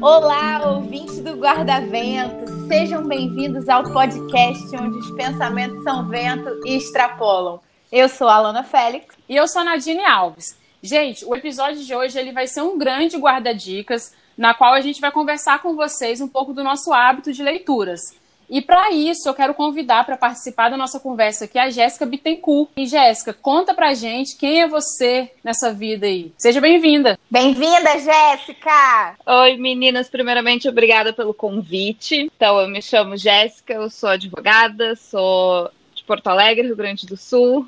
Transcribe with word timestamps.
Olá, 0.00 0.62
ouvintes 0.68 1.20
do 1.20 1.32
Guarda-Vento, 1.32 2.44
sejam 2.68 3.02
bem-vindos 3.08 3.66
ao 3.68 3.82
podcast 3.82 4.76
onde 4.76 4.98
os 4.98 5.10
pensamentos 5.12 5.82
são 5.82 6.06
vento 6.06 6.60
e 6.66 6.76
extrapolam. 6.76 7.60
Eu 7.90 8.08
sou 8.08 8.28
a 8.28 8.34
Alana 8.34 8.62
Félix. 8.62 9.16
E 9.28 9.34
eu 9.34 9.48
sou 9.48 9.62
a 9.62 9.64
Nadine 9.64 10.04
Alves. 10.04 10.56
Gente, 10.82 11.24
o 11.24 11.34
episódio 11.34 11.82
de 11.82 11.94
hoje 11.94 12.18
ele 12.18 12.30
vai 12.30 12.46
ser 12.46 12.60
um 12.60 12.76
grande 12.76 13.16
guarda-dicas, 13.16 14.14
na 14.36 14.52
qual 14.52 14.74
a 14.74 14.80
gente 14.80 15.00
vai 15.00 15.10
conversar 15.10 15.60
com 15.60 15.74
vocês 15.74 16.20
um 16.20 16.28
pouco 16.28 16.52
do 16.52 16.62
nosso 16.62 16.92
hábito 16.92 17.32
de 17.32 17.42
leituras. 17.42 18.14
E 18.48 18.62
para 18.62 18.92
isso, 18.92 19.28
eu 19.28 19.34
quero 19.34 19.54
convidar 19.54 20.04
para 20.04 20.16
participar 20.16 20.68
da 20.68 20.76
nossa 20.76 21.00
conversa 21.00 21.46
aqui 21.46 21.58
a 21.58 21.68
Jéssica 21.68 22.06
Bittencourt. 22.06 22.70
E 22.76 22.86
Jéssica, 22.86 23.32
conta 23.32 23.74
pra 23.74 23.92
gente 23.92 24.36
quem 24.36 24.62
é 24.62 24.68
você 24.68 25.32
nessa 25.42 25.72
vida 25.72 26.06
aí. 26.06 26.32
Seja 26.38 26.60
bem-vinda. 26.60 27.18
Bem-vinda, 27.28 27.98
Jéssica! 27.98 29.16
Oi, 29.26 29.56
meninas. 29.56 30.08
Primeiramente, 30.08 30.68
obrigada 30.68 31.12
pelo 31.12 31.34
convite. 31.34 32.30
Então, 32.36 32.60
eu 32.60 32.68
me 32.68 32.80
chamo 32.80 33.16
Jéssica, 33.16 33.74
eu 33.74 33.90
sou 33.90 34.10
advogada, 34.10 34.94
sou 34.94 35.70
de 35.94 36.04
Porto 36.04 36.28
Alegre, 36.28 36.68
Rio 36.68 36.76
Grande 36.76 37.04
do 37.04 37.16
Sul. 37.16 37.66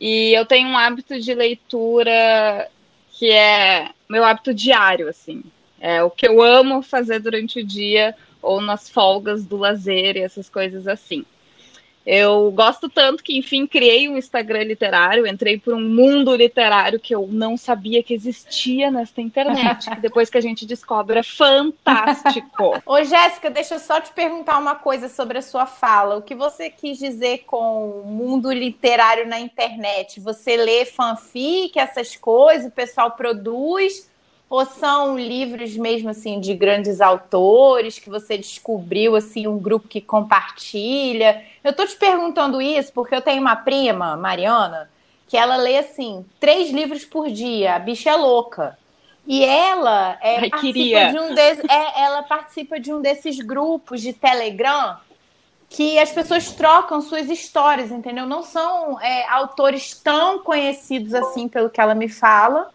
E 0.00 0.32
eu 0.32 0.46
tenho 0.46 0.68
um 0.68 0.78
hábito 0.78 1.18
de 1.20 1.34
leitura 1.34 2.70
que 3.10 3.30
é 3.30 3.90
meu 4.08 4.24
hábito 4.24 4.54
diário, 4.54 5.08
assim. 5.08 5.42
É 5.80 6.02
o 6.02 6.10
que 6.10 6.26
eu 6.26 6.40
amo 6.40 6.80
fazer 6.80 7.18
durante 7.18 7.60
o 7.60 7.64
dia 7.64 8.14
ou 8.44 8.60
nas 8.60 8.88
folgas 8.88 9.44
do 9.44 9.56
lazer 9.56 10.16
e 10.16 10.20
essas 10.20 10.48
coisas 10.48 10.86
assim. 10.86 11.24
Eu 12.06 12.50
gosto 12.50 12.86
tanto 12.86 13.24
que, 13.24 13.38
enfim, 13.38 13.66
criei 13.66 14.10
um 14.10 14.18
Instagram 14.18 14.64
literário, 14.64 15.26
entrei 15.26 15.58
por 15.58 15.72
um 15.72 15.80
mundo 15.80 16.36
literário 16.36 17.00
que 17.00 17.14
eu 17.14 17.26
não 17.26 17.56
sabia 17.56 18.02
que 18.02 18.12
existia 18.12 18.90
nesta 18.90 19.22
internet, 19.22 19.88
que 19.88 20.00
depois 20.02 20.28
que 20.28 20.36
a 20.36 20.40
gente 20.40 20.66
descobre 20.66 21.18
é 21.18 21.22
fantástico. 21.22 22.78
Ô, 22.84 23.02
Jéssica, 23.02 23.48
deixa 23.48 23.76
eu 23.76 23.78
só 23.78 24.02
te 24.02 24.12
perguntar 24.12 24.58
uma 24.58 24.74
coisa 24.74 25.08
sobre 25.08 25.38
a 25.38 25.42
sua 25.42 25.64
fala. 25.64 26.16
O 26.16 26.22
que 26.22 26.34
você 26.34 26.68
quis 26.68 26.98
dizer 26.98 27.44
com 27.46 28.02
mundo 28.04 28.52
literário 28.52 29.26
na 29.26 29.40
internet? 29.40 30.20
Você 30.20 30.58
lê 30.58 30.84
fanfic, 30.84 31.78
essas 31.78 32.16
coisas, 32.16 32.66
o 32.66 32.70
pessoal 32.70 33.12
produz? 33.12 34.12
Ou 34.48 34.64
são 34.64 35.18
livros 35.18 35.76
mesmo 35.76 36.10
assim 36.10 36.38
de 36.38 36.54
grandes 36.54 37.00
autores 37.00 37.98
que 37.98 38.10
você 38.10 38.36
descobriu 38.36 39.16
assim 39.16 39.46
um 39.46 39.58
grupo 39.58 39.88
que 39.88 40.00
compartilha? 40.00 41.42
Eu 41.62 41.72
tô 41.72 41.86
te 41.86 41.96
perguntando 41.96 42.60
isso 42.60 42.92
porque 42.92 43.14
eu 43.14 43.22
tenho 43.22 43.40
uma 43.40 43.56
prima, 43.56 44.16
Mariana, 44.16 44.90
que 45.26 45.36
ela 45.36 45.56
lê 45.56 45.78
assim 45.78 46.24
três 46.38 46.70
livros 46.70 47.04
por 47.04 47.30
dia. 47.30 47.74
A 47.74 47.78
bicha 47.78 48.10
é 48.10 48.16
louca. 48.16 48.78
E 49.26 49.44
ela 49.44 50.18
é, 50.20 50.40
Ai, 50.40 50.50
participa 50.50 51.06
de 51.10 51.18
um 51.18 51.34
desse, 51.34 51.62
é, 51.70 52.02
ela 52.02 52.22
participa 52.22 52.78
de 52.78 52.92
um 52.92 53.00
desses 53.00 53.38
grupos 53.40 54.02
de 54.02 54.12
Telegram 54.12 54.98
que 55.68 55.98
as 55.98 56.12
pessoas 56.12 56.52
trocam 56.52 57.00
suas 57.00 57.28
histórias, 57.28 57.90
entendeu? 57.90 58.26
Não 58.26 58.42
são 58.42 59.00
é, 59.00 59.26
autores 59.28 59.94
tão 59.94 60.38
conhecidos 60.40 61.14
assim, 61.14 61.48
pelo 61.48 61.70
que 61.70 61.80
ela 61.80 61.94
me 61.94 62.08
fala, 62.08 62.70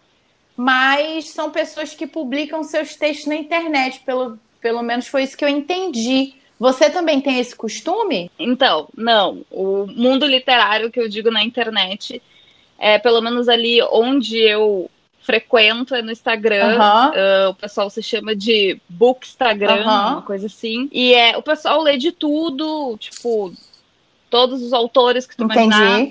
mas 0.60 1.30
são 1.30 1.50
pessoas 1.50 1.94
que 1.94 2.06
publicam 2.06 2.62
seus 2.62 2.94
textos 2.94 3.28
na 3.28 3.34
internet, 3.34 4.00
pelo, 4.00 4.38
pelo 4.60 4.82
menos 4.82 5.08
foi 5.08 5.22
isso 5.22 5.34
que 5.34 5.42
eu 5.42 5.48
entendi. 5.48 6.34
Você 6.58 6.90
também 6.90 7.18
tem 7.18 7.38
esse 7.38 7.56
costume? 7.56 8.30
Então, 8.38 8.86
não. 8.94 9.42
O 9.50 9.86
mundo 9.86 10.26
literário 10.26 10.90
que 10.90 11.00
eu 11.00 11.08
digo 11.08 11.30
na 11.30 11.42
internet 11.42 12.20
é 12.78 12.98
pelo 12.98 13.22
menos 13.22 13.48
ali 13.48 13.80
onde 13.90 14.36
eu 14.36 14.90
frequento 15.22 15.94
é 15.94 16.02
no 16.02 16.12
Instagram. 16.12 16.76
Uh, 16.76 17.48
o 17.48 17.54
pessoal 17.54 17.88
se 17.88 18.02
chama 18.02 18.36
de 18.36 18.78
Bookstagram, 18.86 19.82
uma 19.84 20.20
coisa 20.20 20.44
assim. 20.44 20.90
E 20.92 21.14
é, 21.14 21.38
o 21.38 21.42
pessoal 21.42 21.80
lê 21.80 21.96
de 21.96 22.12
tudo, 22.12 22.98
tipo, 22.98 23.50
todos 24.28 24.62
os 24.62 24.74
autores 24.74 25.26
que 25.26 25.34
tu 25.34 25.44
Entendi. 25.44 25.74
imaginar. 25.74 26.06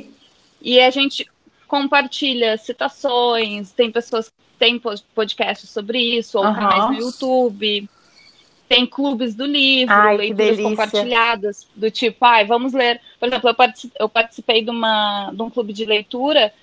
E 0.59 0.79
a 0.79 0.89
gente 0.89 1.29
compartilha 1.67 2.57
citações, 2.57 3.71
tem 3.71 3.91
pessoas 3.91 4.31
têm 4.59 4.79
podcasts 5.15 5.69
sobre 5.69 5.99
isso, 5.99 6.37
ou 6.37 6.45
uhum. 6.45 6.53
canais 6.53 6.89
no 6.89 7.05
YouTube. 7.05 7.89
Tem 8.67 8.85
clubes 8.85 9.33
do 9.33 9.45
livro, 9.45 9.95
ai, 9.95 10.15
leituras 10.15 10.59
compartilhadas, 10.59 11.67
do 11.75 11.89
tipo, 11.89 12.23
ai, 12.23 12.45
vamos 12.45 12.71
ler. 12.71 13.01
Por 13.19 13.27
exemplo, 13.27 13.49
eu 13.99 14.07
participei 14.07 14.63
de, 14.63 14.69
uma, 14.69 15.31
de 15.33 15.41
um 15.41 15.49
clube 15.49 15.73
de 15.73 15.85
leitura 15.85 16.53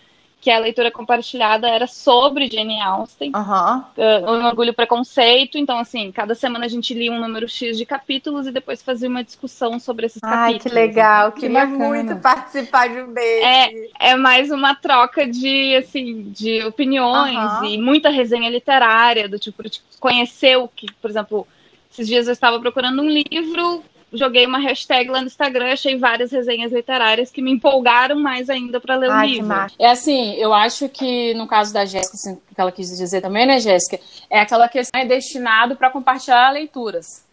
que 0.46 0.50
a 0.52 0.60
leitura 0.60 0.92
compartilhada 0.92 1.68
era 1.68 1.88
sobre 1.88 2.48
Jane 2.48 2.80
Austen, 2.80 3.32
uhum. 3.34 3.78
uh, 3.78 4.30
um 4.30 4.46
orgulho 4.46 4.70
e 4.70 4.72
preconceito. 4.72 5.58
Então, 5.58 5.76
assim, 5.76 6.12
cada 6.12 6.36
semana 6.36 6.66
a 6.66 6.68
gente 6.68 6.94
lia 6.94 7.10
um 7.10 7.18
número 7.18 7.48
X 7.48 7.76
de 7.76 7.84
capítulos 7.84 8.46
e 8.46 8.52
depois 8.52 8.80
fazia 8.80 9.08
uma 9.08 9.24
discussão 9.24 9.80
sobre 9.80 10.06
esses 10.06 10.22
Ai, 10.22 10.52
capítulos. 10.52 10.66
Ai, 10.66 10.70
que 10.70 10.88
legal. 10.92 11.32
Que 11.32 11.40
Queria 11.40 11.66
bacana. 11.66 11.88
muito 11.88 12.16
participar 12.18 12.88
de 12.88 13.00
um 13.00 13.12
desses. 13.12 13.44
É, 13.44 14.10
é 14.12 14.14
mais 14.14 14.52
uma 14.52 14.76
troca 14.76 15.26
de, 15.26 15.74
assim, 15.74 16.30
de 16.30 16.64
opiniões 16.64 17.52
uhum. 17.58 17.64
e 17.64 17.76
muita 17.76 18.08
resenha 18.08 18.48
literária, 18.48 19.28
do 19.28 19.40
tipo, 19.40 19.64
conhecer 19.98 20.56
o 20.58 20.68
que, 20.68 20.86
por 21.02 21.10
exemplo, 21.10 21.44
esses 21.90 22.06
dias 22.06 22.28
eu 22.28 22.32
estava 22.32 22.60
procurando 22.60 23.02
um 23.02 23.08
livro, 23.08 23.82
joguei 24.12 24.46
uma 24.46 24.58
hashtag 24.58 25.10
lá 25.10 25.20
no 25.20 25.26
Instagram, 25.26 25.72
achei 25.72 25.96
várias 25.96 26.30
resenhas 26.30 26.72
literárias 26.72 27.30
que 27.30 27.42
me 27.42 27.50
empolgaram 27.50 28.18
mais 28.18 28.48
ainda 28.48 28.80
para 28.80 28.96
ler 28.96 29.10
Ai, 29.10 29.26
o 29.26 29.30
livro. 29.30 29.54
É 29.78 29.90
assim, 29.90 30.34
eu 30.34 30.54
acho 30.54 30.88
que 30.88 31.34
no 31.34 31.46
caso 31.46 31.72
da 31.72 31.84
Jéssica, 31.84 32.14
assim, 32.14 32.36
que 32.54 32.60
ela 32.60 32.72
quis 32.72 32.96
dizer 32.96 33.20
também, 33.20 33.46
né, 33.46 33.58
Jéssica, 33.60 33.98
é 34.30 34.40
aquela 34.40 34.68
questão 34.68 35.00
é 35.00 35.04
destinado 35.04 35.76
para 35.76 35.90
compartilhar 35.90 36.52
leituras. 36.52 37.24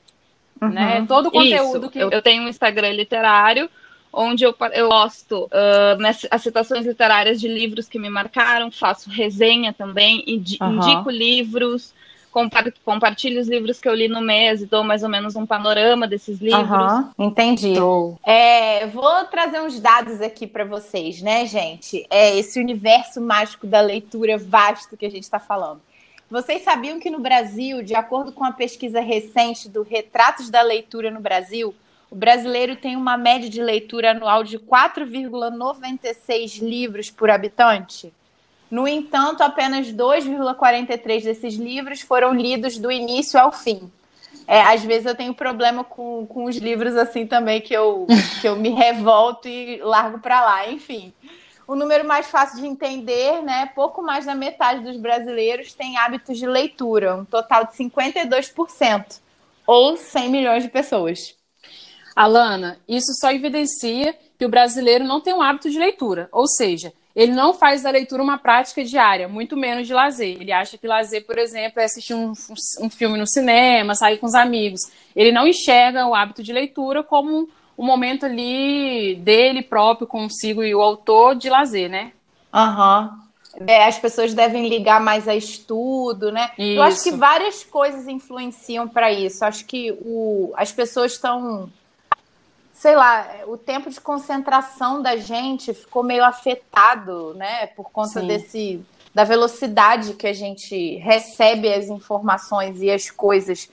Uhum. 0.62 0.70
Né? 0.70 1.06
Todo 1.08 1.28
o 1.28 1.32
conteúdo 1.32 1.86
Isso. 1.86 1.90
que. 1.90 2.00
Eu, 2.00 2.10
eu 2.12 2.22
tenho 2.22 2.44
um 2.44 2.48
Instagram 2.48 2.92
literário 2.94 3.70
onde 4.14 4.44
eu, 4.44 4.56
eu 4.74 4.90
posto 4.90 5.46
uh, 5.46 6.30
as 6.30 6.42
citações 6.44 6.86
literárias 6.86 7.42
de 7.42 7.48
livros 7.48 7.90
que 7.90 7.98
me 7.98 8.10
marcaram, 8.10 8.70
faço 8.70 9.10
resenha 9.10 9.74
também, 9.74 10.24
indico 10.28 10.64
uhum. 10.64 11.10
livros, 11.10 11.92
compartilho 12.84 13.40
os 13.40 13.48
livros 13.48 13.80
que 13.80 13.88
eu 13.88 13.94
li 13.94 14.08
no 14.08 14.22
mês 14.22 14.62
e 14.62 14.66
dou 14.66 14.84
mais 14.84 15.04
ou 15.04 15.10
menos 15.10 15.36
um 15.36 15.46
panorama 15.46 16.08
desses 16.08 16.40
livros. 16.40 16.70
Uhum, 16.70 17.12
entendi. 17.20 17.76
É, 18.24 18.88
vou 18.88 19.26
trazer 19.26 19.62
uns 19.62 19.80
dados 19.80 20.20
aqui 20.22 20.48
para 20.48 20.66
vocês, 20.66 21.22
né, 21.22 21.46
gente? 21.46 22.06
É 22.10 22.36
esse 22.38 22.60
universo 22.60 23.22
mágico 23.22 23.68
da 23.68 23.82
leitura 23.82 24.38
vasto 24.38 24.98
que 24.98 25.06
a 25.06 25.12
gente 25.12 25.24
está 25.24 25.40
falando. 25.40 25.82
Vocês 26.30 26.64
sabiam 26.64 27.00
que 27.00 27.12
no 27.12 27.20
Brasil, 27.20 27.84
de 27.84 27.94
acordo 27.94 28.32
com 28.32 28.44
a 28.44 28.52
pesquisa 28.52 29.00
recente 29.00 29.70
do 29.70 29.84
Retratos 29.84 30.50
da 30.50 30.64
Leitura 30.64 31.12
no 31.12 31.20
Brasil, 31.20 31.76
o 32.10 32.16
brasileiro 32.16 32.76
tem 32.76 32.96
uma 32.96 33.16
média 33.18 33.50
de 33.50 33.62
leitura 33.62 34.10
anual 34.12 34.44
de 34.44 34.58
4,96 34.58 36.60
livros 36.60 37.12
por 37.12 37.30
habitante? 37.30 38.12
No 38.74 38.88
entanto, 38.88 39.44
apenas 39.44 39.94
2,43 39.94 41.24
desses 41.24 41.54
livros 41.54 42.02
foram 42.02 42.34
lidos 42.34 42.76
do 42.80 42.92
início 42.92 43.40
ao 43.40 43.52
fim. 43.52 43.92
É, 44.48 44.64
às 44.64 44.84
vezes 44.84 45.06
eu 45.06 45.14
tenho 45.14 45.32
problema 45.32 45.84
com, 45.84 46.26
com 46.26 46.46
os 46.46 46.58
livros 46.58 46.98
assim 46.98 47.28
também, 47.28 47.62
que 47.62 47.72
eu, 47.72 48.08
que 48.42 48.48
eu 48.48 48.56
me 48.56 48.70
revolto 48.70 49.48
e 49.48 49.78
largo 49.78 50.18
para 50.18 50.44
lá. 50.44 50.72
Enfim, 50.72 51.14
o 51.68 51.76
número 51.76 52.04
mais 52.08 52.26
fácil 52.26 52.62
de 52.62 52.66
entender, 52.66 53.44
né? 53.44 53.70
Pouco 53.76 54.02
mais 54.02 54.26
da 54.26 54.34
metade 54.34 54.84
dos 54.84 54.98
brasileiros 54.98 55.72
tem 55.76 55.96
hábitos 55.96 56.40
de 56.40 56.48
leitura, 56.48 57.16
um 57.16 57.26
total 57.26 57.68
de 57.68 57.74
52%, 57.74 59.20
ou 59.68 59.96
100 59.96 60.30
milhões 60.32 60.64
de 60.64 60.70
pessoas. 60.70 61.36
Alana, 62.16 62.80
isso 62.88 63.14
só 63.22 63.32
evidencia 63.32 64.18
que 64.36 64.46
o 64.48 64.50
brasileiro 64.50 65.04
não 65.04 65.22
tem 65.22 65.32
um 65.32 65.44
hábito 65.44 65.70
de 65.70 65.78
leitura, 65.78 66.28
ou 66.32 66.48
seja, 66.48 66.92
ele 67.16 67.32
não 67.32 67.54
faz 67.54 67.84
da 67.84 67.92
leitura 67.92 68.24
uma 68.24 68.40
prática 68.40 68.84
diária, 68.84 69.28
muito 69.28 69.56
menos 69.56 69.86
de 69.86 69.94
lazer. 69.94 70.42
Ele 70.42 70.52
acha 70.52 70.78
que 70.78 70.88
lazer, 70.88 71.26
por 71.26 71.38
exemplo, 71.38 71.80
é 71.80 71.86
assistir 71.86 72.16
um, 72.16 72.34
um 72.82 72.90
filme 72.90 73.18
no 73.20 73.28
cinema, 73.28 73.94
sair 73.94 74.18
com 74.18 74.26
os 74.26 74.34
amigos. 74.34 74.82
Ele 75.16 75.32
não 75.32 75.48
enxerga 75.48 76.08
o 76.08 76.16
hábito 76.16 76.42
de 76.42 76.52
leitura 76.52 77.04
como 77.04 77.48
um, 77.78 77.86
momento 77.86 78.26
ali 78.26 79.16
dele 79.16 79.62
próprio, 79.62 80.08
consigo 80.08 80.64
e 80.64 80.74
o 80.74 80.82
autor 80.82 81.36
de 81.36 81.50
lazer, 81.50 81.90
né? 81.90 82.14
Aham. 82.52 83.12
Uhum. 83.12 83.24
É, 83.68 83.86
as 83.86 84.00
pessoas 84.00 84.34
devem 84.34 84.68
ligar 84.68 85.00
mais 85.00 85.28
a 85.28 85.36
estudo, 85.36 86.32
né? 86.32 86.50
Isso. 86.58 86.80
Eu 86.80 86.82
acho 86.82 87.04
que 87.04 87.12
várias 87.12 87.64
coisas 87.64 88.08
influenciam 88.08 88.88
para 88.88 89.12
isso. 89.12 89.46
Acho 89.46 89.64
que 89.66 89.92
o, 89.92 90.52
as 90.56 90.72
pessoas 90.72 91.12
estão 91.12 91.70
sei 92.84 92.98
lá, 92.98 93.26
o 93.48 93.58
tempo 93.58 93.90
de 93.90 94.02
concentração 94.02 95.02
da 95.02 95.16
gente 95.16 95.74
ficou 95.74 96.04
meio 96.04 96.22
afetado, 96.26 97.34
né, 97.34 97.68
por 97.68 97.90
conta 97.90 98.20
Sim. 98.20 98.28
desse 98.28 98.86
da 99.16 99.24
velocidade 99.24 100.16
que 100.16 100.28
a 100.28 100.34
gente 100.34 100.98
recebe 100.98 101.72
as 101.72 101.88
informações 101.88 102.82
e 102.82 102.92
as 102.92 103.10
coisas 103.10 103.70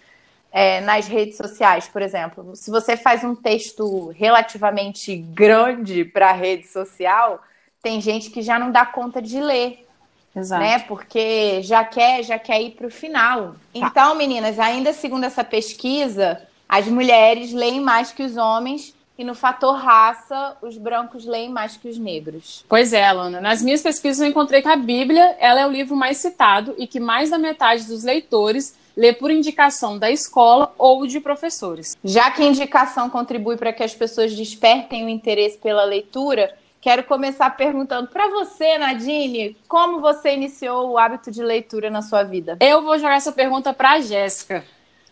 é, 0.53 0.81
nas 0.83 1.09
redes 1.09 1.37
sociais, 1.37 1.89
por 1.89 2.03
exemplo. 2.03 2.55
Se 2.55 2.71
você 2.71 2.97
faz 2.97 3.25
um 3.25 3.35
texto 3.35 4.11
relativamente 4.11 5.17
grande 5.17 6.05
para 6.05 6.31
a 6.31 6.35
rede 6.35 6.69
social, 6.69 7.43
tem 7.83 8.01
gente 8.01 8.31
que 8.31 8.43
já 8.43 8.61
não 8.61 8.71
dá 8.71 8.87
conta 8.87 9.21
de 9.21 9.41
ler. 9.41 9.89
Exato. 10.37 10.63
né? 10.63 10.79
Porque 10.81 11.61
já 11.63 11.83
quer, 11.83 12.23
já 12.23 12.39
quer 12.39 12.63
ir 12.63 12.77
para 12.77 12.87
o 12.87 12.91
final. 12.91 13.53
Tá. 13.53 13.57
Então, 13.75 14.15
meninas, 14.15 14.61
ainda 14.61 14.93
segundo 14.93 15.25
essa 15.25 15.43
pesquisa, 15.43 16.41
as 16.69 16.87
mulheres 16.87 17.53
leem 17.53 17.81
mais 17.81 18.13
que 18.13 18.23
os 18.23 18.37
homens 18.37 18.95
e 19.21 19.25
no 19.25 19.35
fator 19.35 19.77
raça, 19.77 20.57
os 20.63 20.79
brancos 20.79 21.27
leem 21.27 21.51
mais 21.51 21.77
que 21.77 21.87
os 21.91 21.99
negros. 21.99 22.65
Pois 22.67 22.95
é, 22.95 23.07
Alana. 23.07 23.39
Nas 23.39 23.61
minhas 23.61 23.83
pesquisas 23.83 24.23
eu 24.23 24.27
encontrei 24.27 24.63
que 24.63 24.69
a 24.69 24.77
Bíblia 24.77 25.37
ela 25.39 25.61
é 25.61 25.67
o 25.67 25.71
livro 25.71 25.95
mais 25.95 26.17
citado 26.17 26.75
e 26.79 26.87
que 26.87 26.99
mais 26.99 27.29
da 27.29 27.37
metade 27.37 27.85
dos 27.85 28.03
leitores 28.03 28.75
lê 28.97 29.13
por 29.13 29.31
indicação 29.31 29.99
da 29.99 30.11
escola 30.11 30.75
ou 30.79 31.07
de 31.07 31.21
professores. 31.21 31.95
Já 32.03 32.31
que 32.31 32.43
a 32.43 32.47
indicação 32.47 33.11
contribui 33.11 33.59
para 33.59 33.75
que 33.75 33.83
as 33.83 33.95
pessoas 33.95 34.35
despertem 34.35 35.05
o 35.05 35.09
interesse 35.11 35.59
pela 35.59 35.85
leitura, 35.85 36.57
quero 36.81 37.05
começar 37.05 37.51
perguntando 37.51 38.09
para 38.09 38.27
você, 38.31 38.79
Nadine, 38.79 39.55
como 39.69 40.01
você 40.01 40.33
iniciou 40.33 40.93
o 40.93 40.97
hábito 40.97 41.31
de 41.31 41.43
leitura 41.43 41.91
na 41.91 42.01
sua 42.01 42.23
vida? 42.23 42.57
Eu 42.59 42.81
vou 42.81 42.97
jogar 42.97 43.17
essa 43.17 43.33
pergunta 43.33 43.75
para 43.75 43.91
a 43.91 44.01
Jéssica. 44.01 44.65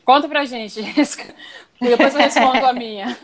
Conta 0.03 0.27
pra 0.27 0.47
gente, 0.47 0.81
Jéssica. 0.95 1.35
Depois 1.79 2.15
eu 2.15 2.21
respondo 2.23 2.65
a 2.65 2.73
minha. 2.73 3.15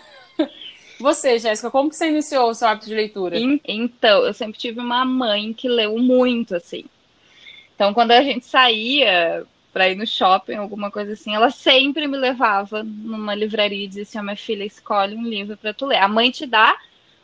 Você, 0.98 1.38
Jéssica, 1.38 1.70
como 1.70 1.90
que 1.90 1.96
você 1.96 2.08
iniciou 2.08 2.50
o 2.50 2.54
seu 2.54 2.68
hábito 2.68 2.86
de 2.86 2.94
leitura? 2.94 3.38
Então, 3.64 4.24
eu 4.24 4.32
sempre 4.32 4.58
tive 4.58 4.80
uma 4.80 5.04
mãe 5.04 5.52
que 5.52 5.68
leu 5.68 5.98
muito, 5.98 6.54
assim. 6.54 6.84
Então, 7.74 7.92
quando 7.92 8.12
a 8.12 8.22
gente 8.22 8.46
saía 8.46 9.44
para 9.72 9.88
ir 9.88 9.96
no 9.96 10.06
shopping, 10.06 10.54
alguma 10.54 10.90
coisa 10.90 11.14
assim, 11.14 11.34
ela 11.34 11.50
sempre 11.50 12.06
me 12.06 12.16
levava 12.16 12.84
numa 12.84 13.34
livraria 13.34 13.84
e 13.84 13.88
dizia 13.88 14.04
assim: 14.04 14.18
oh, 14.18 14.22
minha 14.22 14.36
filha, 14.36 14.64
escolhe 14.64 15.16
um 15.16 15.24
livro 15.24 15.56
para 15.56 15.74
tu 15.74 15.86
ler. 15.86 15.98
A 15.98 16.06
mãe 16.08 16.30
te 16.30 16.46
dá 16.46 16.76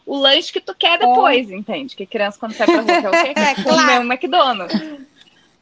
o 0.05 0.17
lanche 0.17 0.53
que 0.53 0.61
tu 0.61 0.75
quer 0.75 0.99
depois, 0.99 1.51
entende? 1.51 1.95
Que 1.95 2.05
criança, 2.05 2.39
quando 2.39 2.55
sai 2.55 2.67
pra 2.67 2.81
rua, 2.81 3.01
quer 3.01 3.09
o 3.09 3.35
quê? 3.35 3.35
É, 3.41 3.55
claro. 3.55 3.81
Comer 3.81 4.01
um 4.01 4.13
McDonald's. 4.13 4.83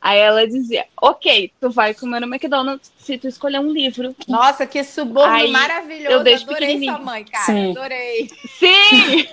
Aí 0.01 0.19
ela 0.19 0.47
dizia, 0.47 0.87
ok, 1.01 1.53
tu 1.61 1.71
vai 1.71 1.93
comer 1.93 2.21
no 2.21 2.33
McDonald's 2.33 2.93
se 2.99 3.19
tu 3.19 3.27
escolher 3.27 3.59
um 3.59 3.73
livro. 3.73 4.15
Nossa, 4.29 4.67
que 4.67 4.83
suborno 4.85 5.35
Aí, 5.35 5.51
maravilhoso. 5.51 6.13
Eu 6.13 6.23
deixo 6.23 6.45
Adorei 6.45 6.85
sua 6.85 6.99
mãe, 6.99 7.25
cara. 7.25 7.45
Sim. 7.45 7.71
Adorei. 7.71 8.31
Sim! 8.59 9.29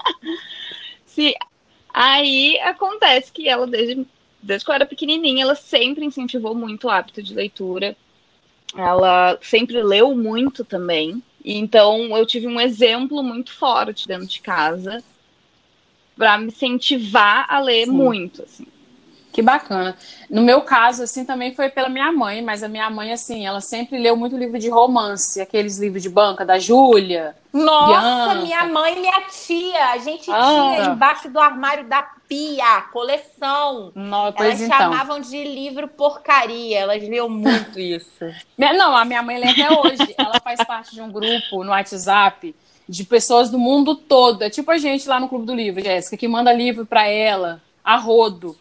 Sim. 1.04 1.34
Aí 1.92 2.58
acontece 2.60 3.30
que 3.30 3.46
ela, 3.46 3.66
desde, 3.66 4.06
desde 4.42 4.64
que 4.64 4.70
eu 4.70 4.74
era 4.74 4.86
pequenininha, 4.86 5.44
ela 5.44 5.54
sempre 5.54 6.06
incentivou 6.06 6.54
muito 6.54 6.86
o 6.86 6.90
hábito 6.90 7.22
de 7.22 7.34
leitura. 7.34 7.94
Ela 8.74 9.38
sempre 9.42 9.82
leu 9.82 10.14
muito 10.14 10.64
também. 10.64 11.22
Então 11.44 12.16
eu 12.16 12.24
tive 12.24 12.46
um 12.46 12.58
exemplo 12.58 13.22
muito 13.22 13.52
forte 13.52 14.08
dentro 14.08 14.26
de 14.26 14.40
casa 14.40 15.04
para 16.16 16.38
me 16.38 16.46
incentivar 16.46 17.44
a 17.48 17.60
ler 17.60 17.86
Sim. 17.86 17.92
muito, 17.92 18.42
assim. 18.42 18.66
Que 19.32 19.40
bacana. 19.40 19.96
No 20.28 20.42
meu 20.42 20.60
caso, 20.60 21.02
assim, 21.04 21.24
também 21.24 21.54
foi 21.54 21.70
pela 21.70 21.88
minha 21.88 22.12
mãe, 22.12 22.42
mas 22.42 22.62
a 22.62 22.68
minha 22.68 22.90
mãe, 22.90 23.12
assim, 23.12 23.46
ela 23.46 23.62
sempre 23.62 23.98
leu 23.98 24.14
muito 24.14 24.36
livro 24.36 24.58
de 24.58 24.68
romance, 24.68 25.40
aqueles 25.40 25.78
livros 25.78 26.02
de 26.02 26.10
banca 26.10 26.44
da 26.44 26.58
Júlia. 26.58 27.34
Nossa, 27.50 28.34
Bianca. 28.34 28.34
minha 28.42 28.64
mãe 28.66 28.96
e 28.96 29.00
minha 29.00 29.20
tia, 29.22 29.86
a 29.92 29.98
gente 29.98 30.30
ah. 30.30 30.74
tinha 30.74 30.86
embaixo 30.90 31.30
do 31.30 31.38
armário 31.40 31.84
da 31.84 32.02
pia, 32.28 32.82
coleção. 32.92 33.90
Não, 33.94 34.32
elas 34.36 34.60
então. 34.60 34.78
chamavam 34.78 35.20
de 35.20 35.42
livro 35.44 35.88
porcaria, 35.88 36.80
elas 36.80 37.02
liam 37.02 37.28
muito 37.28 37.80
isso. 37.80 38.24
Não, 38.58 38.94
a 38.94 39.04
minha 39.04 39.22
mãe 39.22 39.38
lê 39.38 39.48
até 39.48 39.70
hoje. 39.70 40.14
Ela 40.16 40.40
faz 40.40 40.62
parte 40.64 40.94
de 40.94 41.00
um 41.00 41.10
grupo 41.10 41.64
no 41.64 41.70
WhatsApp 41.70 42.54
de 42.88 43.04
pessoas 43.04 43.50
do 43.50 43.58
mundo 43.58 43.94
todo. 43.94 44.42
É 44.42 44.50
tipo 44.50 44.70
a 44.70 44.78
gente 44.78 45.08
lá 45.08 45.18
no 45.18 45.28
Clube 45.28 45.46
do 45.46 45.54
Livro, 45.54 45.82
Jéssica, 45.82 46.16
que 46.16 46.28
manda 46.28 46.52
livro 46.52 46.84
para 46.84 47.06
ela, 47.06 47.60
a 47.82 47.96
rodo. 47.96 48.56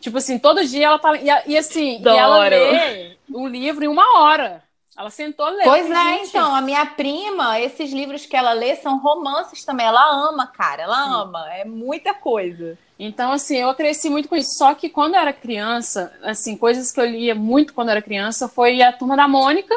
Tipo 0.00 0.18
assim, 0.18 0.38
todo 0.38 0.64
dia 0.64 0.86
ela 0.86 0.98
tá. 0.98 1.16
E, 1.16 1.26
e 1.52 1.58
assim, 1.58 2.00
e 2.00 2.08
ela 2.08 2.48
lê 2.48 3.16
um 3.30 3.46
livro 3.46 3.84
em 3.84 3.88
uma 3.88 4.20
hora. 4.20 4.62
Ela 4.96 5.10
sentou 5.10 5.48
ler. 5.48 5.62
Pois 5.62 5.88
é, 5.88 5.94
gente. 5.94 6.28
então, 6.30 6.52
a 6.52 6.60
minha 6.60 6.84
prima, 6.84 7.60
esses 7.60 7.92
livros 7.92 8.26
que 8.26 8.36
ela 8.36 8.52
lê 8.52 8.74
são 8.76 8.98
romances 8.98 9.64
também. 9.64 9.86
Ela 9.86 10.28
ama, 10.28 10.46
cara, 10.46 10.82
ela 10.82 11.04
Sim. 11.04 11.14
ama. 11.22 11.54
É 11.54 11.64
muita 11.64 12.14
coisa. 12.14 12.76
Então, 12.98 13.30
assim, 13.30 13.58
eu 13.58 13.72
cresci 13.74 14.10
muito 14.10 14.28
com 14.28 14.34
isso. 14.34 14.56
Só 14.56 14.74
que 14.74 14.88
quando 14.88 15.14
eu 15.14 15.20
era 15.20 15.32
criança, 15.32 16.12
assim, 16.22 16.56
coisas 16.56 16.90
que 16.90 17.00
eu 17.00 17.06
lia 17.06 17.34
muito 17.34 17.74
quando 17.74 17.88
eu 17.88 17.92
era 17.92 18.02
criança 18.02 18.48
foi 18.48 18.82
a 18.82 18.92
Turma 18.92 19.16
da 19.16 19.28
Mônica, 19.28 19.72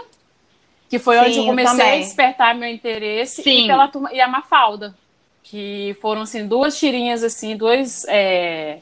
que 0.90 0.98
foi 0.98 1.18
Sim, 1.20 1.26
onde 1.26 1.38
eu 1.38 1.46
comecei 1.46 1.86
eu 1.86 1.94
a 1.94 1.98
despertar 1.98 2.56
meu 2.56 2.68
interesse, 2.70 3.44
Sim. 3.44 3.66
e 3.66 3.68
pela 3.68 3.88
turma, 3.88 4.12
e 4.12 4.20
a 4.20 4.28
Mafalda, 4.28 4.96
que 5.44 5.96
foram, 6.02 6.24
assim, 6.24 6.48
duas 6.48 6.78
tirinhas, 6.80 7.24
assim, 7.24 7.56
duas. 7.56 8.06
É 8.08 8.80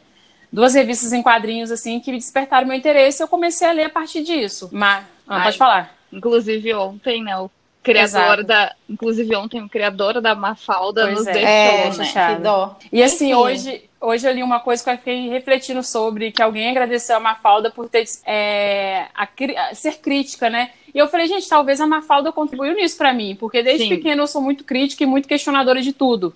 duas 0.52 0.74
revistas 0.74 1.14
em 1.14 1.22
quadrinhos 1.22 1.72
assim 1.72 2.00
que 2.00 2.12
me 2.12 2.18
despertaram 2.18 2.68
meu 2.68 2.78
interesse 2.78 3.22
e 3.22 3.24
eu 3.24 3.28
comecei 3.28 3.68
a 3.68 3.72
ler 3.72 3.86
a 3.86 3.90
partir 3.90 4.24
disso. 4.24 4.70
Mas, 4.72 5.06
ah, 5.28 5.44
pode 5.44 5.58
falar. 5.58 5.96
Inclusive 6.12 6.74
ontem, 6.74 7.24
né, 7.24 7.38
o 7.38 7.50
criador 7.84 8.40
Exato. 8.40 8.44
da, 8.44 8.76
inclusive 8.90 9.36
ontem 9.36 9.62
o 9.62 9.70
criador 9.70 10.20
da 10.20 10.36
Mafalda 10.36 11.04
pois 11.04 11.20
nos 11.20 11.28
é. 11.28 11.34
deixou, 11.34 12.04
é, 12.04 12.14
né? 12.14 12.36
Que 12.36 12.42
dó. 12.42 12.78
E 12.92 13.04
assim, 13.04 13.28
Enfim. 13.28 13.36
hoje 13.36 13.90
Hoje 14.02 14.26
eu 14.26 14.34
li 14.34 14.42
uma 14.42 14.62
coisa 14.62 14.82
que 14.82 14.90
eu 14.90 14.98
fiquei 14.98 15.28
refletindo 15.28 15.84
sobre, 15.84 16.32
que 16.32 16.42
alguém 16.42 16.70
agradeceu 16.70 17.18
a 17.18 17.20
Mafalda 17.20 17.70
por 17.70 17.90
ter 17.90 18.06
é, 18.26 19.08
a, 19.14 19.28
a, 19.58 19.76
ser 19.76 19.98
crítica, 19.98 20.50
né? 20.50 20.72
E 20.96 20.98
eu 20.98 21.10
falei, 21.10 21.28
gente, 21.28 21.50
talvez 21.50 21.82
a 21.82 21.88
Mafalda 21.88 22.32
contribuiu 22.32 22.74
nisso 22.76 22.98
para 22.98 23.14
mim, 23.14 23.36
porque 23.38 23.62
desde 23.62 23.84
Sim. 23.84 23.90
pequeno 23.90 24.24
eu 24.24 24.28
sou 24.28 24.42
muito 24.42 24.64
crítica 24.64 25.04
e 25.04 25.06
muito 25.06 25.28
questionadora 25.28 25.82
de 25.82 25.92
tudo. 25.92 26.34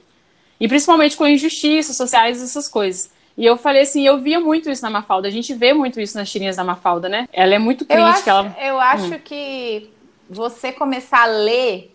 E 0.59 0.67
principalmente 0.67 1.15
com 1.15 1.25
injustiças 1.25 1.95
sociais 1.95 2.41
e 2.41 2.43
essas 2.43 2.67
coisas. 2.67 3.09
E 3.37 3.45
eu 3.45 3.57
falei 3.57 3.81
assim, 3.81 4.05
eu 4.05 4.19
via 4.19 4.39
muito 4.39 4.69
isso 4.69 4.83
na 4.83 4.89
Mafalda. 4.89 5.27
A 5.27 5.31
gente 5.31 5.53
vê 5.53 5.73
muito 5.73 5.99
isso 5.99 6.17
nas 6.17 6.31
tirinhas 6.31 6.55
da 6.55 6.63
Mafalda, 6.63 7.09
né? 7.09 7.27
Ela 7.33 7.55
é 7.55 7.59
muito 7.59 7.85
crítica. 7.85 7.99
Eu 7.99 8.05
acho, 8.05 8.29
ela... 8.29 8.55
eu 8.61 8.79
acho 8.79 9.15
hum. 9.15 9.19
que 9.23 9.89
você 10.29 10.71
começar 10.71 11.23
a 11.23 11.27
ler 11.27 11.93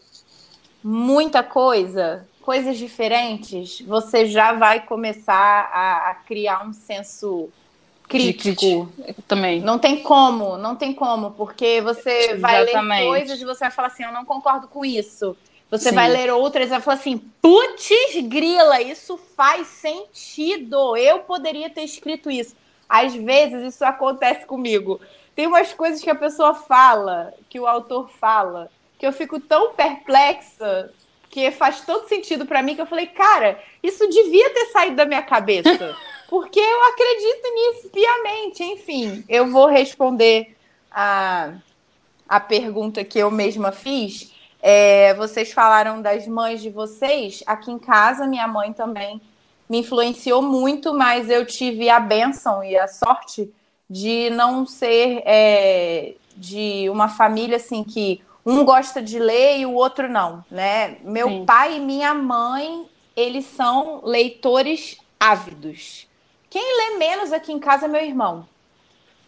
muita 0.82 1.42
coisa, 1.42 2.26
coisas 2.40 2.76
diferentes, 2.76 3.80
você 3.82 4.26
já 4.26 4.52
vai 4.52 4.80
começar 4.80 5.70
a, 5.72 6.10
a 6.10 6.14
criar 6.14 6.66
um 6.66 6.72
senso 6.72 7.48
crítico. 8.08 8.90
também. 9.26 9.60
Não 9.60 9.78
tem 9.78 10.02
como, 10.02 10.56
não 10.56 10.74
tem 10.74 10.94
como, 10.94 11.32
porque 11.32 11.80
você 11.80 12.34
vai 12.36 12.64
ler 12.64 13.04
coisas 13.04 13.40
e 13.40 13.44
você 13.44 13.60
vai 13.60 13.70
falar 13.70 13.88
assim, 13.88 14.04
eu 14.04 14.12
não 14.12 14.24
concordo 14.24 14.66
com 14.66 14.84
isso. 14.84 15.36
Você 15.70 15.90
Sim. 15.90 15.94
vai 15.94 16.08
ler 16.08 16.32
outras 16.32 16.66
e 16.66 16.70
vai 16.70 16.80
falar 16.80 16.96
assim: 16.96 17.18
putz, 17.42 17.90
grila, 18.24 18.80
isso 18.80 19.18
faz 19.36 19.66
sentido. 19.66 20.96
Eu 20.96 21.20
poderia 21.20 21.68
ter 21.68 21.82
escrito 21.82 22.30
isso. 22.30 22.56
Às 22.88 23.14
vezes 23.14 23.74
isso 23.74 23.84
acontece 23.84 24.46
comigo. 24.46 25.00
Tem 25.36 25.46
umas 25.46 25.72
coisas 25.74 26.02
que 26.02 26.10
a 26.10 26.14
pessoa 26.14 26.54
fala, 26.54 27.34
que 27.48 27.60
o 27.60 27.66
autor 27.66 28.08
fala, 28.08 28.70
que 28.98 29.06
eu 29.06 29.12
fico 29.12 29.38
tão 29.38 29.72
perplexa, 29.74 30.90
que 31.30 31.50
faz 31.50 31.82
todo 31.82 32.08
sentido 32.08 32.46
para 32.46 32.62
mim, 32.62 32.74
que 32.74 32.80
eu 32.80 32.86
falei, 32.86 33.06
cara, 33.06 33.62
isso 33.82 34.08
devia 34.08 34.50
ter 34.50 34.66
saído 34.66 34.96
da 34.96 35.04
minha 35.04 35.22
cabeça. 35.22 35.96
Porque 36.28 36.58
eu 36.58 36.84
acredito 36.84 37.54
nisso 37.54 37.90
piamente. 37.90 38.64
Enfim, 38.64 39.24
eu 39.28 39.46
vou 39.46 39.66
responder 39.66 40.56
a, 40.90 41.54
a 42.28 42.40
pergunta 42.40 43.04
que 43.04 43.18
eu 43.18 43.30
mesma 43.30 43.70
fiz. 43.70 44.32
É, 44.60 45.14
vocês 45.14 45.52
falaram 45.52 46.02
das 46.02 46.26
mães 46.26 46.60
de 46.60 46.70
vocês. 46.70 47.42
Aqui 47.46 47.70
em 47.70 47.78
casa, 47.78 48.26
minha 48.26 48.48
mãe 48.48 48.72
também 48.72 49.20
me 49.68 49.78
influenciou 49.78 50.42
muito, 50.42 50.94
mas 50.94 51.28
eu 51.28 51.44
tive 51.44 51.90
a 51.90 52.00
benção 52.00 52.64
e 52.64 52.76
a 52.76 52.88
sorte 52.88 53.52
de 53.88 54.30
não 54.30 54.66
ser 54.66 55.22
é, 55.24 56.14
de 56.36 56.88
uma 56.90 57.08
família 57.08 57.56
assim 57.56 57.84
que 57.84 58.20
um 58.44 58.64
gosta 58.64 59.02
de 59.02 59.18
ler 59.18 59.58
e 59.58 59.66
o 59.66 59.74
outro 59.74 60.08
não, 60.08 60.44
né? 60.50 60.96
Meu 61.02 61.28
Sim. 61.28 61.44
pai 61.44 61.76
e 61.76 61.80
minha 61.80 62.14
mãe, 62.14 62.88
eles 63.14 63.44
são 63.44 64.00
leitores 64.04 64.98
ávidos. 65.20 66.06
Quem 66.48 66.62
lê 66.62 66.98
menos 66.98 67.32
aqui 67.32 67.52
em 67.52 67.58
casa 67.58 67.84
é 67.84 67.88
meu 67.88 68.02
irmão. 68.02 68.48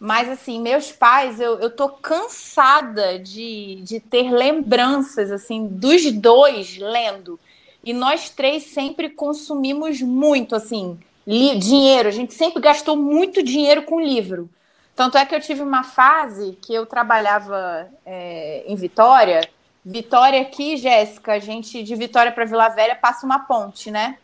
Mas, 0.03 0.27
assim, 0.27 0.59
meus 0.59 0.91
pais, 0.91 1.39
eu, 1.39 1.59
eu 1.59 1.69
tô 1.69 1.87
cansada 1.87 3.19
de, 3.19 3.75
de 3.83 3.99
ter 3.99 4.31
lembranças, 4.31 5.31
assim, 5.31 5.67
dos 5.67 6.11
dois 6.11 6.75
lendo. 6.79 7.39
E 7.83 7.93
nós 7.93 8.27
três 8.31 8.63
sempre 8.63 9.11
consumimos 9.11 10.01
muito, 10.01 10.55
assim, 10.55 10.99
dinheiro. 11.27 12.09
A 12.09 12.11
gente 12.11 12.33
sempre 12.33 12.59
gastou 12.63 12.97
muito 12.97 13.43
dinheiro 13.43 13.83
com 13.83 14.01
livro. 14.01 14.49
Tanto 14.95 15.19
é 15.19 15.25
que 15.25 15.35
eu 15.35 15.39
tive 15.39 15.61
uma 15.61 15.83
fase 15.83 16.57
que 16.59 16.73
eu 16.73 16.87
trabalhava 16.87 17.87
é, 18.03 18.63
em 18.65 18.75
Vitória. 18.75 19.47
Vitória 19.85 20.41
aqui, 20.41 20.77
Jéssica, 20.77 21.33
a 21.33 21.39
gente 21.39 21.83
de 21.83 21.93
Vitória 21.93 22.31
para 22.31 22.45
Vila 22.45 22.69
Velha 22.69 22.95
passa 22.95 23.23
uma 23.23 23.37
ponte, 23.37 23.91
né? 23.91 24.17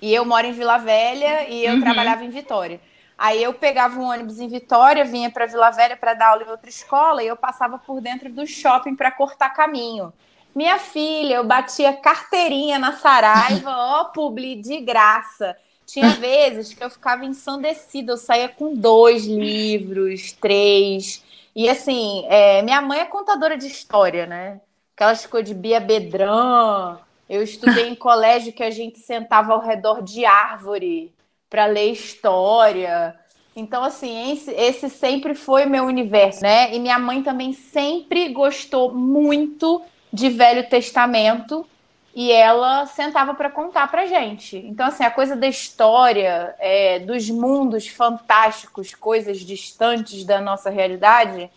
E 0.00 0.14
eu 0.14 0.24
moro 0.24 0.46
em 0.46 0.52
Vila 0.52 0.78
Velha 0.78 1.50
e 1.50 1.66
eu 1.66 1.74
uhum. 1.74 1.80
trabalhava 1.82 2.24
em 2.24 2.30
Vitória. 2.30 2.80
Aí 3.18 3.42
eu 3.42 3.54
pegava 3.54 3.98
um 3.98 4.04
ônibus 4.04 4.38
em 4.40 4.48
Vitória, 4.48 5.04
vinha 5.04 5.30
para 5.30 5.46
Vila 5.46 5.70
Velha 5.70 5.96
para 5.96 6.12
dar 6.12 6.28
aula 6.28 6.42
em 6.42 6.50
outra 6.50 6.68
escola 6.68 7.22
e 7.22 7.26
eu 7.26 7.36
passava 7.36 7.78
por 7.78 8.00
dentro 8.00 8.30
do 8.30 8.46
shopping 8.46 8.94
para 8.94 9.10
cortar 9.10 9.50
caminho. 9.50 10.12
Minha 10.54 10.78
filha, 10.78 11.36
eu 11.36 11.44
batia 11.44 11.94
carteirinha 11.94 12.78
na 12.78 12.92
Saraiva, 12.92 13.70
ó, 13.76 14.04
publi 14.04 14.56
de 14.56 14.80
graça. 14.80 15.56
Tinha 15.86 16.10
vezes 16.10 16.74
que 16.74 16.82
eu 16.82 16.90
ficava 16.90 17.24
ensandecida, 17.24 18.12
eu 18.12 18.16
saía 18.16 18.48
com 18.48 18.74
dois 18.74 19.24
livros, 19.24 20.32
três. 20.32 21.24
E 21.54 21.68
assim, 21.70 22.26
é, 22.28 22.60
minha 22.62 22.82
mãe 22.82 23.00
é 23.00 23.04
contadora 23.04 23.56
de 23.56 23.66
história, 23.66 24.26
né? 24.26 24.60
Aquelas 24.94 25.24
coisas 25.24 25.48
de 25.48 25.54
Bia 25.54 25.80
Bedran. 25.80 26.98
Eu 27.28 27.42
estudei 27.42 27.88
em 27.88 27.94
colégio 27.94 28.52
que 28.52 28.62
a 28.62 28.70
gente 28.70 28.98
sentava 28.98 29.52
ao 29.52 29.60
redor 29.60 30.02
de 30.02 30.24
árvore 30.24 31.15
para 31.48 31.66
ler 31.66 31.92
história. 31.92 33.14
Então, 33.54 33.82
assim, 33.82 34.32
esse, 34.32 34.50
esse, 34.50 34.90
sempre 34.90 35.34
foi 35.34 35.64
meu 35.64 35.84
universo, 35.84 36.42
né? 36.42 36.74
E 36.74 36.78
minha 36.78 36.98
mãe 36.98 37.22
também 37.22 37.52
sempre 37.52 38.28
gostou 38.28 38.92
muito 38.92 39.82
de 40.12 40.28
Velho 40.28 40.68
Testamento 40.68 41.66
e 42.14 42.32
ela 42.32 42.86
sentava 42.86 43.34
para 43.34 43.50
contar 43.50 43.90
para 43.90 44.06
gente. 44.06 44.56
Então, 44.56 44.86
assim, 44.86 45.04
a 45.04 45.10
coisa 45.10 45.36
da 45.36 45.46
história, 45.46 46.54
é, 46.58 46.98
dos 46.98 47.28
mundos 47.28 47.88
fantásticos, 47.88 48.94
coisas 48.94 49.40
distantes 49.40 50.24
da 50.24 50.40
nossa 50.40 50.70
realidade, 50.70 51.50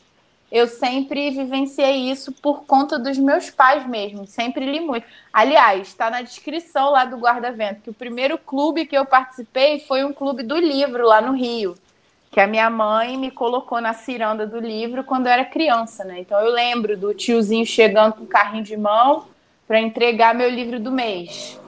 eu 0.51 0.67
sempre 0.67 1.29
vivenciei 1.31 2.09
isso 2.09 2.31
por 2.31 2.63
conta 2.65 2.97
dos 2.97 3.17
meus 3.17 3.49
pais 3.49 3.85
mesmo. 3.87 4.25
Sempre 4.25 4.65
li 4.65 4.79
muito. 4.79 5.05
Aliás, 5.31 5.87
está 5.87 6.09
na 6.09 6.21
descrição 6.21 6.91
lá 6.91 7.05
do 7.05 7.17
Guarda-Vento 7.17 7.81
que 7.81 7.89
o 7.89 7.93
primeiro 7.93 8.37
clube 8.37 8.85
que 8.85 8.97
eu 8.97 9.05
participei 9.05 9.79
foi 9.79 10.03
um 10.03 10.13
clube 10.13 10.43
do 10.43 10.57
livro 10.57 11.05
lá 11.05 11.21
no 11.21 11.33
Rio 11.33 11.75
que 12.31 12.39
a 12.39 12.47
minha 12.47 12.69
mãe 12.69 13.17
me 13.17 13.31
colocou 13.31 13.81
na 13.81 13.93
ciranda 13.93 14.45
do 14.45 14.59
livro 14.59 15.03
quando 15.03 15.25
eu 15.25 15.33
era 15.33 15.43
criança, 15.43 16.03
né? 16.03 16.19
Então 16.19 16.39
eu 16.39 16.51
lembro 16.51 16.95
do 16.95 17.13
tiozinho 17.13 17.65
chegando 17.65 18.13
com 18.13 18.23
o 18.23 18.27
carrinho 18.27 18.63
de 18.63 18.77
mão 18.77 19.25
para 19.67 19.79
entregar 19.79 20.35
meu 20.35 20.49
livro 20.49 20.79
do 20.79 20.91
mês. 20.91 21.58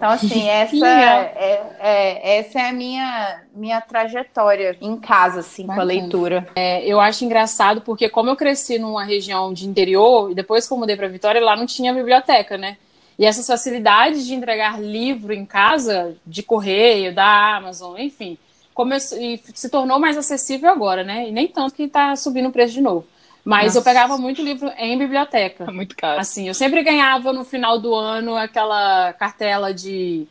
Então, 0.00 0.12
assim, 0.12 0.48
essa 0.48 0.88
é, 0.88 1.76
é, 1.78 2.38
essa 2.38 2.58
é 2.58 2.70
a 2.70 2.72
minha, 2.72 3.42
minha 3.54 3.82
trajetória 3.82 4.74
em 4.80 4.96
casa, 4.96 5.40
assim, 5.40 5.66
Bacana. 5.66 5.76
com 5.76 5.82
a 5.82 5.84
leitura. 5.84 6.48
É, 6.56 6.86
eu 6.86 6.98
acho 6.98 7.22
engraçado 7.22 7.82
porque, 7.82 8.08
como 8.08 8.30
eu 8.30 8.34
cresci 8.34 8.78
numa 8.78 9.04
região 9.04 9.52
de 9.52 9.68
interior, 9.68 10.30
e 10.30 10.34
depois 10.34 10.66
que 10.66 10.72
eu 10.72 10.78
mudei 10.78 10.96
para 10.96 11.06
Vitória, 11.06 11.38
lá 11.44 11.54
não 11.54 11.66
tinha 11.66 11.92
biblioteca, 11.92 12.56
né? 12.56 12.78
E 13.18 13.26
essas 13.26 13.46
facilidades 13.46 14.26
de 14.26 14.32
entregar 14.32 14.80
livro 14.80 15.34
em 15.34 15.44
casa, 15.44 16.16
de 16.26 16.42
correio, 16.42 17.14
da 17.14 17.56
Amazon, 17.58 17.98
enfim, 17.98 18.38
começou, 18.72 19.20
e 19.20 19.38
se 19.52 19.68
tornou 19.68 19.98
mais 19.98 20.16
acessível 20.16 20.70
agora, 20.70 21.04
né? 21.04 21.28
E 21.28 21.30
nem 21.30 21.46
tanto 21.46 21.74
que 21.74 21.82
está 21.82 22.16
subindo 22.16 22.48
o 22.48 22.52
preço 22.52 22.72
de 22.72 22.80
novo. 22.80 23.06
Mas 23.44 23.66
Nossa. 23.66 23.78
eu 23.78 23.82
pegava 23.82 24.18
muito 24.18 24.42
livro 24.42 24.70
em 24.76 24.98
biblioteca. 24.98 25.64
É 25.64 25.70
muito 25.72 25.96
caro. 25.96 26.20
Assim, 26.20 26.48
eu 26.48 26.54
sempre 26.54 26.82
ganhava 26.82 27.32
no 27.32 27.44
final 27.44 27.78
do 27.78 27.94
ano 27.94 28.36
aquela 28.36 29.12
cartela 29.14 29.72
de 29.72 30.26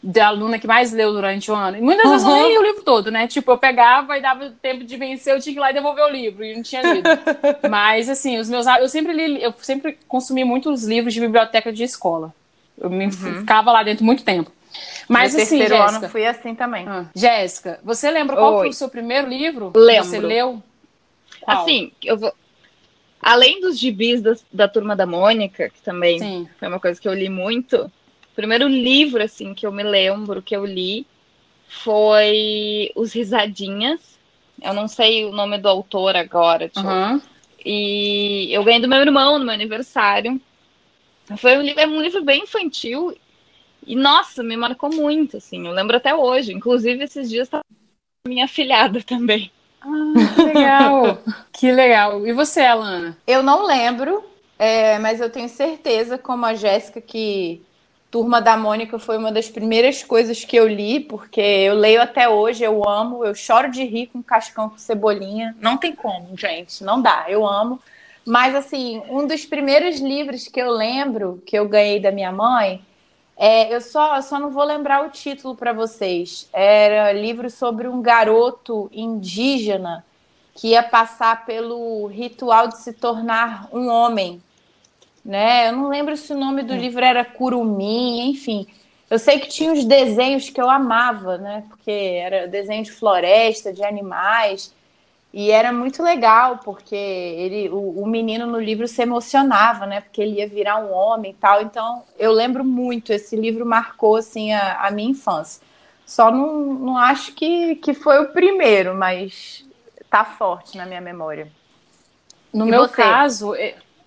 da 0.00 0.28
aluna 0.28 0.60
que 0.60 0.66
mais 0.66 0.92
leu 0.92 1.12
durante 1.12 1.50
o 1.50 1.54
ano. 1.54 1.76
E 1.76 1.80
muitas 1.80 2.04
uhum. 2.04 2.12
vezes 2.12 2.26
eu 2.26 2.34
nem 2.34 2.52
li 2.52 2.58
o 2.58 2.62
livro 2.62 2.82
todo, 2.82 3.10
né? 3.10 3.26
Tipo, 3.26 3.50
eu 3.50 3.58
pegava 3.58 4.16
e 4.16 4.22
dava 4.22 4.50
tempo 4.62 4.84
de 4.84 4.96
vencer, 4.96 5.34
eu 5.34 5.40
tinha 5.40 5.52
que 5.52 5.58
ir 5.58 5.60
lá 5.60 5.70
e 5.70 5.74
devolver 5.74 6.04
o 6.04 6.08
livro, 6.08 6.44
e 6.44 6.54
não 6.54 6.62
tinha 6.62 6.82
lido. 6.82 7.08
Mas, 7.68 8.08
assim, 8.08 8.38
os 8.38 8.48
meus 8.48 8.64
eu 8.66 8.88
sempre 8.88 9.12
li, 9.12 9.42
eu 9.42 9.52
sempre 9.60 9.98
consumi 10.06 10.44
muitos 10.44 10.84
livros 10.84 11.12
de 11.12 11.20
biblioteca 11.20 11.72
de 11.72 11.82
escola. 11.82 12.32
Eu 12.80 12.88
me, 12.88 13.06
uhum. 13.06 13.10
ficava 13.10 13.72
lá 13.72 13.82
dentro 13.82 14.04
muito 14.04 14.22
tempo. 14.22 14.52
Mas 15.08 15.34
no 15.34 15.40
assim, 15.40 15.58
Jéssica. 15.58 15.84
ano 15.84 16.08
fui 16.08 16.26
assim 16.26 16.54
também. 16.54 16.86
Ah. 16.86 17.06
Jéssica, 17.14 17.80
você 17.82 18.10
lembra 18.10 18.36
qual 18.36 18.54
Oi. 18.54 18.58
foi 18.60 18.68
o 18.68 18.72
seu 18.72 18.88
primeiro 18.88 19.28
livro? 19.28 19.72
Lembro. 19.74 20.02
Que 20.02 20.08
você 20.08 20.20
leu? 20.20 20.62
Qual? 21.40 21.62
Assim, 21.62 21.90
eu 22.04 22.16
vou. 22.16 22.32
Além 23.20 23.60
dos 23.60 23.78
gibis 23.78 24.22
da, 24.22 24.36
da 24.52 24.68
Turma 24.68 24.94
da 24.94 25.06
Mônica, 25.06 25.68
que 25.70 25.82
também 25.82 26.18
Sim. 26.18 26.48
foi 26.58 26.68
uma 26.68 26.80
coisa 26.80 27.00
que 27.00 27.08
eu 27.08 27.14
li 27.14 27.28
muito, 27.28 27.76
o 27.76 28.34
primeiro 28.34 28.68
livro, 28.68 29.22
assim, 29.22 29.54
que 29.54 29.66
eu 29.66 29.72
me 29.72 29.82
lembro 29.82 30.42
que 30.42 30.54
eu 30.54 30.64
li 30.64 31.06
foi 31.68 32.90
Os 32.94 33.12
Risadinhas. 33.12 34.18
Eu 34.60 34.72
não 34.72 34.88
sei 34.88 35.24
o 35.24 35.32
nome 35.32 35.58
do 35.58 35.68
autor 35.68 36.16
agora, 36.16 36.68
tipo, 36.68 36.86
uhum. 36.86 37.20
E 37.64 38.52
eu 38.52 38.64
ganhei 38.64 38.80
do 38.80 38.88
meu 38.88 39.00
irmão 39.00 39.38
no 39.38 39.44
meu 39.44 39.54
aniversário. 39.54 40.40
Foi 41.36 41.58
um 41.58 41.62
livro, 41.62 41.80
é 41.80 41.86
um 41.86 42.00
livro 42.00 42.24
bem 42.24 42.44
infantil 42.44 43.14
e, 43.86 43.94
nossa, 43.94 44.42
me 44.42 44.56
marcou 44.56 44.90
muito, 44.90 45.36
assim. 45.36 45.66
Eu 45.66 45.72
lembro 45.72 45.96
até 45.96 46.14
hoje. 46.14 46.52
Inclusive, 46.52 47.04
esses 47.04 47.28
dias 47.28 47.48
tá 47.48 47.60
minha 48.26 48.48
filhada 48.48 49.02
também. 49.02 49.50
Ah, 49.80 50.12
que 50.34 50.42
legal. 50.42 51.18
que 51.52 51.72
legal. 51.72 52.26
E 52.26 52.32
você, 52.32 52.60
Alana? 52.60 53.16
Eu 53.26 53.42
não 53.42 53.64
lembro, 53.64 54.24
é, 54.58 54.98
mas 54.98 55.20
eu 55.20 55.30
tenho 55.30 55.48
certeza, 55.48 56.18
como 56.18 56.44
a 56.46 56.54
Jéssica, 56.54 57.00
que 57.00 57.62
Turma 58.10 58.40
da 58.40 58.56
Mônica 58.56 58.98
foi 58.98 59.18
uma 59.18 59.30
das 59.30 59.50
primeiras 59.50 60.02
coisas 60.02 60.42
que 60.42 60.56
eu 60.56 60.66
li, 60.66 61.00
porque 61.00 61.40
eu 61.40 61.74
leio 61.74 62.00
até 62.00 62.26
hoje, 62.28 62.64
eu 62.64 62.88
amo, 62.88 63.24
eu 63.24 63.34
choro 63.34 63.70
de 63.70 63.84
rir 63.84 64.06
com 64.06 64.22
cascão 64.22 64.70
com 64.70 64.78
cebolinha. 64.78 65.54
Não 65.60 65.76
tem 65.76 65.94
como, 65.94 66.36
gente, 66.36 66.82
não 66.82 67.02
dá, 67.02 67.26
eu 67.28 67.46
amo. 67.46 67.78
Mas, 68.26 68.54
assim, 68.54 69.02
um 69.08 69.26
dos 69.26 69.44
primeiros 69.44 70.00
livros 70.00 70.48
que 70.48 70.60
eu 70.60 70.70
lembro, 70.70 71.42
que 71.46 71.58
eu 71.58 71.68
ganhei 71.68 72.00
da 72.00 72.10
minha 72.10 72.32
mãe, 72.32 72.82
é, 73.38 73.72
eu 73.72 73.80
só, 73.80 74.20
só 74.20 74.40
não 74.40 74.50
vou 74.50 74.64
lembrar 74.64 75.06
o 75.06 75.10
título 75.10 75.54
para 75.54 75.72
vocês. 75.72 76.48
Era 76.52 77.12
livro 77.12 77.48
sobre 77.48 77.86
um 77.86 78.02
garoto 78.02 78.90
indígena 78.92 80.04
que 80.56 80.68
ia 80.68 80.82
passar 80.82 81.46
pelo 81.46 82.08
ritual 82.08 82.66
de 82.66 82.78
se 82.78 82.92
tornar 82.92 83.68
um 83.72 83.86
homem. 83.88 84.42
Né? 85.24 85.68
Eu 85.68 85.72
não 85.72 85.88
lembro 85.88 86.16
se 86.16 86.32
o 86.32 86.36
nome 86.38 86.64
do 86.64 86.74
hum. 86.74 86.78
livro 86.78 87.04
era 87.04 87.24
Curumim, 87.24 88.28
enfim. 88.28 88.66
Eu 89.08 89.20
sei 89.20 89.38
que 89.38 89.48
tinha 89.48 89.72
uns 89.72 89.84
desenhos 89.84 90.50
que 90.50 90.60
eu 90.60 90.68
amava, 90.68 91.38
né? 91.38 91.64
Porque 91.68 91.90
era 91.90 92.48
desenho 92.48 92.82
de 92.82 92.90
floresta, 92.90 93.72
de 93.72 93.84
animais. 93.84 94.74
E 95.32 95.50
era 95.50 95.72
muito 95.72 96.02
legal, 96.02 96.58
porque 96.64 96.96
ele, 96.96 97.68
o, 97.68 98.02
o, 98.02 98.06
menino 98.06 98.46
no 98.46 98.58
livro 98.58 98.88
se 98.88 99.02
emocionava, 99.02 99.86
né? 99.86 100.00
Porque 100.00 100.22
ele 100.22 100.38
ia 100.38 100.48
virar 100.48 100.78
um 100.78 100.90
homem 100.92 101.32
e 101.32 101.34
tal. 101.34 101.60
Então, 101.60 102.02
eu 102.18 102.32
lembro 102.32 102.64
muito, 102.64 103.12
esse 103.12 103.36
livro 103.36 103.66
marcou, 103.66 104.16
assim, 104.16 104.52
a, 104.52 104.86
a 104.86 104.90
minha 104.90 105.10
infância. 105.10 105.62
Só 106.06 106.30
não, 106.30 106.74
não 106.74 106.96
acho 106.96 107.34
que, 107.34 107.74
que 107.76 107.92
foi 107.92 108.18
o 108.20 108.32
primeiro, 108.32 108.94
mas 108.94 109.66
tá 110.08 110.24
forte 110.24 110.78
na 110.78 110.86
minha 110.86 111.00
memória. 111.00 111.52
No 112.52 112.66
e 112.66 112.70
meu 112.70 112.88
você? 112.88 112.96
caso, 112.96 113.54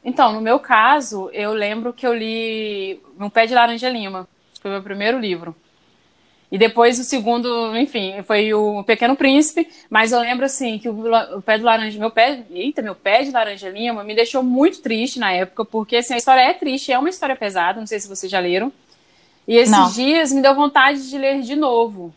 então, 0.04 0.34
no 0.34 0.42
meu 0.42 0.60
caso, 0.60 1.30
eu 1.32 1.54
lembro 1.54 1.94
que 1.94 2.06
eu 2.06 2.14
li 2.14 3.02
No 3.18 3.30
Pé 3.30 3.46
de 3.46 3.54
Laranja 3.54 3.90
Lima. 3.90 4.28
Foi 4.60 4.72
o 4.72 4.74
meu 4.74 4.84
primeiro 4.84 5.20
livro. 5.20 5.56
E 6.52 6.58
depois 6.58 7.00
o 7.00 7.04
segundo, 7.06 7.78
enfim, 7.78 8.22
foi 8.24 8.54
o 8.54 8.84
Pequeno 8.84 9.16
Príncipe, 9.16 9.70
mas 9.90 10.12
eu 10.12 10.20
lembro 10.20 10.46
assim 10.46 10.78
que 10.78 10.90
o, 10.90 11.38
o 11.38 11.42
pé 11.42 11.58
do 11.58 11.64
laranja, 11.64 11.98
meu 11.98 12.12
pé, 12.12 12.44
eita, 12.52 12.82
meu 12.82 12.94
pé 12.94 13.24
de 13.24 13.32
laranja 13.32 13.70
lima 13.70 14.04
me 14.04 14.14
deixou 14.14 14.44
muito 14.44 14.82
triste 14.82 15.18
na 15.18 15.32
época, 15.32 15.64
porque 15.64 15.96
assim, 15.96 16.14
a 16.14 16.18
história 16.18 16.42
é 16.42 16.54
triste, 16.54 16.92
é 16.92 17.00
uma 17.00 17.10
história 17.10 17.38
pesada, 17.38 17.80
não 17.80 17.88
sei 17.88 18.02
se 18.02 18.10
vocês 18.10 18.30
já 18.30 18.40
leram. 18.40 18.72
E 19.48 19.56
esses 19.56 19.72
não. 19.72 19.90
dias 19.92 20.34
me 20.34 20.42
deu 20.42 20.54
vontade 20.54 21.10
de 21.10 21.18
ler 21.18 21.42
de 21.42 21.56
novo. 21.56 22.14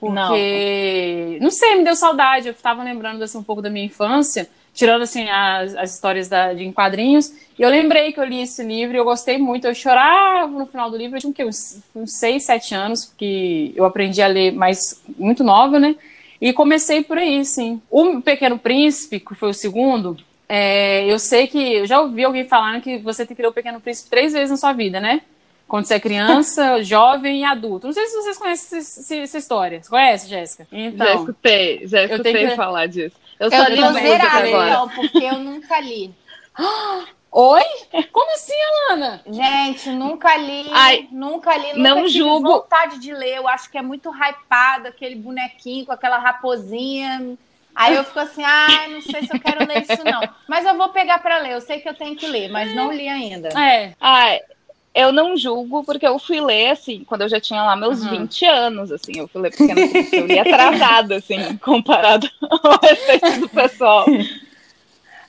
Porque, 0.00 1.36
não, 1.38 1.44
não 1.44 1.50
sei, 1.50 1.74
me 1.76 1.84
deu 1.84 1.94
saudade. 1.94 2.48
Eu 2.48 2.52
estava 2.52 2.82
lembrando 2.82 3.22
assim, 3.22 3.36
um 3.36 3.42
pouco 3.42 3.60
da 3.60 3.68
minha 3.68 3.84
infância 3.84 4.48
tirando 4.72 5.02
assim 5.02 5.28
as, 5.28 5.74
as 5.76 5.94
histórias 5.94 6.28
da, 6.28 6.52
de 6.52 6.64
em 6.64 6.72
quadrinhos. 6.72 7.32
E 7.58 7.62
eu 7.62 7.68
lembrei 7.68 8.12
que 8.12 8.20
eu 8.20 8.24
li 8.24 8.42
esse 8.42 8.62
livro 8.62 8.96
e 8.96 8.98
eu 8.98 9.04
gostei 9.04 9.38
muito. 9.38 9.66
Eu 9.66 9.74
chorava 9.74 10.46
no 10.50 10.66
final 10.66 10.90
do 10.90 10.96
livro, 10.96 11.16
eu 11.16 11.32
tinha 11.32 11.46
uns, 11.46 11.82
uns 11.94 12.12
6, 12.12 12.44
7 12.44 12.74
anos, 12.74 13.06
porque 13.06 13.72
eu 13.74 13.84
aprendi 13.84 14.22
a 14.22 14.26
ler 14.26 14.52
mais 14.52 15.02
muito 15.18 15.44
nova, 15.44 15.78
né? 15.78 15.96
E 16.40 16.52
comecei 16.52 17.04
por 17.04 17.18
aí, 17.18 17.44
sim. 17.44 17.82
O 17.90 18.20
Pequeno 18.22 18.58
Príncipe, 18.58 19.20
que 19.20 19.34
foi 19.34 19.50
o 19.50 19.54
segundo, 19.54 20.16
é, 20.48 21.04
eu 21.04 21.18
sei 21.18 21.46
que 21.46 21.58
eu 21.74 21.86
já 21.86 22.00
ouvi 22.00 22.24
alguém 22.24 22.44
falando 22.44 22.80
que 22.80 22.98
você 22.98 23.26
tem 23.26 23.36
que 23.36 23.42
ler 23.42 23.48
o 23.48 23.52
Pequeno 23.52 23.80
Príncipe 23.80 24.08
três 24.08 24.32
vezes 24.32 24.50
na 24.50 24.56
sua 24.56 24.72
vida, 24.72 24.98
né? 24.98 25.20
Quando 25.68 25.84
você 25.84 25.94
é 25.94 26.00
criança, 26.00 26.82
jovem 26.82 27.42
e 27.42 27.44
adulto. 27.44 27.86
Não 27.86 27.94
sei 27.94 28.06
se 28.06 28.16
vocês 28.16 28.38
conhecem 28.38 28.78
essa, 28.78 29.14
essa 29.14 29.38
história. 29.38 29.82
Você 29.82 29.90
conhece, 29.90 30.28
Jéssica? 30.28 30.66
Então, 30.72 31.06
já 31.06 31.14
escutei, 31.14 31.86
já 31.86 32.04
escutei 32.04 32.48
que... 32.48 32.56
falar 32.56 32.86
disso. 32.86 33.16
Eu 33.40 33.50
só 33.50 33.64
eu 33.64 33.70
li 33.70 34.00
zerada, 34.02 34.48
então, 34.48 34.88
porque 34.90 35.24
eu 35.24 35.38
nunca 35.38 35.80
li. 35.80 36.14
Oi? 37.32 37.62
Como 38.12 38.32
assim, 38.34 38.52
Alana? 38.90 39.22
Gente, 39.26 39.88
nunca 39.90 40.36
li, 40.36 40.66
Ai, 40.72 41.08
nunca 41.10 41.56
li, 41.56 41.68
nunca 41.68 41.78
não 41.78 41.96
tive 42.04 42.18
julgo. 42.18 42.52
vontade 42.52 42.98
de 42.98 43.14
ler. 43.14 43.36
Eu 43.36 43.48
acho 43.48 43.70
que 43.70 43.78
é 43.78 43.82
muito 43.82 44.10
hypado, 44.10 44.88
aquele 44.88 45.14
bonequinho 45.14 45.86
com 45.86 45.92
aquela 45.92 46.18
raposinha. 46.18 47.38
Aí 47.74 47.94
eu 47.94 48.04
fico 48.04 48.18
assim, 48.18 48.42
ah, 48.44 48.88
não 48.90 49.00
sei 49.00 49.22
se 49.26 49.34
eu 49.34 49.40
quero 49.40 49.66
ler 49.66 49.82
isso 49.82 50.04
não. 50.04 50.20
Mas 50.48 50.66
eu 50.66 50.76
vou 50.76 50.88
pegar 50.90 51.18
para 51.20 51.38
ler. 51.38 51.52
Eu 51.52 51.60
sei 51.60 51.80
que 51.80 51.88
eu 51.88 51.94
tenho 51.94 52.16
que 52.16 52.26
ler, 52.26 52.50
mas 52.50 52.74
não 52.74 52.92
li 52.92 53.08
ainda. 53.08 53.48
É. 53.58 53.94
Ai, 54.00 54.40
eu 54.94 55.12
não 55.12 55.36
julgo, 55.36 55.84
porque 55.84 56.06
eu 56.06 56.18
fui 56.18 56.40
ler, 56.40 56.70
assim, 56.70 57.04
quando 57.04 57.22
eu 57.22 57.28
já 57.28 57.40
tinha 57.40 57.62
lá 57.62 57.76
meus 57.76 58.02
uhum. 58.02 58.10
20 58.10 58.44
anos, 58.44 58.92
assim, 58.92 59.12
eu 59.16 59.28
fui 59.28 59.40
ler 59.40 59.54
porque 59.56 60.16
eu 60.16 60.26
li 60.26 60.38
atrasada, 60.38 61.16
assim, 61.16 61.56
comparado 61.62 62.28
ao 62.40 62.78
restante 62.80 63.40
do 63.40 63.48
pessoal. 63.48 64.06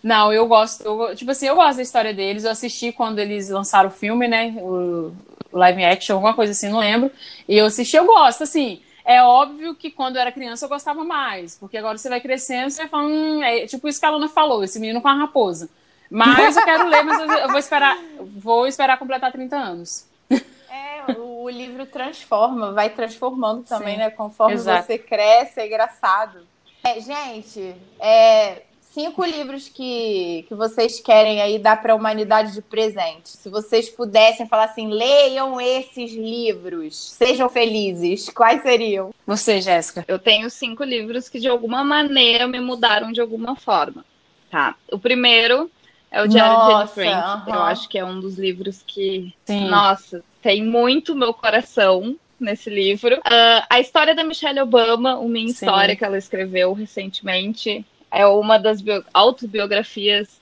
Não, 0.03 0.33
eu 0.33 0.47
gosto, 0.47 0.83
eu, 0.83 1.15
tipo 1.15 1.29
assim, 1.29 1.45
eu 1.45 1.55
gosto 1.55 1.77
da 1.77 1.83
história 1.83 2.13
deles, 2.13 2.43
eu 2.43 2.51
assisti 2.51 2.91
quando 2.91 3.19
eles 3.19 3.49
lançaram 3.49 3.89
o 3.89 3.93
filme, 3.93 4.27
né, 4.27 4.55
o, 4.57 5.13
live 5.53 5.83
action, 5.83 6.15
alguma 6.15 6.33
coisa 6.33 6.53
assim, 6.53 6.69
não 6.69 6.79
lembro. 6.79 7.11
E 7.47 7.57
eu 7.57 7.65
assisti, 7.67 7.95
eu 7.95 8.05
gosto, 8.05 8.43
assim. 8.43 8.81
É 9.03 9.21
óbvio 9.23 9.75
que 9.75 9.89
quando 9.89 10.15
eu 10.15 10.21
era 10.21 10.31
criança 10.31 10.65
eu 10.65 10.69
gostava 10.69 11.03
mais, 11.03 11.57
porque 11.57 11.75
agora 11.75 11.97
você 11.97 12.07
vai 12.07 12.21
crescendo, 12.21 12.69
você 12.69 12.81
vai 12.81 12.87
falando, 12.87 13.11
hum, 13.11 13.43
é 13.43 13.65
tipo 13.65 13.87
isso 13.87 13.99
que 13.99 14.05
a 14.05 14.11
Luna 14.11 14.29
falou, 14.29 14.63
esse 14.63 14.79
menino 14.79 15.01
com 15.01 15.07
a 15.07 15.13
raposa. 15.13 15.69
Mas 16.11 16.57
eu 16.57 16.65
quero 16.65 16.89
ler, 16.89 17.03
mas 17.03 17.41
eu 17.41 17.47
vou 17.47 17.57
esperar, 17.57 17.97
vou 18.19 18.67
esperar 18.67 18.99
completar 18.99 19.31
30 19.31 19.55
anos. 19.55 20.05
É, 20.29 21.11
o 21.17 21.49
livro 21.49 21.85
transforma, 21.85 22.73
vai 22.73 22.89
transformando 22.89 23.63
também, 23.63 23.93
Sim, 23.93 23.99
né? 23.99 24.09
Conforme 24.09 24.55
exato. 24.55 24.87
você 24.87 24.97
cresce, 24.97 25.61
é 25.61 25.67
engraçado. 25.67 26.45
É, 26.83 26.99
gente, 26.99 27.75
é, 27.97 28.63
cinco 28.91 29.23
livros 29.23 29.69
que, 29.69 30.45
que 30.49 30.53
vocês 30.53 30.99
querem 30.99 31.41
aí 31.41 31.57
dar 31.57 31.81
para 31.81 31.93
a 31.93 31.95
humanidade 31.95 32.53
de 32.53 32.61
presente. 32.61 33.29
Se 33.29 33.49
vocês 33.49 33.89
pudessem 33.89 34.47
falar 34.47 34.65
assim, 34.65 34.89
leiam 34.89 35.61
esses 35.61 36.11
livros, 36.13 37.11
sejam 37.11 37.47
felizes, 37.47 38.29
quais 38.29 38.61
seriam? 38.61 39.13
Você, 39.25 39.61
Jéssica. 39.61 40.03
Eu 40.07 40.19
tenho 40.19 40.49
cinco 40.49 40.83
livros 40.83 41.29
que 41.29 41.39
de 41.39 41.47
alguma 41.47 41.83
maneira 41.83 42.47
me 42.47 42.59
mudaram 42.59 43.11
de 43.13 43.21
alguma 43.21 43.55
forma. 43.55 44.03
Tá. 44.49 44.75
O 44.91 44.99
primeiro 44.99 45.71
é 46.11 46.21
o 46.21 46.27
Diário 46.27 46.57
de 46.57 46.63
Anne 46.63 46.73
Nossa, 46.73 46.93
Frank. 46.93 47.15
aham. 47.15 47.43
Eu 47.47 47.63
acho 47.63 47.87
que 47.89 47.97
é 47.97 48.05
um 48.05 48.19
dos 48.19 48.37
livros 48.37 48.83
que, 48.85 49.33
Sim. 49.45 49.69
nossa, 49.69 50.23
tem 50.41 50.63
muito 50.63 51.15
meu 51.15 51.33
coração 51.33 52.15
nesse 52.39 52.69
livro. 52.69 53.19
Ah, 53.23 53.65
a 53.69 53.79
história 53.79 54.13
da 54.13 54.23
Michelle 54.23 54.59
Obama, 54.59 55.17
uma 55.17 55.37
Sim. 55.37 55.45
história 55.45 55.95
que 55.95 56.03
ela 56.03 56.17
escreveu 56.17 56.73
recentemente, 56.73 57.85
é 58.11 58.27
uma 58.27 58.57
das 58.57 58.81
bio- 58.81 59.05
autobiografias 59.13 60.41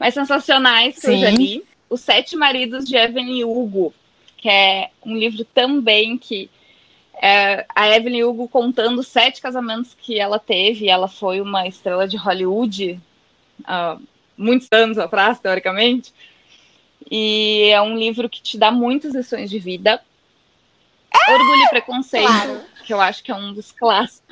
mais 0.00 0.14
sensacionais 0.14 0.98
que 0.98 1.06
eu 1.06 1.18
já 1.18 1.30
Sim. 1.30 1.36
li. 1.36 1.64
Os 1.90 2.00
Sete 2.00 2.34
Maridos 2.36 2.86
de 2.86 2.96
Evelyn 2.96 3.44
Hugo, 3.44 3.92
que 4.38 4.48
é 4.48 4.90
um 5.04 5.14
livro 5.14 5.44
também 5.44 6.16
que 6.16 6.48
é 7.20 7.66
a 7.74 7.88
Evelyn 7.94 8.24
Hugo 8.24 8.48
contando 8.48 9.02
sete 9.02 9.40
casamentos 9.42 9.94
que 9.94 10.18
ela 10.18 10.38
teve. 10.38 10.88
Ela 10.88 11.06
foi 11.06 11.40
uma 11.40 11.68
estrela 11.68 12.08
de 12.08 12.16
Hollywood 12.16 12.98
há 13.64 13.98
muitos 14.36 14.68
anos 14.72 14.98
atrás, 14.98 15.38
teoricamente. 15.40 16.12
E 17.10 17.68
é 17.70 17.80
um 17.82 17.96
livro 17.96 18.28
que 18.28 18.40
te 18.42 18.56
dá 18.58 18.70
muitas 18.70 19.14
lições 19.14 19.50
de 19.50 19.58
vida. 19.58 20.00
Orgulho 21.28 21.64
e 21.64 21.68
Preconceito, 21.68 22.26
Claro. 22.26 22.60
que 22.84 22.92
eu 22.94 23.00
acho 23.00 23.22
que 23.22 23.30
é 23.30 23.34
um 23.34 23.52
dos 23.52 23.70
clássicos. 23.70 24.22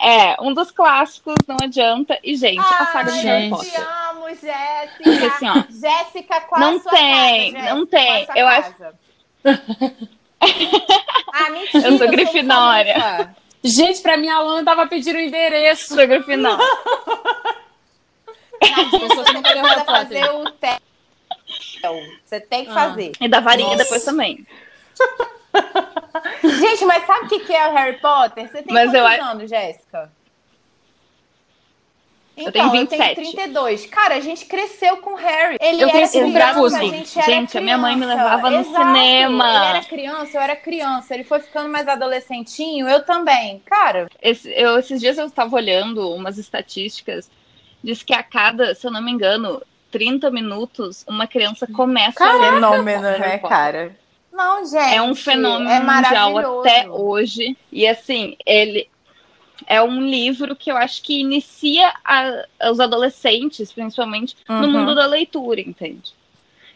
É, 0.00 0.36
um 0.42 0.52
dos 0.52 0.70
clássicos, 0.70 1.34
não 1.46 1.56
adianta. 1.62 2.18
E, 2.22 2.36
gente, 2.36 2.58
a 2.58 2.86
saga 2.86 3.12
de 3.12 3.18
Harry 3.20 3.42
gente. 3.42 3.50
Potter. 3.50 3.70
te 3.70 3.76
amo, 3.80 4.28
Jéssica. 4.30 5.02
Porque, 5.04 5.24
assim, 5.26 5.48
ó, 5.48 5.64
Jéssica, 5.70 6.40
qual 6.42 6.60
Não 6.60 6.76
a 6.76 6.80
sua 6.80 6.90
tem, 6.92 7.52
casa, 7.52 7.74
não 7.74 7.86
tem. 7.86 8.22
A 8.22 8.26
sua 8.26 8.38
Eu 8.38 8.46
acho- 8.48 8.72
casa? 8.74 8.94
ah, 11.32 11.50
mentira. 11.50 11.88
Eu 11.88 11.98
sou 11.98 12.08
Grifinória. 12.08 13.34
Gente, 13.62 14.00
pra 14.02 14.16
mim 14.16 14.28
a 14.28 14.40
Luna 14.40 14.64
tava 14.64 14.86
pedindo 14.86 15.16
o 15.16 15.20
endereço. 15.22 15.94
Sou 15.94 16.06
Grifinória. 16.06 16.58
Nadinha, 18.70 18.90
Pessoa 19.00 19.08
que 19.08 19.16
você 19.16 19.32
nunca 19.32 19.52
leu 19.52 19.62
precisa 19.62 19.68
Harry 19.68 19.84
Potter. 19.84 20.20
fazer 20.20 20.30
o 20.30 20.50
teste. 20.52 20.82
Você 22.24 22.40
tem 22.40 22.64
que 22.64 22.70
Ah. 22.70 22.74
fazer. 22.74 23.12
E 23.20 23.28
da 23.28 23.40
varinha 23.40 23.70
Nossa. 23.70 23.82
depois 23.84 24.04
também. 24.04 24.46
Gente, 26.42 26.84
mas 26.84 27.06
sabe 27.06 27.26
o 27.26 27.28
que 27.28 27.40
que 27.40 27.54
é 27.54 27.68
o 27.68 27.72
Harry 27.74 27.98
Potter? 27.98 28.48
Você 28.48 28.62
tem 28.62 28.72
Mas 28.74 28.92
eu 28.94 29.02
quantos 29.02 29.18
acho- 29.20 29.30
anos, 29.30 29.50
Jéssica? 29.50 30.12
Eu 32.36 32.48
Então, 32.48 32.52
tenho 32.52 32.64
eu 32.66 32.70
27. 32.72 33.14
tenho 33.14 33.32
32. 33.32 33.86
Cara, 33.86 34.16
a 34.16 34.20
gente 34.20 34.46
cresceu 34.46 34.96
com 34.96 35.12
o 35.12 35.14
Harry. 35.14 35.56
Ele 35.60 35.82
Eu 35.84 35.88
era 35.88 35.98
cresci 35.98 36.20
com 36.20 36.32
criança, 36.32 36.52
Crepúsculo. 36.54 36.82
a 36.82 36.96
gente 36.96 37.16
era 37.18 37.26
Gente, 37.26 37.58
a 37.58 37.60
minha 37.60 37.78
mãe 37.78 37.94
me 37.94 38.02
criança. 38.04 38.22
levava 38.24 38.50
no 38.50 38.58
Exato. 38.60 38.76
cinema. 38.76 39.48
Ele 39.56 39.66
era 39.66 39.84
criança, 39.84 40.36
eu 40.36 40.40
era 40.42 40.56
criança. 40.56 41.14
Ele 41.14 41.22
foi 41.22 41.38
ficando 41.38 41.68
mais 41.68 41.86
adolescentinho, 41.86 42.88
eu 42.88 43.04
também. 43.04 43.60
Cara, 43.64 44.08
Esse- 44.20 44.50
eu, 44.52 44.76
esses 44.80 44.98
dias 45.00 45.16
eu 45.16 45.26
estava 45.26 45.54
olhando 45.54 46.10
umas 46.12 46.36
estatísticas. 46.36 47.30
Diz 47.84 48.02
que 48.02 48.14
a 48.14 48.22
cada, 48.22 48.74
se 48.74 48.86
eu 48.86 48.90
não 48.90 49.02
me 49.02 49.12
engano, 49.12 49.60
30 49.90 50.30
minutos, 50.30 51.04
uma 51.06 51.26
criança 51.26 51.66
começa 51.66 52.24
a 52.24 52.32
ler 52.32 52.52
fenômeno, 52.54 53.02
né, 53.02 53.38
cara? 53.38 53.94
Não, 54.32 54.64
gente. 54.64 54.94
É 54.94 55.02
um 55.02 55.14
fenômeno 55.14 55.70
é 55.70 55.80
mundial 55.80 56.32
maravilhoso. 56.32 56.60
até 56.60 56.88
hoje. 56.90 57.54
E 57.70 57.86
assim, 57.86 58.38
ele 58.46 58.88
é 59.66 59.82
um 59.82 60.00
livro 60.00 60.56
que 60.56 60.72
eu 60.72 60.78
acho 60.78 61.02
que 61.02 61.20
inicia 61.20 61.92
a- 62.02 62.46
os 62.70 62.80
adolescentes, 62.80 63.70
principalmente, 63.70 64.34
no 64.48 64.54
Uhum. 64.66 64.70
mundo 64.72 64.94
da 64.94 65.04
leitura, 65.04 65.60
entende? 65.60 66.12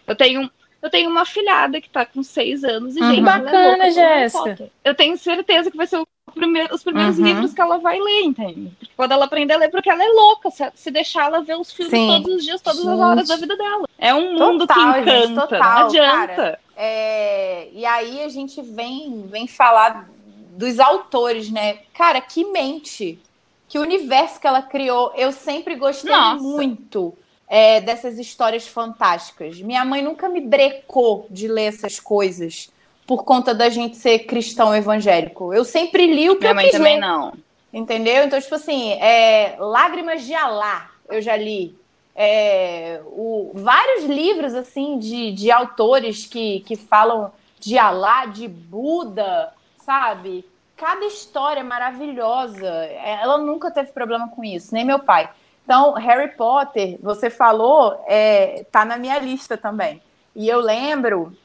Eu 0.07 0.15
tenho, 0.15 0.51
eu 0.83 0.91
tenho 0.91 1.09
uma 1.11 1.25
filhada 1.25 1.81
que 1.81 1.89
tá 1.89 2.05
com 2.05 2.23
seis 2.23 2.63
anos 2.65 2.97
e, 2.97 3.01
Uhum. 3.01 3.07
gente, 3.09 3.19
é 3.21 3.23
Bacana, 3.23 3.91
Jéssica. 3.91 4.71
Eu 4.85 4.95
tenho 4.95 5.17
certeza 5.17 5.71
que 5.71 5.77
vai 5.77 5.87
ser 5.87 5.99
o 5.99 6.07
primeiro- 6.35 6.75
os 6.75 6.83
primeiros 6.85 7.19
Uhum. 7.19 7.25
livros 7.25 7.55
que 7.55 7.61
ela 7.63 7.79
vai 7.79 7.99
ler, 7.99 8.25
entende? 8.25 8.71
Quando 8.99 9.13
ela 9.13 9.27
aprender 9.27 9.55
a 9.55 9.59
ler, 9.59 9.71
porque 9.71 9.89
ela 9.89 10.03
é 10.03 10.09
louca, 10.09 10.51
se, 10.51 10.69
se 10.75 10.91
deixar 10.91 11.27
ela 11.27 11.41
ver 11.41 11.57
os 11.57 11.71
filmes 11.71 11.93
Sim. 11.93 12.09
todos 12.09 12.35
os 12.35 12.45
dias, 12.45 12.61
todas 12.61 12.81
as 12.81 12.85
Gente. 12.85 13.01
horas 13.01 13.29
da 13.29 13.37
vida 13.37 13.57
dela. 13.57 13.89
É 13.97 14.13
um 14.13 14.33
mundo 14.37 14.67
Total, 14.67 14.95
que 14.95 15.05
gente, 15.05 15.31
encanta, 15.31 15.41
total, 15.43 15.61
não 15.79 15.87
adianta. 15.87 16.35
cara. 16.35 16.59
É, 16.77 17.69
e 17.73 17.87
aí 17.87 18.25
a 18.25 18.29
gente 18.29 18.61
vem, 18.61 19.25
vem 19.31 19.47
falar 19.47 20.11
dos 20.57 20.81
autores, 20.81 21.49
né? 21.49 21.79
Cara, 21.95 22.21
que 22.21 22.45
mente, 22.47 23.21
que 23.69 23.79
universo 23.79 24.41
que 24.41 24.49
ela 24.49 24.63
criou. 24.63 25.13
Eu 25.15 25.31
sempre 25.31 25.77
gostei 25.77 26.11
Nossa. 26.11 26.43
muito 26.43 27.17
é, 27.47 27.81
dessas 27.81 28.19
histórias 28.19 28.67
fantásticas. 28.67 29.61
Minha 29.61 29.85
mãe 29.85 30.03
nunca 30.03 30.29
me 30.29 30.41
brecou 30.41 31.25
de 31.31 31.47
ler 31.47 31.67
essas 31.67 32.01
coisas 32.01 32.69
por 33.07 33.23
conta 33.23 33.55
da 33.55 33.69
gente 33.69 33.97
ser 33.97 34.19
cristão 34.27 34.75
evangélico. 34.75 35.55
Eu 35.55 35.65
sempre 35.65 36.05
li 36.13 36.29
o 36.29 36.35
que 36.35 36.41
Minha 36.41 36.51
eu 36.51 36.55
mãe 36.57 36.71
também 36.73 36.95
ler. 36.97 37.01
não. 37.01 37.33
Entendeu? 37.73 38.25
Então, 38.25 38.41
tipo 38.41 38.55
assim, 38.55 38.93
é, 38.95 39.57
Lágrimas 39.59 40.25
de 40.25 40.35
Alá, 40.35 40.91
eu 41.09 41.21
já 41.21 41.37
li. 41.37 41.77
É, 42.15 43.01
o, 43.07 43.53
vários 43.55 44.05
livros, 44.05 44.55
assim, 44.55 44.99
de, 44.99 45.33
de 45.33 45.51
autores 45.51 46.27
que, 46.27 46.61
que 46.61 46.77
falam 46.77 47.31
de 47.61 47.79
Alá, 47.79 48.27
de 48.27 48.49
Buda, 48.49 49.53
sabe? 49.85 50.45
Cada 50.77 51.05
história 51.07 51.61
é 51.61 51.65
maravilhosa. 51.65 52.67
É, 52.67 53.19
Ela 53.21 53.39
nunca 53.39 53.71
teve 53.71 53.93
problema 53.93 54.29
com 54.29 54.43
isso, 54.43 54.75
nem 54.75 54.85
meu 54.85 54.99
pai. 54.99 55.29
Então, 55.65 55.93
Harry 55.93 56.33
Potter, 56.33 56.99
você 57.03 57.29
falou, 57.29 58.03
é, 58.07 58.65
tá 58.73 58.87
na 58.87 58.97
minha 58.97 59.19
lista 59.19 59.57
também. 59.57 60.01
E 60.35 60.49
eu 60.49 60.61
lembro 60.61 61.37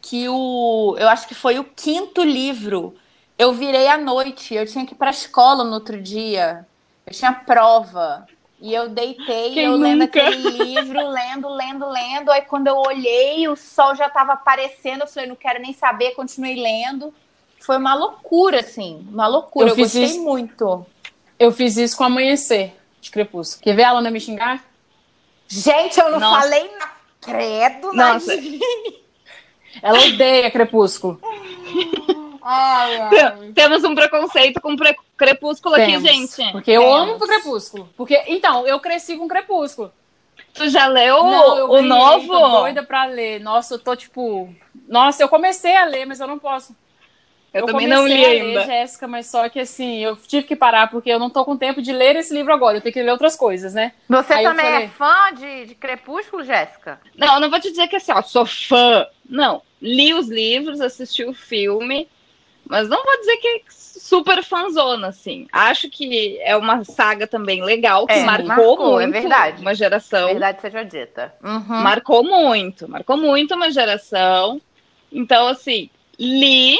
que 0.00 0.28
o. 0.28 0.96
Eu 0.98 1.08
acho 1.08 1.28
que 1.28 1.34
foi 1.34 1.58
o 1.58 1.64
quinto 1.64 2.22
livro 2.22 2.94
eu 3.42 3.52
virei 3.52 3.88
à 3.88 3.98
noite, 3.98 4.54
eu 4.54 4.66
tinha 4.66 4.86
que 4.86 4.92
ir 4.94 4.96
para 4.96 5.08
a 5.08 5.10
escola 5.10 5.64
no 5.64 5.74
outro 5.74 6.00
dia. 6.00 6.66
Eu 7.06 7.12
tinha 7.12 7.32
prova. 7.32 8.26
E 8.60 8.72
eu 8.72 8.88
deitei, 8.88 9.50
Quem 9.54 9.64
eu 9.64 9.76
lendo 9.76 10.00
nunca? 10.02 10.20
aquele 10.22 10.50
livro, 10.64 11.08
lendo, 11.08 11.48
lendo, 11.48 11.88
lendo. 11.88 12.30
Aí 12.30 12.42
quando 12.42 12.68
eu 12.68 12.76
olhei, 12.76 13.48
o 13.48 13.56
sol 13.56 13.94
já 13.96 14.06
estava 14.06 14.34
aparecendo. 14.34 15.00
Eu 15.00 15.06
falei, 15.08 15.28
não 15.28 15.34
quero 15.36 15.60
nem 15.60 15.72
saber, 15.72 16.12
continuei 16.12 16.54
lendo. 16.54 17.12
Foi 17.60 17.76
uma 17.76 17.94
loucura, 17.94 18.60
assim, 18.60 19.06
uma 19.10 19.26
loucura. 19.26 19.66
Eu 19.68 19.72
Eu, 19.72 19.76
gostei 19.76 20.04
isso- 20.04 20.22
muito. 20.22 20.86
Eu 21.38 21.50
fiz 21.50 21.76
isso 21.76 21.96
com 21.96 22.04
Amanhecer, 22.04 22.72
de 23.00 23.10
Crepúsculo. 23.10 23.64
Quer 23.64 23.74
ver 23.74 23.82
a 23.84 23.92
Luna 23.92 24.10
me 24.12 24.20
xingar? 24.20 24.64
Gente, 25.48 25.98
eu 25.98 26.10
não 26.12 26.20
Nossa. 26.20 26.42
falei 26.42 26.70
nada. 26.78 26.92
Credo, 27.20 27.92
Nossa. 27.92 28.34
Nadine. 28.36 28.60
Ela 29.82 29.98
odeia 30.06 30.50
Crepúsculo. 30.52 31.20
Ai, 32.42 32.96
ai. 33.00 33.08
Tem- 33.10 33.52
Temos 33.52 33.84
um 33.84 33.94
preconceito 33.94 34.60
com 34.60 34.74
pre- 34.76 34.96
crepúsculo 35.16 35.74
aqui, 35.76 35.86
Temos. 35.92 36.02
gente. 36.02 36.52
Porque 36.52 36.70
eu 36.70 36.80
Temos. 36.82 36.96
amo 37.00 37.12
o 37.14 37.18
Crepúsculo. 37.20 37.88
Porque, 37.96 38.20
então, 38.26 38.66
eu 38.66 38.80
cresci 38.80 39.16
com 39.16 39.28
Crepúsculo. 39.28 39.92
Tu 40.54 40.68
já 40.68 40.86
leu 40.86 41.22
Não, 41.24 41.56
eu 41.58 41.64
o 41.66 41.72
ganhei, 41.72 41.88
novo? 41.88 42.28
Tô 42.28 42.48
doida 42.60 42.82
pra 42.82 43.04
ler. 43.06 43.40
Nossa, 43.40 43.74
eu 43.74 43.78
tô 43.78 43.94
tipo. 43.96 44.52
Nossa, 44.88 45.22
eu 45.22 45.28
comecei 45.28 45.74
a 45.76 45.84
ler, 45.84 46.04
mas 46.04 46.20
eu 46.20 46.26
não 46.26 46.38
posso. 46.38 46.76
Eu, 47.54 47.66
também 47.66 47.86
não 47.86 48.06
li 48.06 48.14
comecei 48.14 48.40
a 48.40 48.42
ainda. 48.44 48.60
ler, 48.60 48.66
Jéssica, 48.66 49.06
mas 49.06 49.26
só 49.26 49.46
que 49.48 49.60
assim, 49.60 49.98
eu 49.98 50.16
tive 50.16 50.46
que 50.46 50.56
parar 50.56 50.90
porque 50.90 51.10
eu 51.10 51.18
não 51.18 51.28
tô 51.28 51.44
com 51.44 51.54
tempo 51.56 51.82
de 51.82 51.92
ler 51.92 52.16
esse 52.16 52.32
livro 52.32 52.50
agora. 52.52 52.78
Eu 52.78 52.80
tenho 52.80 52.92
que 52.94 53.02
ler 53.02 53.10
outras 53.10 53.36
coisas, 53.36 53.74
né? 53.74 53.92
Você 54.08 54.32
Aí 54.32 54.44
eu 54.44 54.50
também 54.50 54.64
falei- 54.64 54.84
é 54.84 54.88
fã 54.88 55.34
de, 55.34 55.66
de 55.66 55.74
Crepúsculo, 55.74 56.44
Jéssica? 56.44 56.98
Não, 57.16 57.34
eu 57.34 57.40
não 57.40 57.50
vou 57.50 57.60
te 57.60 57.68
dizer 57.70 57.88
que 57.88 57.96
assim, 57.96 58.10
ó, 58.12 58.22
sou 58.22 58.46
fã. 58.46 59.06
Não, 59.28 59.60
li 59.82 60.14
os 60.14 60.28
livros, 60.28 60.80
assisti 60.80 61.24
o 61.24 61.34
filme, 61.34 62.08
mas 62.66 62.88
não 62.88 63.02
vou 63.04 63.18
dizer 63.20 63.36
que 63.38 63.48
é 63.48 63.60
super 63.68 64.42
fanzona, 64.42 65.08
assim. 65.08 65.46
Acho 65.52 65.88
que 65.90 66.38
é 66.42 66.56
uma 66.56 66.84
saga 66.84 67.26
também 67.26 67.62
legal, 67.62 68.06
que 68.06 68.12
É, 68.14 68.24
marcou, 68.24 68.46
marcou, 68.48 69.00
é 69.00 69.06
muito 69.06 69.20
verdade. 69.20 69.60
uma 69.60 69.74
geração. 69.74 70.28
Verdade 70.28 70.60
seja 70.60 70.84
dita. 70.84 71.34
Uhum. 71.42 71.60
Marcou 71.82 72.24
muito, 72.24 72.88
marcou 72.88 73.16
muito 73.16 73.54
uma 73.54 73.70
geração. 73.70 74.60
Então, 75.10 75.48
assim, 75.48 75.90
li, 76.18 76.78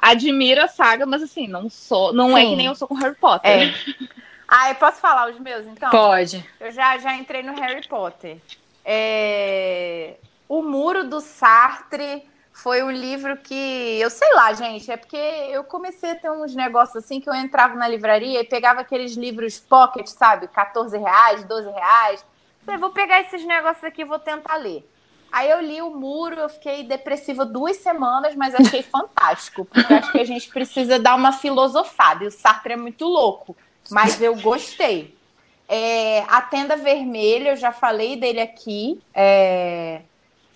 admiro 0.00 0.62
a 0.62 0.68
saga, 0.68 1.04
mas 1.06 1.22
assim, 1.22 1.46
não 1.46 1.68
sou, 1.68 2.12
não 2.12 2.36
é 2.36 2.42
Sim. 2.42 2.50
que 2.50 2.56
nem 2.56 2.66
eu 2.66 2.74
sou 2.74 2.88
com 2.88 2.94
Harry 2.94 3.16
Potter. 3.16 3.50
É. 3.50 3.74
Ah, 4.48 4.68
eu 4.70 4.76
posso 4.76 5.00
falar 5.00 5.28
os 5.28 5.40
meus, 5.40 5.66
então? 5.66 5.90
Pode. 5.90 6.48
Eu 6.60 6.70
já, 6.70 6.96
já 6.98 7.16
entrei 7.16 7.42
no 7.42 7.52
Harry 7.60 7.84
Potter. 7.88 8.36
É, 8.84 10.14
O 10.48 10.62
Muro 10.62 11.02
do 11.08 11.20
Sartre 11.20 12.22
foi 12.56 12.82
um 12.82 12.90
livro 12.90 13.36
que, 13.36 13.54
eu 14.00 14.08
sei 14.08 14.32
lá, 14.32 14.50
gente, 14.54 14.90
é 14.90 14.96
porque 14.96 15.14
eu 15.14 15.62
comecei 15.62 16.12
a 16.12 16.14
ter 16.14 16.30
uns 16.30 16.54
negócios 16.54 17.04
assim 17.04 17.20
que 17.20 17.28
eu 17.28 17.34
entrava 17.34 17.74
na 17.74 17.86
livraria 17.86 18.40
e 18.40 18.44
pegava 18.44 18.80
aqueles 18.80 19.12
livros 19.14 19.58
pocket, 19.58 20.06
sabe? 20.06 20.48
14 20.48 20.96
reais, 20.96 21.44
12 21.44 21.68
reais. 21.68 22.24
Falei, 22.64 22.80
vou 22.80 22.90
pegar 22.90 23.20
esses 23.20 23.44
negócios 23.44 23.84
aqui 23.84 24.00
e 24.00 24.06
vou 24.06 24.18
tentar 24.18 24.56
ler. 24.56 24.90
Aí 25.30 25.50
eu 25.50 25.60
li 25.60 25.82
o 25.82 25.90
muro, 25.90 26.36
eu 26.36 26.48
fiquei 26.48 26.82
depressiva 26.82 27.44
duas 27.44 27.76
semanas, 27.76 28.34
mas 28.34 28.54
achei 28.54 28.80
fantástico, 28.90 29.66
porque 29.66 29.92
acho 29.92 30.12
que 30.12 30.20
a 30.20 30.24
gente 30.24 30.48
precisa 30.48 30.98
dar 30.98 31.14
uma 31.14 31.32
filosofada. 31.32 32.24
E 32.24 32.26
o 32.26 32.30
Sartre 32.30 32.72
é 32.72 32.76
muito 32.76 33.04
louco, 33.04 33.54
mas 33.90 34.20
eu 34.22 34.34
gostei. 34.34 35.14
É, 35.68 36.20
a 36.26 36.40
Tenda 36.40 36.74
Vermelha, 36.74 37.50
eu 37.50 37.56
já 37.56 37.70
falei 37.70 38.16
dele 38.16 38.40
aqui. 38.40 38.98
É, 39.12 40.00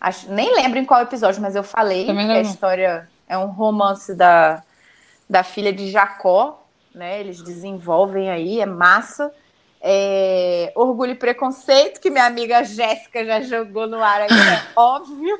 Acho, 0.00 0.32
nem 0.32 0.54
lembro 0.54 0.78
em 0.78 0.84
qual 0.84 1.02
episódio, 1.02 1.42
mas 1.42 1.54
eu 1.54 1.62
falei 1.62 2.06
que 2.06 2.10
a 2.12 2.40
história 2.40 3.08
é 3.28 3.36
um 3.36 3.46
romance 3.46 4.14
da, 4.14 4.62
da 5.28 5.42
filha 5.42 5.72
de 5.72 5.90
Jacó, 5.90 6.66
né? 6.94 7.20
Eles 7.20 7.42
desenvolvem 7.42 8.30
aí, 8.30 8.60
é 8.60 8.66
massa. 8.66 9.32
É, 9.82 10.72
Orgulho 10.74 11.12
e 11.12 11.14
Preconceito, 11.14 12.00
que 12.00 12.10
minha 12.10 12.26
amiga 12.26 12.64
Jéssica 12.64 13.24
já 13.24 13.40
jogou 13.40 13.86
no 13.86 14.02
ar 14.02 14.22
aqui, 14.22 14.34
é 14.34 14.62
óbvio. 14.76 15.38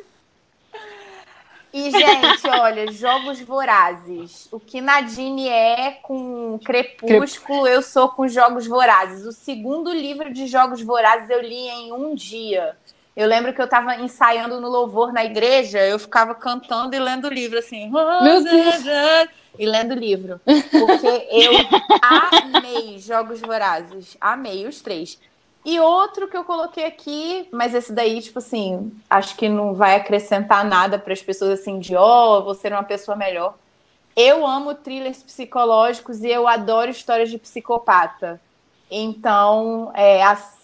E, 1.73 1.91
gente, 1.91 2.49
olha, 2.49 2.91
Jogos 2.91 3.41
Vorazes. 3.41 4.49
O 4.51 4.59
que 4.59 4.81
Nadine 4.81 5.49
é 5.49 5.93
com 6.03 6.59
Crepúsculo, 6.65 7.67
eu 7.67 7.81
sou 7.81 8.09
com 8.09 8.27
Jogos 8.27 8.67
Vorazes. 8.67 9.25
O 9.25 9.33
segundo 9.33 9.93
livro 9.93 10.33
de 10.33 10.47
Jogos 10.47 10.83
Vorazes 10.83 11.31
eu 11.31 11.41
li 11.41 11.69
em 11.69 11.93
um 11.93 12.15
dia. 12.15 12.77
Eu 13.17 13.27
lembro 13.27 13.53
que 13.53 13.61
eu 13.61 13.65
estava 13.65 13.97
ensaiando 13.97 14.61
no 14.61 14.69
louvor 14.69 15.13
na 15.13 15.25
igreja, 15.25 15.79
eu 15.81 15.99
ficava 15.99 16.35
cantando 16.35 16.95
e 16.95 16.99
lendo 16.99 17.29
livro, 17.29 17.59
assim. 17.59 17.91
Meu 17.91 18.43
Deus! 18.43 18.85
E 19.59 19.67
lendo 19.67 19.95
livro. 19.95 20.41
Porque 20.45 21.29
eu 21.31 21.53
amei 22.01 22.99
Jogos 22.99 23.41
Vorazes. 23.41 24.17
Amei 24.21 24.67
os 24.67 24.81
três. 24.81 25.19
E 25.65 25.79
outro 25.79 26.29
que 26.29 26.37
eu 26.37 26.45
coloquei 26.45 26.87
aqui, 26.87 27.47
mas 27.53 27.75
esse 27.75 27.93
daí, 27.93 28.23
tipo 28.23 28.39
assim, 28.39 28.91
acho 29.11 29.37
que 29.37 29.49
não 29.49 29.75
vai 29.75 29.97
acrescentar 29.97 30.65
nada 30.65 30.99
para 30.99 31.13
as 31.13 31.21
pessoas 31.21 31.61
assim 31.61 31.79
de, 31.79 31.95
ó, 31.95 32.39
oh, 32.39 32.45
vou 32.45 32.55
ser 32.55 32.73
uma 32.73 32.83
pessoa 32.83 33.17
melhor. 33.17 33.55
Eu 34.17 34.47
amo 34.47 34.75
thrillers 34.75 35.23
psicológicos 35.23 36.23
e 36.23 36.29
eu 36.29 36.49
adoro 36.49 36.91
histórias 36.91 37.29
de 37.29 37.39
psicopata. 37.39 38.41
Então, 38.91 39.93
é, 39.95 40.23
as 40.23 40.60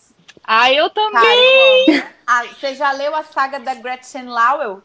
ah, 0.46 0.72
eu 0.72 0.88
também! 0.90 2.04
ah, 2.26 2.44
você 2.44 2.74
já 2.74 2.92
leu 2.92 3.14
a 3.14 3.22
saga 3.22 3.59
da 3.59 3.74
Gretchen 3.74 4.26
Lowell? 4.26 4.82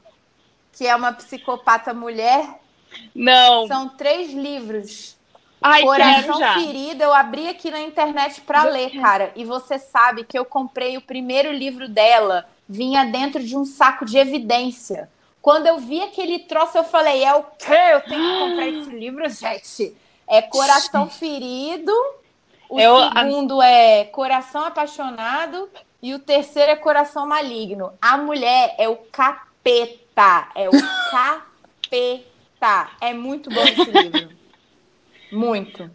Que 0.73 0.87
é 0.87 0.95
uma 0.95 1.13
psicopata 1.13 1.93
mulher? 1.93 2.59
Não. 3.13 3.67
São 3.67 3.89
três 3.89 4.33
livros. 4.33 5.17
Ai, 5.61 5.83
Coração 5.83 6.39
Ferido, 6.55 7.03
eu 7.03 7.13
abri 7.13 7.47
aqui 7.47 7.69
na 7.69 7.81
internet 7.81 8.41
para 8.41 8.63
ler, 8.63 8.99
cara. 8.99 9.31
E 9.35 9.45
você 9.45 9.77
sabe 9.77 10.23
que 10.23 10.37
eu 10.37 10.43
comprei 10.43 10.97
o 10.97 11.01
primeiro 11.01 11.51
livro 11.51 11.87
dela, 11.87 12.49
vinha 12.67 13.05
dentro 13.05 13.43
de 13.43 13.55
um 13.55 13.63
saco 13.63 14.03
de 14.03 14.17
evidência. 14.17 15.07
Quando 15.39 15.67
eu 15.67 15.77
vi 15.77 16.01
aquele 16.01 16.39
troço, 16.39 16.77
eu 16.79 16.83
falei: 16.83 17.23
é 17.23 17.35
o 17.35 17.43
quê? 17.43 17.73
Eu 17.93 18.01
tenho 18.01 18.21
que 18.21 18.39
comprar 18.39 18.67
esse 18.67 18.89
livro, 18.97 19.29
gente. 19.29 19.95
É 20.27 20.41
Coração 20.41 21.07
Ferido 21.09 21.91
o 22.71 22.79
eu, 22.79 22.97
segundo 23.11 23.59
a... 23.59 23.67
é 23.67 24.05
Coração 24.05 24.63
Apaixonado 24.63 25.69
e 26.01 26.13
o 26.13 26.19
terceiro 26.19 26.71
é 26.71 26.75
Coração 26.77 27.27
Maligno. 27.27 27.91
A 28.01 28.17
mulher 28.17 28.73
é 28.77 28.87
o 28.87 28.95
capeta, 28.95 30.47
é 30.55 30.69
o 30.69 30.71
capeta. 31.11 32.89
É 33.01 33.13
muito 33.13 33.49
bom 33.49 33.61
esse 33.61 33.91
livro. 33.91 34.29
Muito. 35.29 35.91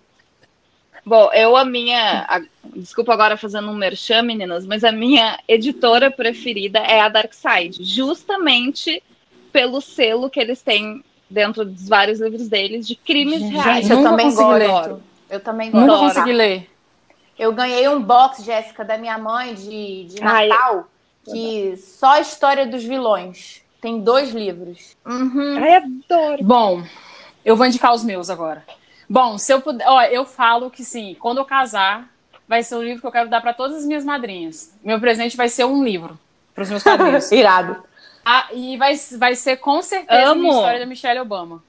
Bom, 1.04 1.32
eu 1.32 1.56
a 1.56 1.64
minha, 1.64 2.26
a, 2.28 2.42
desculpa 2.74 3.14
agora 3.14 3.38
fazendo 3.38 3.70
um 3.70 3.74
merchan, 3.74 4.20
meninas, 4.22 4.66
mas 4.66 4.84
a 4.84 4.92
minha 4.92 5.38
editora 5.48 6.10
preferida 6.10 6.80
é 6.80 7.00
a 7.00 7.08
Dark 7.08 7.32
Side, 7.32 7.82
justamente 7.84 9.02
pelo 9.50 9.80
selo 9.80 10.28
que 10.28 10.40
eles 10.40 10.60
têm 10.60 11.02
dentro 11.30 11.64
dos 11.64 11.88
vários 11.88 12.20
livros 12.20 12.48
deles 12.48 12.86
de 12.86 12.96
crimes 12.96 13.40
Gente, 13.40 13.54
reais. 13.54 13.88
Eu 13.88 14.02
também 14.02 14.34
gosto. 14.34 15.00
Eu 15.28 15.40
também 15.40 15.70
gosto. 15.70 15.86
Nunca 15.86 15.98
consegui 15.98 16.32
ler. 16.32 16.70
Eu 17.38 17.52
ganhei 17.52 17.88
um 17.88 18.02
box, 18.02 18.42
Jéssica, 18.42 18.84
da 18.84 18.96
minha 18.96 19.18
mãe 19.18 19.54
de, 19.54 20.04
de 20.04 20.20
Natal, 20.20 20.76
Ai, 20.78 20.84
que 21.24 21.76
só 21.76 22.12
a 22.12 22.20
história 22.20 22.66
dos 22.66 22.82
vilões. 22.82 23.62
Tem 23.80 24.00
dois 24.00 24.30
livros. 24.30 24.96
Uhum. 25.04 25.58
Ai, 25.58 25.74
adoro. 25.74 26.42
Bom, 26.42 26.82
eu 27.44 27.54
vou 27.54 27.66
indicar 27.66 27.92
os 27.92 28.02
meus 28.02 28.30
agora. 28.30 28.64
Bom, 29.08 29.38
se 29.38 29.52
eu 29.52 29.60
puder, 29.60 29.86
ó, 29.86 30.02
eu 30.02 30.24
falo 30.24 30.70
que 30.70 30.84
sim, 30.84 31.14
quando 31.20 31.38
eu 31.38 31.44
casar, 31.44 32.08
vai 32.48 32.62
ser 32.62 32.74
o 32.76 32.82
livro 32.82 33.00
que 33.00 33.06
eu 33.06 33.12
quero 33.12 33.28
dar 33.28 33.40
para 33.40 33.52
todas 33.52 33.76
as 33.76 33.84
minhas 33.84 34.04
madrinhas. 34.04 34.74
Meu 34.82 34.98
presente 34.98 35.36
vai 35.36 35.48
ser 35.48 35.64
um 35.64 35.84
livro 35.84 36.18
para 36.54 36.62
os 36.62 36.70
meus 36.70 36.82
padrinhos. 36.82 37.30
Irado. 37.32 37.84
Ah, 38.24 38.48
e 38.52 38.76
vai, 38.76 38.96
vai 39.18 39.36
ser 39.36 39.58
com 39.58 39.80
certeza 39.82 40.30
Amo. 40.30 40.50
a 40.50 40.54
história 40.54 40.80
da 40.80 40.86
Michelle 40.86 41.20
Obama. 41.20 41.62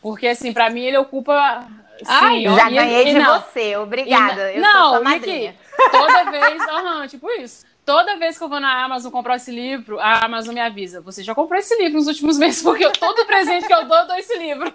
Porque, 0.00 0.28
assim, 0.28 0.52
para 0.52 0.70
mim 0.70 0.82
ele 0.82 0.96
ocupa 0.96 1.66
Ai, 2.06 2.42
já 2.42 2.70
ganhei 2.70 3.04
de 3.06 3.18
não, 3.18 3.40
você, 3.40 3.76
obrigada. 3.76 4.52
eu 4.52 4.60
não, 4.60 4.94
sou 4.94 5.04
madrinha. 5.04 5.54
toda 5.90 6.24
vez, 6.30 6.62
uhum, 6.62 7.06
tipo 7.06 7.30
isso. 7.32 7.66
Toda 7.84 8.16
vez 8.16 8.36
que 8.36 8.44
eu 8.44 8.48
vou 8.48 8.60
na 8.60 8.84
Amazon 8.84 9.10
comprar 9.10 9.36
esse 9.36 9.50
livro, 9.50 9.98
a 9.98 10.24
Amazon 10.24 10.52
me 10.54 10.60
avisa: 10.60 11.00
você 11.00 11.22
já 11.22 11.34
comprou 11.34 11.58
esse 11.58 11.74
livro 11.76 11.98
nos 11.98 12.06
últimos 12.06 12.36
meses, 12.38 12.62
porque 12.62 12.84
eu, 12.84 12.92
todo 12.92 13.24
presente 13.26 13.66
que 13.66 13.72
eu 13.72 13.86
dou, 13.86 13.96
eu 13.96 14.06
dou 14.06 14.16
esse 14.16 14.36
livro. 14.36 14.72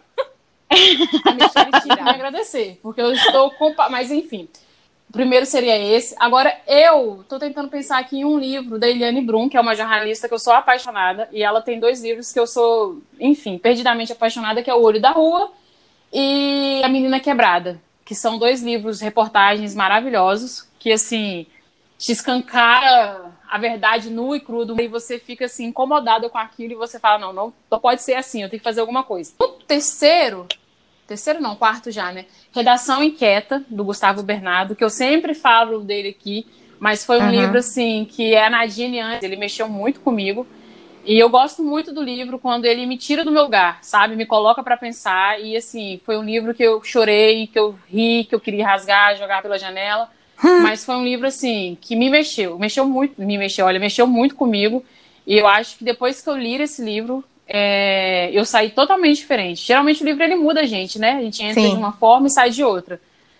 a 0.69 1.33
Michelle 1.33 2.03
me 2.03 2.09
agradecer, 2.09 2.79
porque 2.81 3.01
eu 3.01 3.13
estou 3.13 3.51
com. 3.51 3.73
Mas 3.89 4.11
enfim. 4.11 4.49
O 5.09 5.13
primeiro 5.13 5.45
seria 5.45 5.77
esse. 5.77 6.15
Agora, 6.19 6.59
eu 6.65 7.21
estou 7.21 7.37
tentando 7.37 7.69
pensar 7.69 7.99
aqui 7.99 8.17
em 8.17 8.25
um 8.25 8.39
livro 8.39 8.79
da 8.79 8.89
Eliane 8.89 9.21
Brum, 9.21 9.47
que 9.47 9.55
é 9.55 9.61
uma 9.61 9.75
jornalista 9.75 10.27
que 10.27 10.33
eu 10.33 10.39
sou 10.39 10.51
apaixonada, 10.53 11.29
e 11.31 11.43
ela 11.43 11.61
tem 11.61 11.79
dois 11.79 12.01
livros 12.01 12.33
que 12.33 12.39
eu 12.39 12.47
sou, 12.47 12.99
enfim, 13.19 13.59
perdidamente 13.59 14.11
apaixonada, 14.11 14.63
que 14.63 14.71
é 14.71 14.73
O 14.73 14.81
Olho 14.81 14.99
da 14.99 15.11
Rua 15.11 15.51
e 16.13 16.81
A 16.83 16.89
Menina 16.89 17.19
Quebrada, 17.19 17.81
que 18.05 18.13
são 18.13 18.37
dois 18.37 18.61
livros, 18.61 19.01
reportagens 19.01 19.73
maravilhosos, 19.73 20.67
que 20.77 20.91
assim 20.91 21.47
te 21.97 22.11
escancara 22.11 23.31
a 23.49 23.57
verdade 23.57 24.09
nua 24.09 24.35
e 24.35 24.39
crua 24.39 24.65
e 24.81 24.87
você 24.87 25.17
fica 25.17 25.45
assim 25.45 25.65
incomodada 25.65 26.29
com 26.29 26.37
aquilo 26.37 26.73
e 26.73 26.75
você 26.75 26.99
fala 26.99 27.17
não, 27.17 27.31
não, 27.31 27.53
não 27.71 27.79
pode 27.79 28.03
ser 28.03 28.15
assim, 28.15 28.43
eu 28.43 28.49
tenho 28.49 28.59
que 28.59 28.63
fazer 28.63 28.81
alguma 28.81 29.03
coisa. 29.03 29.31
O 29.39 29.47
terceiro, 29.47 30.45
terceiro 31.07 31.41
não, 31.41 31.55
quarto 31.55 31.91
já, 31.91 32.11
né? 32.11 32.25
Redação 32.51 33.01
Inquieta 33.01 33.63
do 33.69 33.83
Gustavo 33.83 34.21
Bernardo, 34.21 34.75
que 34.75 34.83
eu 34.83 34.89
sempre 34.89 35.33
falo 35.33 35.79
dele 35.79 36.09
aqui, 36.09 36.45
mas 36.79 37.05
foi 37.05 37.19
um 37.19 37.23
uhum. 37.23 37.31
livro 37.31 37.57
assim 37.57 38.05
que 38.05 38.33
é 38.33 38.45
a 38.45 38.49
Nadine 38.49 38.99
antes, 38.99 39.23
ele 39.23 39.37
mexeu 39.37 39.69
muito 39.69 40.01
comigo. 40.01 40.45
E 41.05 41.19
eu 41.19 41.29
gosto 41.29 41.61
muito 41.61 41.93
do 41.93 42.01
livro 42.01 42.39
quando 42.39 42.65
ele 42.65 42.85
me 42.85 42.97
tira 42.97 43.25
do 43.25 43.31
meu 43.31 43.43
lugar, 43.43 43.79
sabe? 43.81 44.15
Me 44.15 44.25
coloca 44.25 44.63
para 44.63 44.77
pensar. 44.77 45.41
E 45.41 45.55
assim, 45.57 45.99
foi 46.05 46.17
um 46.17 46.23
livro 46.23 46.53
que 46.53 46.63
eu 46.63 46.81
chorei, 46.83 47.47
que 47.47 47.59
eu 47.59 47.77
ri, 47.89 48.23
que 48.23 48.33
eu 48.33 48.39
queria 48.39 48.65
rasgar, 48.65 49.17
jogar 49.17 49.41
pela 49.41 49.59
janela. 49.59 50.09
Hum. 50.43 50.61
Mas 50.61 50.85
foi 50.85 50.95
um 50.95 51.03
livro 51.03 51.27
assim 51.27 51.77
que 51.79 51.95
me 51.95 52.09
mexeu, 52.09 52.57
mexeu 52.57 52.85
muito, 52.85 53.21
me 53.21 53.37
mexeu, 53.37 53.65
olha, 53.65 53.79
mexeu 53.79 54.07
muito 54.07 54.35
comigo. 54.35 54.83
E 55.25 55.37
eu 55.37 55.47
acho 55.47 55.77
que 55.77 55.83
depois 55.83 56.21
que 56.21 56.29
eu 56.29 56.37
li 56.37 56.61
esse 56.61 56.83
livro, 56.83 57.23
é, 57.47 58.29
eu 58.33 58.45
saí 58.45 58.69
totalmente 58.69 59.17
diferente. 59.17 59.65
Geralmente 59.65 60.01
o 60.03 60.05
livro 60.05 60.23
ele 60.23 60.35
muda 60.35 60.61
a 60.61 60.65
gente, 60.65 60.99
né? 60.99 61.13
A 61.13 61.21
gente 61.21 61.43
entra 61.43 61.61
Sim. 61.61 61.69
de 61.71 61.75
uma 61.75 61.93
forma 61.93 62.27
e 62.27 62.29
sai 62.29 62.49
de 62.49 62.63
outra. 62.63 62.99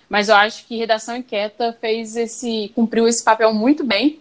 Mas 0.10 0.30
eu 0.30 0.36
acho 0.36 0.66
que 0.66 0.78
Redação 0.78 1.18
Inquieta 1.18 1.76
fez 1.80 2.16
esse, 2.16 2.72
cumpriu 2.76 3.08
esse 3.08 3.24
papel 3.24 3.54
muito 3.54 3.84
bem. 3.84 4.20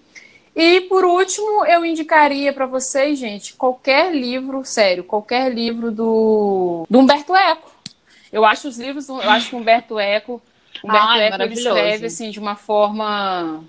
E 0.55 0.83
por 0.83 1.05
último, 1.05 1.65
eu 1.65 1.85
indicaria 1.85 2.53
para 2.53 2.67
vocês, 2.67 3.19
gente, 3.19 3.55
qualquer 3.55 4.15
livro, 4.15 4.65
sério, 4.65 5.03
qualquer 5.03 5.53
livro 5.53 5.91
do, 5.91 6.87
do 6.89 6.99
Humberto 6.99 7.35
Eco. 7.35 7.71
Eu 8.31 8.45
acho 8.45 8.69
os 8.69 8.79
livros, 8.79 9.09
eu 9.09 9.21
acho 9.31 9.51
que 9.51 9.57
Humberto 9.57 9.99
Eco, 9.99 10.43
Humberto 10.85 11.09
Ai, 11.09 11.23
Eco 11.29 11.53
escreve 11.53 12.07
assim 12.07 12.31
de 12.31 12.39
uma 12.39 12.55
forma 12.55 13.65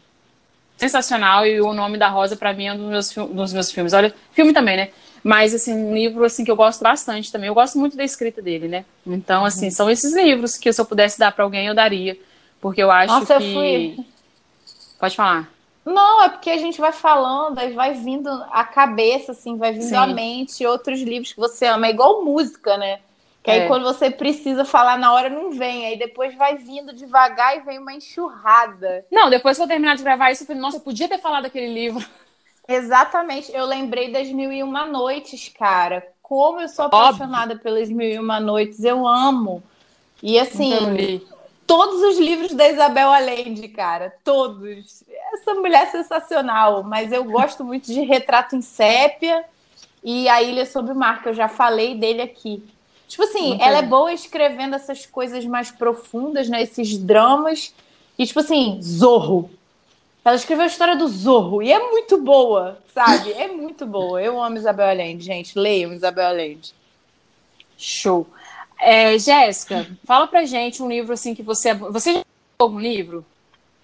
sensacional 0.78 1.46
e 1.46 1.62
o 1.62 1.74
nome 1.74 1.98
da 1.98 2.10
Rosa 2.10 2.36
para 2.36 2.54
mim 2.54 2.65
é 2.65 2.74
um 2.74 2.78
dos 2.78 3.15
meus, 3.15 3.30
dos 3.30 3.54
meus 3.54 3.72
filmes. 3.72 3.93
Olha, 3.93 4.13
filme 4.34 4.52
também, 4.52 4.76
né? 4.76 4.89
Mas 5.24 5.54
assim, 5.54 5.74
um 5.74 5.93
livro 5.93 6.26
assim 6.26 6.43
que 6.43 6.52
eu 6.52 6.56
gosto 6.56 6.84
bastante 6.84 7.32
também. 7.32 7.48
Eu 7.48 7.54
gosto 7.54 7.80
muito 7.80 7.96
da 7.96 8.04
escrita 8.04 8.41
dele, 8.41 8.67
né? 8.67 8.84
Então, 9.08 9.46
assim, 9.46 9.65
uhum. 9.65 9.72
são 9.72 9.89
esses 9.89 10.13
livros 10.13 10.58
que 10.58 10.72
se 10.74 10.82
eu 10.82 10.86
pudesse 10.86 11.17
dar 11.17 11.32
para 11.32 11.46
alguém 11.46 11.67
eu 11.67 11.74
daria, 11.74 12.17
porque 12.60 12.84
eu 12.84 12.91
acho 12.91 13.13
Nossa, 13.13 13.38
que 13.38 13.43
eu 13.43 13.54
fui... 13.54 14.06
Pode 15.00 15.15
falar. 15.15 15.53
Não, 15.86 16.24
é 16.24 16.30
porque 16.30 16.50
a 16.50 16.58
gente 16.58 16.80
vai 16.80 16.91
falando, 16.91 17.60
aí 17.60 17.74
vai 17.74 17.93
vindo 17.93 18.30
a 18.52 18.63
cabeça, 18.63 19.34
assim, 19.34 19.58
vai 19.58 19.74
vindo 19.74 19.84
Sim. 19.84 19.96
a 19.96 20.08
mente 20.08 20.65
outros 20.65 21.02
livros 21.02 21.34
que 21.34 21.39
você 21.39 21.65
ama. 21.65 21.88
É 21.88 21.89
igual 21.89 22.24
música, 22.24 22.78
né? 22.78 23.00
Que 23.43 23.52
é. 23.52 23.54
aí 23.54 23.67
quando 23.67 23.84
você 23.84 24.10
precisa 24.10 24.63
falar 24.63 24.98
na 24.98 25.13
hora, 25.13 25.30
não 25.30 25.52
vem. 25.52 25.86
Aí 25.86 26.00
depois 26.00 26.34
vai 26.36 26.56
vindo 26.56 26.93
devagar 26.93 27.58
e 27.58 27.62
vem 27.62 27.80
uma 27.80 27.93
enxurrada. 27.93 29.06
Não, 29.12 29.30
depois 29.30 29.58
que 29.58 29.63
eu 29.63 29.67
terminar 29.67 29.98
de 29.98 30.04
gravar 30.04 30.32
isso, 30.32 30.43
eu 30.43 30.48
falei, 30.48 30.62
nossa, 30.62 30.78
eu 30.78 30.82
podia 30.82 31.10
ter 31.10 31.19
falado 31.19 31.43
daquele 31.43 31.74
livro. 31.74 32.06
Exatamente. 32.65 33.54
Eu 33.54 33.65
lembrei 33.65 34.10
das 34.12 34.30
Mil 34.30 34.52
e 34.54 34.63
Uma 34.63 34.86
Noites, 34.86 35.50
cara. 35.50 36.08
como 36.22 36.62
eu 36.62 36.69
sou 36.69 36.86
apaixonada 36.86 37.54
Óbvio. 37.54 37.60
pelas 37.60 37.89
Mil 37.89 38.08
e 38.08 38.17
Uma 38.17 38.39
Noites, 38.39 38.82
eu 38.86 39.06
amo. 39.06 39.62
E 40.22 40.39
assim, 40.39 41.22
todos 41.67 42.02
os 42.02 42.17
livros 42.17 42.54
da 42.54 42.69
Isabel 42.69 43.12
Allende, 43.12 43.67
cara, 43.67 44.15
todos. 44.24 45.04
Essa 45.34 45.54
mulher 45.56 45.84
é 45.84 45.91
sensacional, 45.91 46.84
mas 46.84 47.12
eu 47.12 47.24
gosto 47.24 47.63
muito 47.63 47.88
de 47.88 48.02
Retrato 48.02 48.56
em 48.56 48.62
Sépia 48.62 49.43
e 50.04 50.30
A 50.30 50.41
Ilha 50.43 50.65
Sob 50.65 50.91
o 50.91 50.96
Mar, 50.96 51.24
que 51.24 51.30
eu 51.30 51.34
já 51.34 51.48
falei 51.48 51.96
dele 51.96 52.22
aqui. 52.22 52.63
Tipo 53.08 53.24
assim, 53.24 53.50
muito 53.50 53.63
ela 53.63 53.80
bem. 53.80 53.86
é 53.86 53.89
boa 53.89 54.13
escrevendo 54.13 54.76
essas 54.76 55.06
coisas 55.06 55.43
mais 55.46 55.72
profundas, 55.72 56.48
né? 56.48 56.62
Esses 56.62 56.98
dramas. 56.98 57.74
E 58.17 58.26
tipo 58.26 58.39
assim, 58.39 58.80
Zorro. 58.82 59.50
Ela 60.24 60.36
escreveu 60.36 60.63
a 60.63 60.67
história 60.67 60.96
do 60.96 61.08
Zorro 61.08 61.62
e 61.62 61.72
é 61.72 61.80
muito 61.80 62.17
boa, 62.22 62.80
sabe? 62.93 63.34
É 63.34 63.48
muito 63.48 63.86
boa. 63.86 64.22
Eu 64.22 64.41
amo 64.41 64.56
Isabel 64.56 64.88
Allende, 64.88 65.26
gente. 65.26 65.58
Leiam 65.58 65.91
Isabel 65.91 66.28
Allende. 66.28 66.74
Show. 67.78 68.28
É, 68.80 69.17
Jéssica, 69.17 69.88
fala 70.06 70.28
pra 70.28 70.46
gente 70.46 70.82
um 70.82 70.89
livro 70.89 71.13
assim 71.13 71.36
que 71.36 71.43
você. 71.43 71.74
Você 71.74 72.13
já 72.13 72.24
algum 72.60 72.80
livro? 72.80 73.26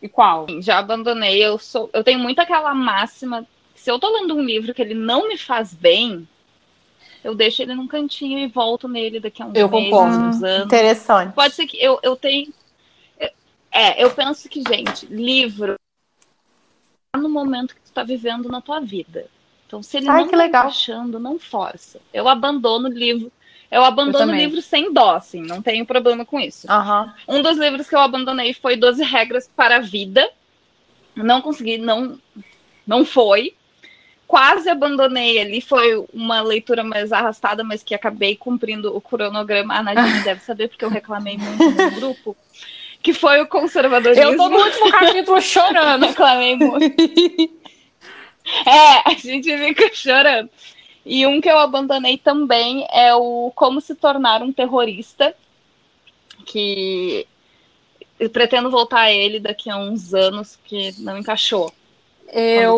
E 0.02 0.08
qual? 0.08 0.48
Já 0.62 0.80
abandonei. 0.80 1.44
Eu, 1.44 1.58
sou, 1.58 1.90
eu 1.94 2.04
tenho 2.04 2.20
muito 2.20 2.40
aquela 2.40 2.74
máxima. 2.74 3.46
Se 3.76 3.92
eu 3.92 4.00
tô 4.00 4.10
lendo 4.10 4.36
um 4.36 4.42
livro 4.42 4.74
que 4.74 4.82
ele 4.82 4.94
não 4.94 5.28
me 5.28 5.38
faz 5.38 5.74
bem, 5.74 6.28
eu 7.24 7.36
deixo 7.36 7.62
ele 7.62 7.76
num 7.76 7.88
cantinho 7.88 8.40
e 8.40 8.48
volto 8.48 8.88
nele 8.88 9.20
daqui 9.20 9.42
a 9.42 9.46
uns 9.46 9.56
eu 9.56 9.70
meses, 9.70 9.90
concordo. 9.90 10.18
uns 10.18 10.44
anos. 10.44 10.66
Interessante. 10.66 11.34
Pode 11.34 11.54
ser 11.54 11.68
que 11.68 11.82
eu, 11.82 12.00
eu 12.02 12.16
tenho. 12.16 12.54
É, 13.72 14.04
eu 14.04 14.10
penso 14.12 14.50
que, 14.50 14.64
gente, 14.64 15.06
livro 15.06 15.76
no 17.16 17.30
momento 17.30 17.76
que 17.76 17.82
tu 17.82 17.92
tá 17.92 18.04
vivendo 18.04 18.50
na 18.50 18.62
tua 18.62 18.80
vida. 18.80 19.28
Então, 19.68 19.84
se 19.84 19.98
ele 19.98 20.10
Ai, 20.10 20.22
não 20.22 20.30
tá 20.30 20.38
legal. 20.38 20.68
achando, 20.68 21.20
não 21.20 21.38
força. 21.38 22.00
Eu 22.14 22.28
abandono 22.28 22.90
o 22.90 22.92
livro. 22.92 23.32
Eu 23.72 23.84
abandono 23.84 24.32
o 24.32 24.36
livro 24.36 24.62
sem 24.62 24.92
dó, 24.92 25.16
assim, 25.16 25.42
não 25.42 25.62
tenho 25.62 25.86
problema 25.86 26.26
com 26.26 26.40
isso. 26.40 26.68
Uhum. 26.68 27.38
Um 27.38 27.42
dos 27.42 27.58
livros 27.58 27.88
que 27.88 27.96
eu 27.96 28.00
abandonei 28.00 28.54
foi 28.54 28.76
12 28.76 29.04
Regras 29.04 29.50
para 29.56 29.78
a 29.78 29.80
Vida. 29.80 30.28
Não 31.16 31.42
consegui, 31.42 31.78
não, 31.78 32.20
não 32.86 33.06
foi. 33.06 33.54
Quase 34.26 34.70
abandonei 34.70 35.40
ali, 35.40 35.62
foi 35.62 36.04
uma 36.14 36.42
leitura 36.42 36.84
mais 36.84 37.12
arrastada, 37.12 37.64
mas 37.64 37.84
que 37.84 37.94
acabei 37.94 38.36
cumprindo 38.36 38.96
o 38.96 39.02
cronograma. 39.02 39.76
A 39.76 39.84
Nadine 39.84 40.22
deve 40.26 40.42
saber, 40.42 40.68
porque 40.68 40.86
eu 40.86 40.90
reclamei 40.90 41.38
muito 41.38 41.70
no 41.70 41.92
grupo 41.92 42.36
que 43.02 43.14
foi 43.14 43.42
o 43.42 43.48
conservadorismo. 43.48 44.24
Eu 44.24 44.38
tô 44.38 44.50
no 44.50 44.58
último 44.58 44.92
capítulo 44.92 45.40
chorando. 45.42 46.06
Reclamei 46.06 46.56
muito. 46.56 47.02
é, 48.66 49.10
a 49.10 49.14
gente 49.14 49.58
fica 49.58 49.90
chorando. 49.94 50.50
E 51.06 51.26
um 51.26 51.42
que 51.42 51.50
eu 51.50 51.58
abandonei 51.58 52.18
também 52.18 52.86
é 52.92 53.14
o 53.16 53.52
Como 53.56 53.82
se 53.82 53.96
tornar 53.96 54.42
um 54.42 54.52
terrorista, 54.52 55.34
que 56.46 57.28
eu 58.20 58.30
pretendo 58.30 58.70
voltar 58.70 59.02
a 59.02 59.12
ele 59.12 59.40
daqui 59.40 59.70
a 59.70 59.78
uns 59.78 60.14
anos, 60.14 60.60
que 60.66 60.94
não 61.02 61.18
encaixou. 61.18 61.74
Eu, 62.32 62.78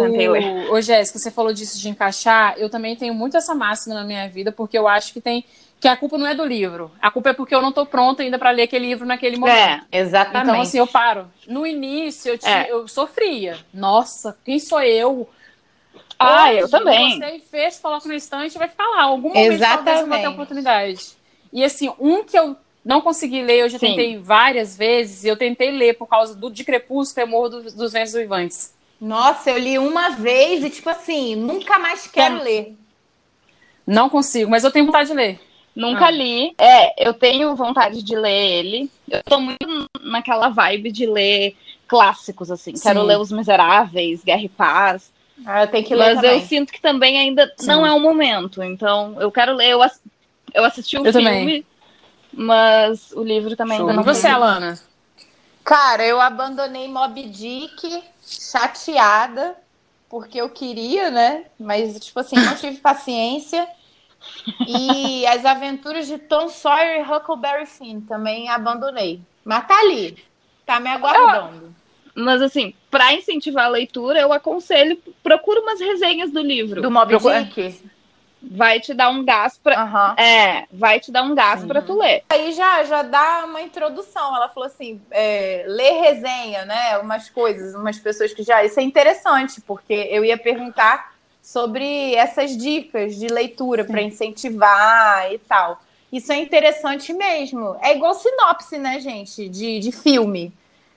ô 0.71 0.81
Jéssica, 0.81 1.19
você 1.19 1.29
falou 1.29 1.51
disso 1.51 1.77
de 1.77 1.89
encaixar. 1.89 2.55
Eu 2.57 2.69
também 2.69 2.95
tenho 2.95 3.13
muito 3.13 3.35
essa 3.35 3.53
máxima 3.53 3.95
na 3.95 4.03
minha 4.03 4.29
vida, 4.29 4.51
porque 4.51 4.77
eu 4.77 4.87
acho 4.87 5.11
que 5.11 5.19
tem 5.19 5.43
que 5.81 5.87
a 5.87 5.97
culpa 5.97 6.15
não 6.15 6.27
é 6.27 6.35
do 6.35 6.45
livro. 6.45 6.91
A 7.01 7.09
culpa 7.09 7.31
é 7.31 7.33
porque 7.33 7.55
eu 7.55 7.61
não 7.61 7.69
estou 7.69 7.87
pronta 7.87 8.21
ainda 8.21 8.37
para 8.37 8.51
ler 8.51 8.63
aquele 8.63 8.85
livro 8.85 9.03
naquele 9.03 9.35
momento. 9.35 9.57
É, 9.57 9.81
exatamente. 9.91 10.49
Então, 10.49 10.61
assim, 10.61 10.77
eu 10.77 10.85
paro. 10.85 11.27
No 11.47 11.65
início, 11.65 12.29
eu, 12.29 12.37
tinha, 12.37 12.67
é. 12.67 12.71
eu 12.71 12.87
sofria. 12.87 13.57
Nossa, 13.73 14.37
quem 14.45 14.59
sou 14.59 14.79
eu? 14.79 15.27
Ah, 16.21 16.49
Hoje, 16.49 16.59
eu 16.59 16.69
também. 16.69 17.19
Você 17.19 17.39
fez, 17.49 17.79
coloca 17.79 18.07
no 18.07 18.13
estante 18.13 18.55
e 18.55 18.59
vai 18.59 18.67
ficar 18.67 18.87
lá. 18.87 19.03
Algum 19.03 19.29
momento 19.29 19.53
Exatamente. 19.53 19.85
talvez 19.85 19.99
eu 20.01 20.07
vou 20.07 20.19
ter 20.19 20.27
oportunidade. 20.27 21.07
E 21.51 21.63
assim, 21.63 21.91
um 21.99 22.23
que 22.23 22.37
eu 22.37 22.55
não 22.83 23.01
consegui 23.01 23.41
ler, 23.43 23.59
eu 23.59 23.69
já 23.69 23.77
Sim. 23.77 23.87
tentei 23.87 24.17
várias 24.17 24.77
vezes, 24.77 25.23
e 25.23 25.27
eu 25.27 25.37
tentei 25.37 25.71
ler 25.71 25.97
por 25.97 26.07
causa 26.07 26.35
do 26.35 26.49
de 26.49 26.63
Crepúsculo 26.63 27.25
e 27.25 27.29
Morro 27.29 27.49
dos, 27.49 27.73
dos 27.73 27.93
Ventos 27.93 28.13
Vivantes. 28.13 28.73
Nossa, 28.99 29.49
eu 29.49 29.57
li 29.57 29.79
uma 29.79 30.09
vez 30.09 30.63
e, 30.63 30.69
tipo 30.69 30.89
assim, 30.89 31.35
nunca 31.35 31.79
mais 31.79 32.07
quero 32.07 32.41
ler. 32.43 32.75
Não 33.85 34.09
consigo, 34.09 34.49
mas 34.49 34.63
eu 34.63 34.71
tenho 34.71 34.85
vontade 34.85 35.09
de 35.09 35.15
ler. 35.15 35.39
Nunca 35.75 36.05
ah. 36.05 36.11
li. 36.11 36.53
É, 36.57 37.07
eu 37.07 37.13
tenho 37.13 37.55
vontade 37.55 38.03
de 38.03 38.15
ler 38.15 38.59
ele. 38.59 38.91
Eu 39.09 39.23
tô 39.23 39.39
muito 39.39 39.87
naquela 40.01 40.49
vibe 40.49 40.91
de 40.91 41.05
ler 41.05 41.55
clássicos, 41.87 42.51
assim. 42.51 42.75
Sim. 42.75 42.83
Quero 42.83 43.03
ler 43.03 43.17
Os 43.17 43.31
Miseráveis, 43.31 44.23
Guerra 44.23 44.43
e 44.43 44.49
Paz. 44.49 45.11
Ah, 45.45 45.63
eu 45.63 45.67
tenho 45.67 45.85
que 45.85 45.95
ler 45.95 46.15
Mas 46.15 46.15
também. 46.21 46.39
eu 46.39 46.47
sinto 46.47 46.71
que 46.71 46.81
também 46.81 47.17
ainda 47.19 47.51
Sim. 47.57 47.67
não 47.67 47.85
é 47.85 47.91
o 47.91 47.99
momento. 47.99 48.61
Então, 48.63 49.15
eu 49.19 49.31
quero 49.31 49.53
ler. 49.53 49.69
Eu, 49.69 49.81
ass... 49.81 49.99
eu 50.53 50.63
assisti 50.63 50.97
o 50.97 51.05
eu 51.05 51.11
filme, 51.11 51.29
também. 51.29 51.65
mas 52.33 53.11
o 53.13 53.23
livro 53.23 53.55
também 53.55 53.77
Show. 53.77 53.87
ainda 53.89 54.01
não. 54.01 54.09
E 54.09 54.13
você, 54.15 54.27
Alana? 54.27 54.79
Cara, 55.63 56.05
eu 56.05 56.19
abandonei 56.19 56.87
Mob 56.87 57.23
Dick 57.23 58.03
chateada, 58.25 59.55
porque 60.09 60.39
eu 60.39 60.49
queria, 60.49 61.09
né? 61.09 61.45
Mas, 61.59 61.99
tipo 61.99 62.19
assim, 62.19 62.35
não 62.35 62.55
tive 62.55 62.77
paciência. 62.81 63.67
E 64.67 65.25
as 65.25 65.45
aventuras 65.45 66.07
de 66.07 66.17
Tom 66.17 66.47
Sawyer 66.47 66.99
e 66.99 67.11
Huckleberry 67.11 67.65
Finn 67.65 68.01
também 68.01 68.49
abandonei. 68.49 69.21
Mas 69.43 69.67
tá 69.67 69.79
ali, 69.79 70.23
tá 70.65 70.79
me 70.79 70.89
aguardando. 70.89 71.73
Mas 72.15 72.41
assim, 72.41 72.73
para 72.89 73.13
incentivar 73.13 73.65
a 73.65 73.69
leitura, 73.69 74.19
eu 74.19 74.33
aconselho, 74.33 74.97
procura 75.23 75.61
umas 75.61 75.79
resenhas 75.79 76.31
do 76.31 76.41
livro. 76.41 76.81
Do 76.81 76.91
Moby 76.91 77.17
Dick? 77.17 77.81
Vai 78.43 78.79
te 78.79 78.93
dar 78.93 79.09
um 79.09 79.23
gás 79.23 79.59
para 79.61 79.85
uhum. 79.85 80.23
É, 80.23 80.65
vai 80.71 80.99
te 80.99 81.11
dar 81.11 81.21
um 81.21 81.35
gás 81.35 81.63
para 81.63 81.79
tu 81.79 81.95
ler. 81.95 82.23
Aí 82.27 82.51
já, 82.53 82.83
já 82.83 83.03
dá 83.03 83.45
uma 83.45 83.61
introdução. 83.61 84.35
Ela 84.35 84.49
falou 84.49 84.65
assim: 84.65 84.99
é, 85.11 85.63
ler 85.67 86.01
resenha, 86.01 86.65
né? 86.65 86.97
Umas 86.97 87.29
coisas, 87.29 87.75
umas 87.75 87.99
pessoas 87.99 88.33
que 88.33 88.41
já. 88.41 88.63
Isso 88.63 88.79
é 88.79 88.83
interessante, 88.83 89.61
porque 89.61 89.93
eu 89.93 90.25
ia 90.25 90.39
perguntar 90.39 91.13
sobre 91.41 92.15
essas 92.15 92.57
dicas 92.57 93.15
de 93.15 93.27
leitura 93.27 93.85
para 93.85 94.01
incentivar 94.01 95.31
e 95.31 95.37
tal. 95.37 95.79
Isso 96.11 96.31
é 96.31 96.37
interessante 96.37 97.13
mesmo. 97.13 97.77
É 97.79 97.95
igual 97.95 98.13
sinopse, 98.13 98.77
né, 98.77 98.99
gente, 98.99 99.47
de, 99.47 99.79
de 99.79 99.91
filme. 99.91 100.51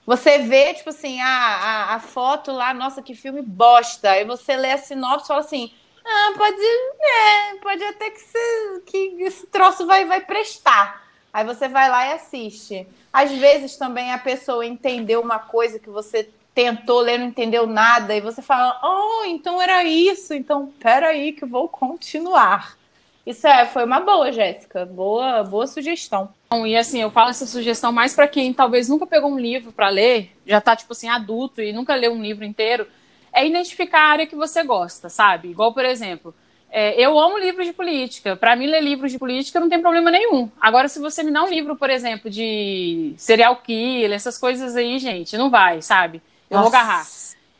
Você 0.07 0.39
vê, 0.39 0.75
tipo 0.75 0.91
assim, 0.91 1.21
a, 1.21 1.29
a, 1.29 1.95
a 1.95 1.99
foto 1.99 2.53
lá, 2.53 2.75
nossa, 2.75 3.03
que 3.03 3.15
filme 3.15 3.41
bosta. 3.41 4.11
Aí 4.11 4.25
você 4.25 4.57
lê 4.57 4.73
a 4.73 4.79
sinopse 4.79 5.25
e 5.25 5.29
fala 5.29 5.41
assim: 5.41 5.73
ah, 6.05 6.33
pode, 6.37 6.61
é, 6.61 7.55
pode 7.63 7.83
até 7.85 8.11
que, 8.11 8.21
se, 8.21 8.81
que 8.87 9.17
esse 9.21 9.47
troço 9.47 9.87
vai, 9.87 10.05
vai 10.05 10.21
prestar. 10.21 11.03
Aí 11.33 11.45
você 11.45 11.67
vai 11.67 11.89
lá 11.89 12.07
e 12.07 12.13
assiste. 12.13 12.87
Às 13.13 13.33
vezes 13.33 13.77
também 13.77 14.13
a 14.13 14.19
pessoa 14.19 14.67
entendeu 14.67 15.21
uma 15.21 15.39
coisa 15.39 15.79
que 15.79 15.89
você 15.89 16.31
tentou 16.55 17.01
ler, 17.01 17.19
não 17.19 17.27
entendeu 17.27 17.67
nada, 17.67 18.15
e 18.15 18.21
você 18.21 18.41
fala, 18.41 18.81
oh, 18.85 19.25
então 19.25 19.61
era 19.61 19.83
isso, 19.83 20.33
então 20.33 20.73
peraí 20.79 21.33
que 21.33 21.45
vou 21.45 21.69
continuar. 21.69 22.79
Isso 23.27 23.47
é, 23.47 23.65
foi 23.67 23.85
uma 23.85 24.01
boa, 24.01 24.31
Jéssica. 24.31 24.85
Boa, 24.85 25.43
boa 25.43 25.67
sugestão. 25.67 26.29
E 26.67 26.77
assim, 26.77 27.01
eu 27.01 27.11
falo 27.11 27.31
essa 27.31 27.47
sugestão 27.47 27.91
mais 27.91 28.15
para 28.15 28.29
quem 28.29 28.53
talvez 28.53 28.89
nunca 28.89 29.07
pegou 29.07 29.31
um 29.31 29.39
livro 29.39 29.73
para 29.73 29.89
ler, 29.89 30.31
já 30.47 30.61
tá 30.61 30.77
tipo 30.77 30.93
assim 30.93 31.09
adulto 31.09 31.61
e 31.61 31.73
nunca 31.73 31.95
leu 31.95 32.13
um 32.13 32.23
livro 32.23 32.45
inteiro, 32.45 32.87
é 33.33 33.47
identificar 33.47 34.01
a 34.01 34.11
área 34.11 34.27
que 34.27 34.37
você 34.37 34.63
gosta, 34.63 35.09
sabe? 35.09 35.49
Igual, 35.49 35.73
por 35.73 35.85
exemplo, 35.85 36.35
é, 36.71 37.01
eu 37.01 37.19
amo 37.19 37.39
livros 37.39 37.67
de 37.67 37.73
política. 37.73 38.37
Para 38.37 38.55
mim, 38.55 38.67
ler 38.67 38.83
livros 38.83 39.11
de 39.11 39.19
política 39.19 39.59
não 39.59 39.69
tem 39.69 39.81
problema 39.81 40.11
nenhum. 40.11 40.51
Agora, 40.61 40.87
se 40.89 41.01
você 41.01 41.23
me 41.23 41.33
dá 41.33 41.43
um 41.43 41.49
livro, 41.49 41.77
por 41.77 41.91
exemplo, 41.91 42.31
de 42.31 43.15
serial 43.17 43.57
killer, 43.57 44.13
essas 44.13 44.39
coisas 44.39 44.77
aí, 44.77 44.99
gente, 44.99 45.37
não 45.37 45.51
vai, 45.51 45.81
sabe? 45.83 46.23
eu 46.51 46.59
vou 46.59 46.69
agarrar. 46.69 47.07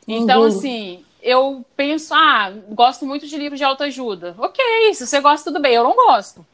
Então, 0.07 0.41
uhum. 0.41 0.47
assim, 0.47 1.05
eu 1.25 1.65
penso, 1.75 2.13
ah, 2.13 2.53
gosto 2.69 3.07
muito 3.07 3.27
de 3.27 3.37
livros 3.39 3.59
de 3.59 3.65
autoajuda. 3.65 4.35
Ok, 4.39 4.63
se 4.93 5.07
você 5.07 5.21
gosta, 5.21 5.51
tudo 5.51 5.61
bem. 5.61 5.75
Eu 5.75 5.83
não 5.83 5.97
gosto. 5.97 6.45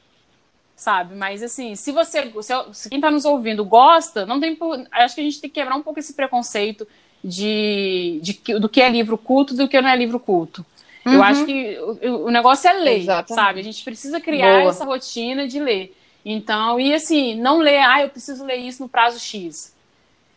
Sabe? 0.76 1.14
Mas, 1.16 1.42
assim, 1.42 1.74
se 1.74 1.90
você. 1.90 2.32
Se, 2.40 2.54
se 2.72 2.88
quem 2.88 2.98
está 2.98 3.10
nos 3.10 3.24
ouvindo 3.24 3.64
gosta, 3.64 4.24
não 4.24 4.38
tem. 4.40 4.56
Acho 4.92 5.16
que 5.16 5.20
a 5.20 5.24
gente 5.24 5.40
tem 5.40 5.50
que 5.50 5.60
quebrar 5.60 5.76
um 5.76 5.82
pouco 5.82 5.98
esse 5.98 6.14
preconceito 6.14 6.86
de, 7.22 8.20
de, 8.22 8.58
do 8.58 8.68
que 8.68 8.80
é 8.80 8.88
livro 8.88 9.18
culto 9.18 9.54
do 9.54 9.68
que 9.68 9.80
não 9.80 9.90
é 9.90 9.96
livro 9.96 10.20
culto. 10.20 10.64
Uhum. 11.04 11.14
Eu 11.14 11.22
acho 11.22 11.44
que 11.44 11.78
o, 12.02 12.26
o 12.26 12.30
negócio 12.30 12.68
é 12.70 12.72
ler, 12.74 13.00
Exatamente. 13.00 13.34
sabe? 13.34 13.60
A 13.60 13.64
gente 13.64 13.82
precisa 13.82 14.20
criar 14.20 14.60
Boa. 14.60 14.70
essa 14.70 14.84
rotina 14.84 15.48
de 15.48 15.58
ler. 15.58 15.96
Então, 16.24 16.78
e 16.78 16.94
assim, 16.94 17.34
não 17.34 17.58
ler, 17.58 17.78
ah, 17.78 18.02
eu 18.02 18.08
preciso 18.08 18.44
ler 18.44 18.56
isso 18.56 18.82
no 18.82 18.88
prazo 18.88 19.18
X. 19.18 19.74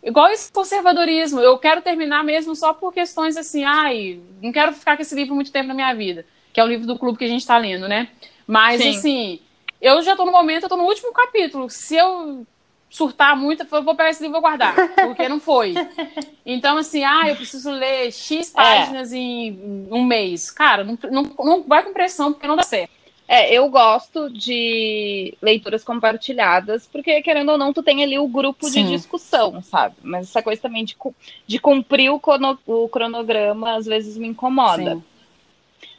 Igual 0.03 0.29
esse 0.31 0.51
conservadorismo, 0.51 1.39
eu 1.39 1.57
quero 1.57 1.81
terminar 1.81 2.23
mesmo 2.23 2.55
só 2.55 2.73
por 2.73 2.93
questões 2.93 3.37
assim, 3.37 3.63
ai, 3.63 4.19
não 4.41 4.51
quero 4.51 4.73
ficar 4.73 4.97
com 4.97 5.01
esse 5.01 5.15
livro 5.15 5.33
muito 5.33 5.51
tempo 5.51 5.69
na 5.69 5.73
minha 5.73 5.93
vida, 5.93 6.25
que 6.51 6.59
é 6.59 6.63
o 6.63 6.67
livro 6.67 6.85
do 6.85 6.99
clube 6.99 7.17
que 7.17 7.23
a 7.23 7.29
gente 7.29 7.39
está 7.39 7.57
lendo, 7.57 7.87
né? 7.87 8.09
Mas 8.45 8.81
Sim. 8.81 8.89
assim, 8.89 9.39
eu 9.81 10.01
já 10.01 10.11
estou 10.11 10.25
no 10.25 10.31
momento, 10.31 10.63
eu 10.63 10.69
tô 10.69 10.75
no 10.75 10.83
último 10.83 11.13
capítulo. 11.13 11.69
Se 11.69 11.95
eu 11.95 12.45
surtar 12.89 13.35
muito, 13.35 13.65
eu 13.71 13.83
vou 13.83 13.95
pegar 13.95 14.09
esse 14.09 14.21
livro 14.21 14.37
e 14.37 14.39
vou 14.39 14.41
guardar, 14.41 14.75
porque 14.95 15.27
não 15.27 15.39
foi. 15.39 15.73
Então, 16.45 16.77
assim, 16.77 17.05
ah, 17.05 17.29
eu 17.29 17.37
preciso 17.37 17.71
ler 17.71 18.11
X 18.11 18.51
é. 18.51 18.53
páginas 18.53 19.13
é. 19.13 19.17
em 19.17 19.87
um 19.89 20.03
mês. 20.03 20.51
Cara, 20.51 20.83
não, 20.83 20.99
não, 21.09 21.23
não 21.39 21.63
vai 21.63 21.81
com 21.81 21.93
pressão, 21.93 22.33
porque 22.33 22.45
não 22.45 22.57
dá 22.57 22.63
certo. 22.63 22.91
É, 23.27 23.53
eu 23.53 23.69
gosto 23.69 24.29
de 24.29 25.36
leituras 25.41 25.83
compartilhadas, 25.83 26.88
porque, 26.88 27.21
querendo 27.21 27.53
ou 27.53 27.57
não, 27.57 27.71
tu 27.71 27.81
tem 27.81 28.03
ali 28.03 28.19
o 28.19 28.27
grupo 28.27 28.67
Sim. 28.67 28.83
de 28.83 28.91
discussão, 28.91 29.62
sabe? 29.62 29.95
Mas 30.03 30.29
essa 30.29 30.43
coisa 30.43 30.62
também 30.62 30.83
de, 30.83 30.95
de 31.47 31.59
cumprir 31.59 32.09
o, 32.12 32.19
crono, 32.19 32.59
o 32.67 32.89
cronograma 32.89 33.75
às 33.75 33.86
vezes 33.86 34.17
me 34.17 34.27
incomoda. 34.27 34.95
Sim. 34.95 35.03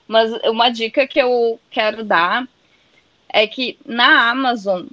Mas 0.07 0.33
uma 0.45 0.69
dica 0.69 1.07
que 1.07 1.19
eu 1.19 1.59
quero 1.71 2.05
dar 2.05 2.47
é 3.29 3.47
que 3.47 3.79
na 3.87 4.31
Amazon, 4.31 4.85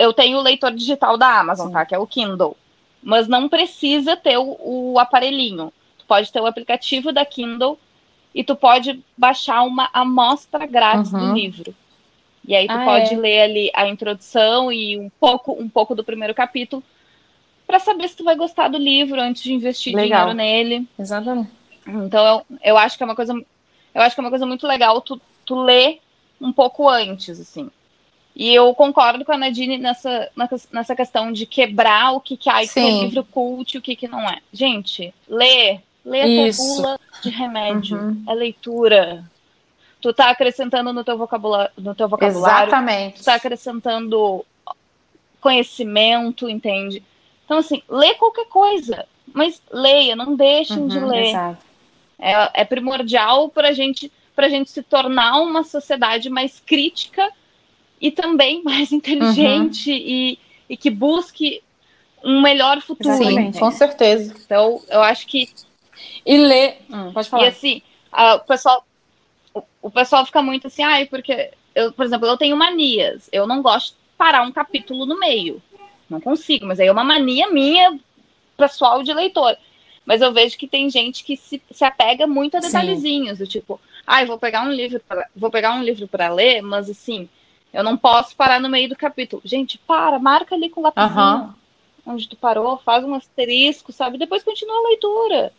eu 0.00 0.12
tenho 0.14 0.38
o 0.38 0.42
leitor 0.42 0.72
digital 0.72 1.18
da 1.18 1.40
Amazon, 1.40 1.68
Sim. 1.68 1.72
tá? 1.74 1.84
Que 1.84 1.94
é 1.94 1.98
o 1.98 2.06
Kindle. 2.06 2.56
Mas 3.02 3.28
não 3.28 3.48
precisa 3.48 4.16
ter 4.16 4.38
o, 4.38 4.56
o 4.58 4.98
aparelhinho. 4.98 5.70
Tu 5.98 6.06
pode 6.06 6.32
ter 6.32 6.40
o 6.40 6.46
aplicativo 6.46 7.12
da 7.12 7.24
Kindle 7.24 7.78
e 8.36 8.44
tu 8.44 8.54
pode 8.54 9.02
baixar 9.16 9.62
uma 9.62 9.88
amostra 9.94 10.66
grátis 10.66 11.10
uhum. 11.10 11.30
do 11.30 11.34
livro. 11.34 11.74
E 12.46 12.54
aí 12.54 12.66
tu 12.66 12.74
ah, 12.74 12.84
pode 12.84 13.14
é. 13.14 13.16
ler 13.16 13.40
ali 13.40 13.70
a 13.74 13.88
introdução 13.88 14.70
e 14.70 14.98
um 14.98 15.10
pouco, 15.18 15.52
um 15.52 15.70
pouco 15.70 15.94
do 15.94 16.04
primeiro 16.04 16.34
capítulo 16.34 16.82
para 17.66 17.78
saber 17.78 18.06
se 18.08 18.16
tu 18.16 18.24
vai 18.24 18.36
gostar 18.36 18.68
do 18.68 18.76
livro 18.76 19.18
antes 19.18 19.42
de 19.42 19.54
investir 19.54 19.96
legal. 19.96 20.28
dinheiro 20.28 20.36
nele. 20.36 20.88
Exatamente. 20.98 21.50
Então 21.86 22.26
eu, 22.26 22.58
eu 22.62 22.76
acho 22.76 22.98
que 22.98 23.02
é 23.02 23.06
uma 23.06 23.16
coisa 23.16 23.32
eu 23.94 24.02
acho 24.02 24.14
que 24.14 24.20
é 24.20 24.24
uma 24.24 24.30
coisa 24.30 24.44
muito 24.44 24.66
legal 24.66 25.00
tu, 25.00 25.18
tu 25.46 25.62
ler 25.62 26.00
um 26.38 26.52
pouco 26.52 26.86
antes, 26.86 27.40
assim. 27.40 27.70
E 28.34 28.54
eu 28.54 28.74
concordo 28.74 29.24
com 29.24 29.32
a 29.32 29.38
Nadine 29.38 29.78
nessa, 29.78 30.30
nessa 30.70 30.94
questão 30.94 31.32
de 31.32 31.46
quebrar 31.46 32.12
o 32.12 32.20
que, 32.20 32.36
que, 32.36 32.50
ah, 32.50 32.60
que 32.60 32.78
é 32.78 32.90
livro 32.90 33.24
cult 33.24 33.74
e 33.74 33.78
o 33.78 33.82
que, 33.82 33.96
que 33.96 34.06
não 34.06 34.20
é. 34.28 34.40
Gente, 34.52 35.14
lê, 35.26 35.80
Lê 36.06 36.22
a 36.22 36.52
tua 36.52 36.64
bula 36.64 37.00
de 37.20 37.30
remédio. 37.30 37.98
Uhum. 37.98 38.24
É 38.28 38.34
leitura. 38.34 39.24
Tu 40.00 40.12
tá 40.12 40.30
acrescentando 40.30 40.92
no 40.92 41.02
teu 41.02 41.18
vocabulário. 41.18 41.72
No 41.76 41.96
teu 41.96 42.08
vocabulário 42.08 42.68
Exatamente. 42.68 43.18
Tu 43.18 43.24
tá 43.24 43.34
acrescentando 43.34 44.46
conhecimento, 45.40 46.48
entende? 46.48 47.02
Então, 47.44 47.58
assim, 47.58 47.82
lê 47.88 48.14
qualquer 48.14 48.46
coisa. 48.46 49.04
Mas 49.34 49.60
leia, 49.70 50.14
não 50.14 50.36
deixem 50.36 50.78
uhum, 50.78 50.88
de 50.88 51.00
ler. 51.00 51.34
É, 52.18 52.62
é 52.62 52.64
primordial 52.64 53.48
para 53.48 53.72
gente, 53.72 54.10
a 54.36 54.48
gente 54.48 54.70
se 54.70 54.84
tornar 54.84 55.40
uma 55.40 55.64
sociedade 55.64 56.30
mais 56.30 56.62
crítica 56.64 57.28
e 58.00 58.12
também 58.12 58.62
mais 58.64 58.92
inteligente 58.92 59.90
uhum. 59.90 59.96
e, 59.96 60.38
e 60.70 60.76
que 60.76 60.88
busque 60.88 61.62
um 62.22 62.40
melhor 62.40 62.80
futuro. 62.80 63.16
Sim, 63.16 63.50
com 63.52 63.70
certeza. 63.72 64.34
Então, 64.44 64.80
eu 64.88 65.02
acho 65.02 65.26
que 65.26 65.48
e 66.24 66.36
ler. 66.36 66.78
Hum, 66.90 67.12
pode 67.12 67.28
falar. 67.28 67.44
E 67.44 67.48
assim, 67.48 67.82
o 68.12 68.38
pessoal. 68.40 68.86
O, 69.54 69.62
o 69.82 69.90
pessoal 69.90 70.26
fica 70.26 70.42
muito 70.42 70.66
assim, 70.66 70.82
ai, 70.82 71.06
porque 71.06 71.50
eu, 71.74 71.92
por 71.92 72.04
exemplo, 72.04 72.26
eu 72.26 72.36
tenho 72.36 72.56
manias. 72.56 73.28
Eu 73.30 73.46
não 73.46 73.62
gosto 73.62 73.92
de 73.92 73.98
parar 74.16 74.42
um 74.42 74.52
capítulo 74.52 75.04
no 75.04 75.18
meio. 75.18 75.62
Não 76.08 76.20
consigo, 76.20 76.66
mas 76.66 76.80
aí 76.80 76.86
é 76.86 76.92
uma 76.92 77.04
mania 77.04 77.50
minha, 77.50 77.98
pessoal 78.56 79.02
de 79.02 79.12
leitor. 79.12 79.56
Mas 80.06 80.22
eu 80.22 80.32
vejo 80.32 80.56
que 80.56 80.68
tem 80.68 80.88
gente 80.88 81.24
que 81.24 81.36
se, 81.36 81.60
se 81.70 81.84
apega 81.84 82.26
muito 82.26 82.56
a 82.56 82.60
detalhezinhos, 82.60 83.38
Sim. 83.38 83.44
do 83.44 83.50
tipo, 83.50 83.80
ai, 84.06 84.22
ah, 84.22 84.26
vou 84.26 84.38
pegar 84.38 84.62
um 84.62 84.70
livro 84.70 85.00
pra, 85.06 85.26
vou 85.34 85.50
pegar 85.50 85.74
um 85.74 85.82
livro 85.82 86.06
para 86.06 86.32
ler, 86.32 86.62
mas 86.62 86.88
assim, 86.88 87.28
eu 87.72 87.82
não 87.82 87.96
posso 87.96 88.34
parar 88.36 88.60
no 88.60 88.68
meio 88.68 88.88
do 88.88 88.96
capítulo. 88.96 89.42
Gente, 89.44 89.76
para, 89.78 90.18
marca 90.18 90.54
ali 90.54 90.70
com 90.70 90.80
o 90.80 90.84
lapisinho 90.84 91.20
uhum. 91.20 91.52
onde 92.06 92.28
tu 92.28 92.36
parou, 92.36 92.78
faz 92.78 93.04
um 93.04 93.14
asterisco, 93.14 93.92
sabe? 93.92 94.16
Depois 94.16 94.44
continua 94.44 94.78
a 94.78 94.88
leitura. 94.88 95.52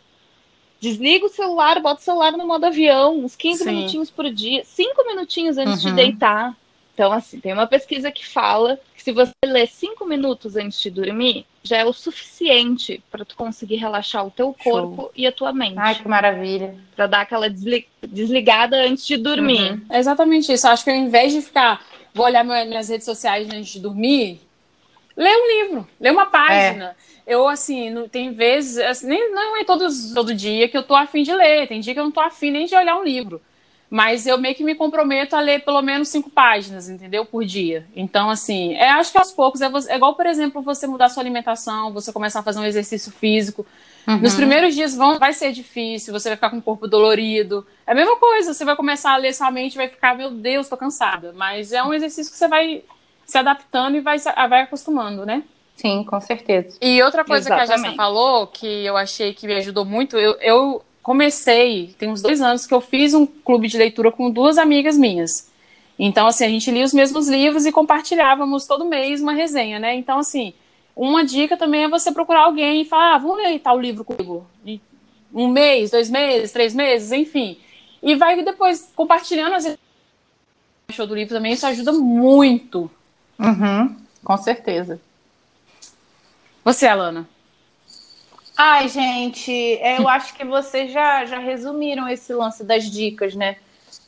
Desliga 0.80 1.26
o 1.26 1.28
celular, 1.28 1.80
bota 1.80 2.00
o 2.00 2.04
celular 2.04 2.32
no 2.32 2.46
modo 2.46 2.66
avião, 2.66 3.18
uns 3.18 3.34
15 3.34 3.64
Sim. 3.64 3.70
minutinhos 3.70 4.10
por 4.10 4.30
dia, 4.30 4.62
5 4.64 5.06
minutinhos 5.06 5.58
antes 5.58 5.84
uhum. 5.84 5.90
de 5.90 5.96
deitar. 5.96 6.56
Então, 6.94 7.12
assim, 7.12 7.38
tem 7.38 7.52
uma 7.52 7.66
pesquisa 7.66 8.10
que 8.10 8.26
fala 8.26 8.78
que 8.96 9.02
se 9.02 9.12
você 9.12 9.30
ler 9.44 9.68
5 9.68 10.04
minutos 10.04 10.56
antes 10.56 10.80
de 10.80 10.90
dormir, 10.90 11.46
já 11.62 11.78
é 11.78 11.84
o 11.84 11.92
suficiente 11.92 13.00
para 13.10 13.24
tu 13.24 13.36
conseguir 13.36 13.76
relaxar 13.76 14.26
o 14.26 14.30
teu 14.30 14.52
corpo 14.52 15.02
Show. 15.02 15.12
e 15.14 15.26
a 15.26 15.30
tua 15.30 15.52
mente. 15.52 15.78
Ai, 15.78 15.94
que 15.94 16.08
maravilha. 16.08 16.74
Para 16.96 17.06
dar 17.06 17.20
aquela 17.20 17.48
desligada 18.02 18.76
antes 18.84 19.06
de 19.06 19.16
dormir. 19.16 19.72
Uhum. 19.72 19.82
É 19.90 19.98
exatamente 19.98 20.52
isso. 20.52 20.66
Acho 20.66 20.82
que 20.82 20.90
ao 20.90 20.96
invés 20.96 21.32
de 21.32 21.40
ficar, 21.40 21.84
vou 22.12 22.26
olhar 22.26 22.44
minhas 22.44 22.88
redes 22.88 23.04
sociais 23.04 23.48
antes 23.48 23.74
de 23.74 23.80
dormir, 23.80 24.40
lê 25.18 25.36
um 25.36 25.46
livro, 25.48 25.88
lê 26.00 26.10
uma 26.10 26.26
página. 26.26 26.96
É 27.04 27.08
eu, 27.28 27.46
assim, 27.46 27.90
não, 27.90 28.08
tem 28.08 28.32
vezes, 28.32 28.78
assim, 28.78 29.06
nem, 29.06 29.30
não 29.30 29.58
é 29.58 29.62
todos, 29.64 30.14
todo 30.14 30.34
dia 30.34 30.66
que 30.66 30.78
eu 30.78 30.82
tô 30.82 30.96
afim 30.96 31.22
de 31.22 31.34
ler, 31.34 31.68
tem 31.68 31.78
dia 31.78 31.92
que 31.92 32.00
eu 32.00 32.04
não 32.04 32.10
tô 32.10 32.20
afim 32.20 32.50
nem 32.50 32.64
de 32.64 32.74
olhar 32.74 32.96
um 32.96 33.04
livro. 33.04 33.38
Mas 33.90 34.26
eu 34.26 34.38
meio 34.38 34.54
que 34.54 34.64
me 34.64 34.74
comprometo 34.74 35.36
a 35.36 35.40
ler 35.40 35.62
pelo 35.62 35.82
menos 35.82 36.08
cinco 36.08 36.30
páginas, 36.30 36.88
entendeu? 36.88 37.26
Por 37.26 37.44
dia. 37.44 37.86
Então, 37.94 38.30
assim, 38.30 38.74
é, 38.74 38.90
acho 38.90 39.12
que 39.12 39.18
aos 39.18 39.30
poucos 39.30 39.60
é, 39.60 39.68
você, 39.68 39.92
é 39.92 39.96
igual, 39.96 40.14
por 40.14 40.24
exemplo, 40.24 40.62
você 40.62 40.86
mudar 40.86 41.10
sua 41.10 41.22
alimentação, 41.22 41.92
você 41.92 42.12
começar 42.12 42.40
a 42.40 42.42
fazer 42.42 42.60
um 42.60 42.64
exercício 42.64 43.12
físico. 43.12 43.66
Uhum. 44.06 44.18
Nos 44.18 44.34
primeiros 44.34 44.74
dias 44.74 44.94
vão, 44.94 45.18
vai 45.18 45.34
ser 45.34 45.52
difícil, 45.52 46.12
você 46.12 46.30
vai 46.30 46.36
ficar 46.36 46.48
com 46.48 46.58
o 46.58 46.62
corpo 46.62 46.86
dolorido. 46.86 47.66
É 47.86 47.92
a 47.92 47.94
mesma 47.94 48.16
coisa, 48.16 48.54
você 48.54 48.64
vai 48.64 48.74
começar 48.74 49.12
a 49.12 49.16
ler 49.18 49.34
sua 49.34 49.50
mente 49.50 49.76
vai 49.76 49.88
ficar, 49.88 50.16
meu 50.16 50.30
Deus, 50.30 50.66
tô 50.66 50.78
cansada. 50.78 51.34
Mas 51.34 51.72
é 51.72 51.82
um 51.82 51.92
exercício 51.92 52.32
que 52.32 52.38
você 52.38 52.48
vai 52.48 52.82
se 53.28 53.36
adaptando 53.36 53.96
e 53.96 54.00
vai, 54.00 54.18
vai 54.18 54.62
acostumando, 54.62 55.26
né? 55.26 55.44
Sim, 55.76 56.02
com 56.02 56.18
certeza. 56.18 56.78
E 56.80 57.00
outra 57.02 57.24
coisa 57.24 57.46
Exatamente. 57.46 57.68
que 57.68 57.72
a 57.72 57.76
Jéssica 57.76 57.94
falou, 57.94 58.46
que 58.46 58.66
eu 58.66 58.96
achei 58.96 59.34
que 59.34 59.46
me 59.46 59.54
ajudou 59.54 59.84
muito, 59.84 60.16
eu, 60.16 60.32
eu 60.40 60.82
comecei, 61.02 61.94
tem 61.98 62.08
uns 62.08 62.22
dois 62.22 62.40
anos 62.40 62.66
que 62.66 62.72
eu 62.72 62.80
fiz 62.80 63.12
um 63.12 63.26
clube 63.26 63.68
de 63.68 63.76
leitura 63.76 64.10
com 64.10 64.30
duas 64.30 64.56
amigas 64.56 64.96
minhas. 64.96 65.52
Então, 65.98 66.26
assim, 66.26 66.46
a 66.46 66.48
gente 66.48 66.70
lia 66.70 66.84
os 66.84 66.94
mesmos 66.94 67.28
livros 67.28 67.66
e 67.66 67.70
compartilhávamos 67.70 68.66
todo 68.66 68.86
mês 68.86 69.20
uma 69.20 69.34
resenha, 69.34 69.78
né? 69.78 69.94
Então, 69.94 70.18
assim, 70.18 70.54
uma 70.96 71.22
dica 71.22 71.56
também 71.56 71.84
é 71.84 71.88
você 71.88 72.10
procurar 72.10 72.44
alguém 72.44 72.80
e 72.80 72.84
falar, 72.86 73.14
ah, 73.14 73.18
vamos 73.18 73.36
ler 73.36 73.58
tal 73.58 73.78
livro 73.78 74.04
comigo. 74.04 74.46
Um 75.34 75.48
mês, 75.48 75.90
dois 75.90 76.08
meses, 76.08 76.50
três 76.50 76.74
meses, 76.74 77.12
enfim. 77.12 77.58
E 78.02 78.14
vai 78.14 78.42
depois 78.42 78.90
compartilhando 78.96 79.54
as 79.54 79.76
achou 80.90 81.06
do 81.06 81.14
livro 81.14 81.34
também, 81.34 81.52
isso 81.52 81.66
ajuda 81.66 81.92
muito. 81.92 82.90
Uhum, 83.38 83.96
com 84.24 84.36
certeza. 84.36 85.00
Você, 86.64 86.86
Alana? 86.86 87.28
Ai, 88.56 88.88
gente, 88.88 89.52
eu 89.52 90.06
acho 90.10 90.34
que 90.34 90.44
vocês 90.44 90.92
já, 90.92 91.24
já 91.24 91.38
resumiram 91.38 92.08
esse 92.08 92.32
lance 92.32 92.64
das 92.64 92.90
dicas, 92.90 93.34
né? 93.34 93.56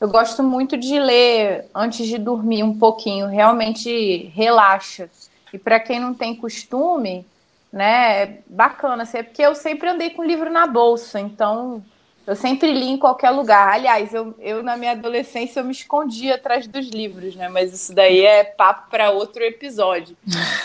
Eu 0.00 0.08
gosto 0.08 0.42
muito 0.42 0.76
de 0.76 0.98
ler 0.98 1.66
antes 1.74 2.06
de 2.06 2.18
dormir 2.18 2.62
um 2.62 2.76
pouquinho, 2.76 3.28
realmente 3.28 4.30
relaxa. 4.34 5.08
E 5.52 5.58
para 5.58 5.78
quem 5.78 6.00
não 6.00 6.14
tem 6.14 6.34
costume, 6.34 7.24
né, 7.72 8.22
é 8.22 8.38
bacana, 8.46 9.02
assim, 9.04 9.18
é 9.18 9.22
porque 9.22 9.42
eu 9.42 9.54
sempre 9.54 9.88
andei 9.88 10.10
com 10.10 10.24
livro 10.24 10.50
na 10.50 10.66
bolsa, 10.66 11.20
então 11.20 11.82
eu 12.26 12.36
sempre 12.36 12.72
li 12.72 12.90
em 12.90 12.98
qualquer 12.98 13.30
lugar. 13.30 13.72
Aliás, 13.72 14.14
eu, 14.14 14.34
eu 14.38 14.62
na 14.62 14.76
minha 14.76 14.92
adolescência 14.92 15.60
eu 15.60 15.64
me 15.64 15.72
escondia 15.72 16.36
atrás 16.36 16.66
dos 16.66 16.88
livros, 16.88 17.34
né? 17.34 17.48
Mas 17.48 17.72
isso 17.72 17.94
daí 17.94 18.24
é 18.24 18.44
papo 18.44 18.90
para 18.90 19.10
outro 19.10 19.42
episódio. 19.42 20.16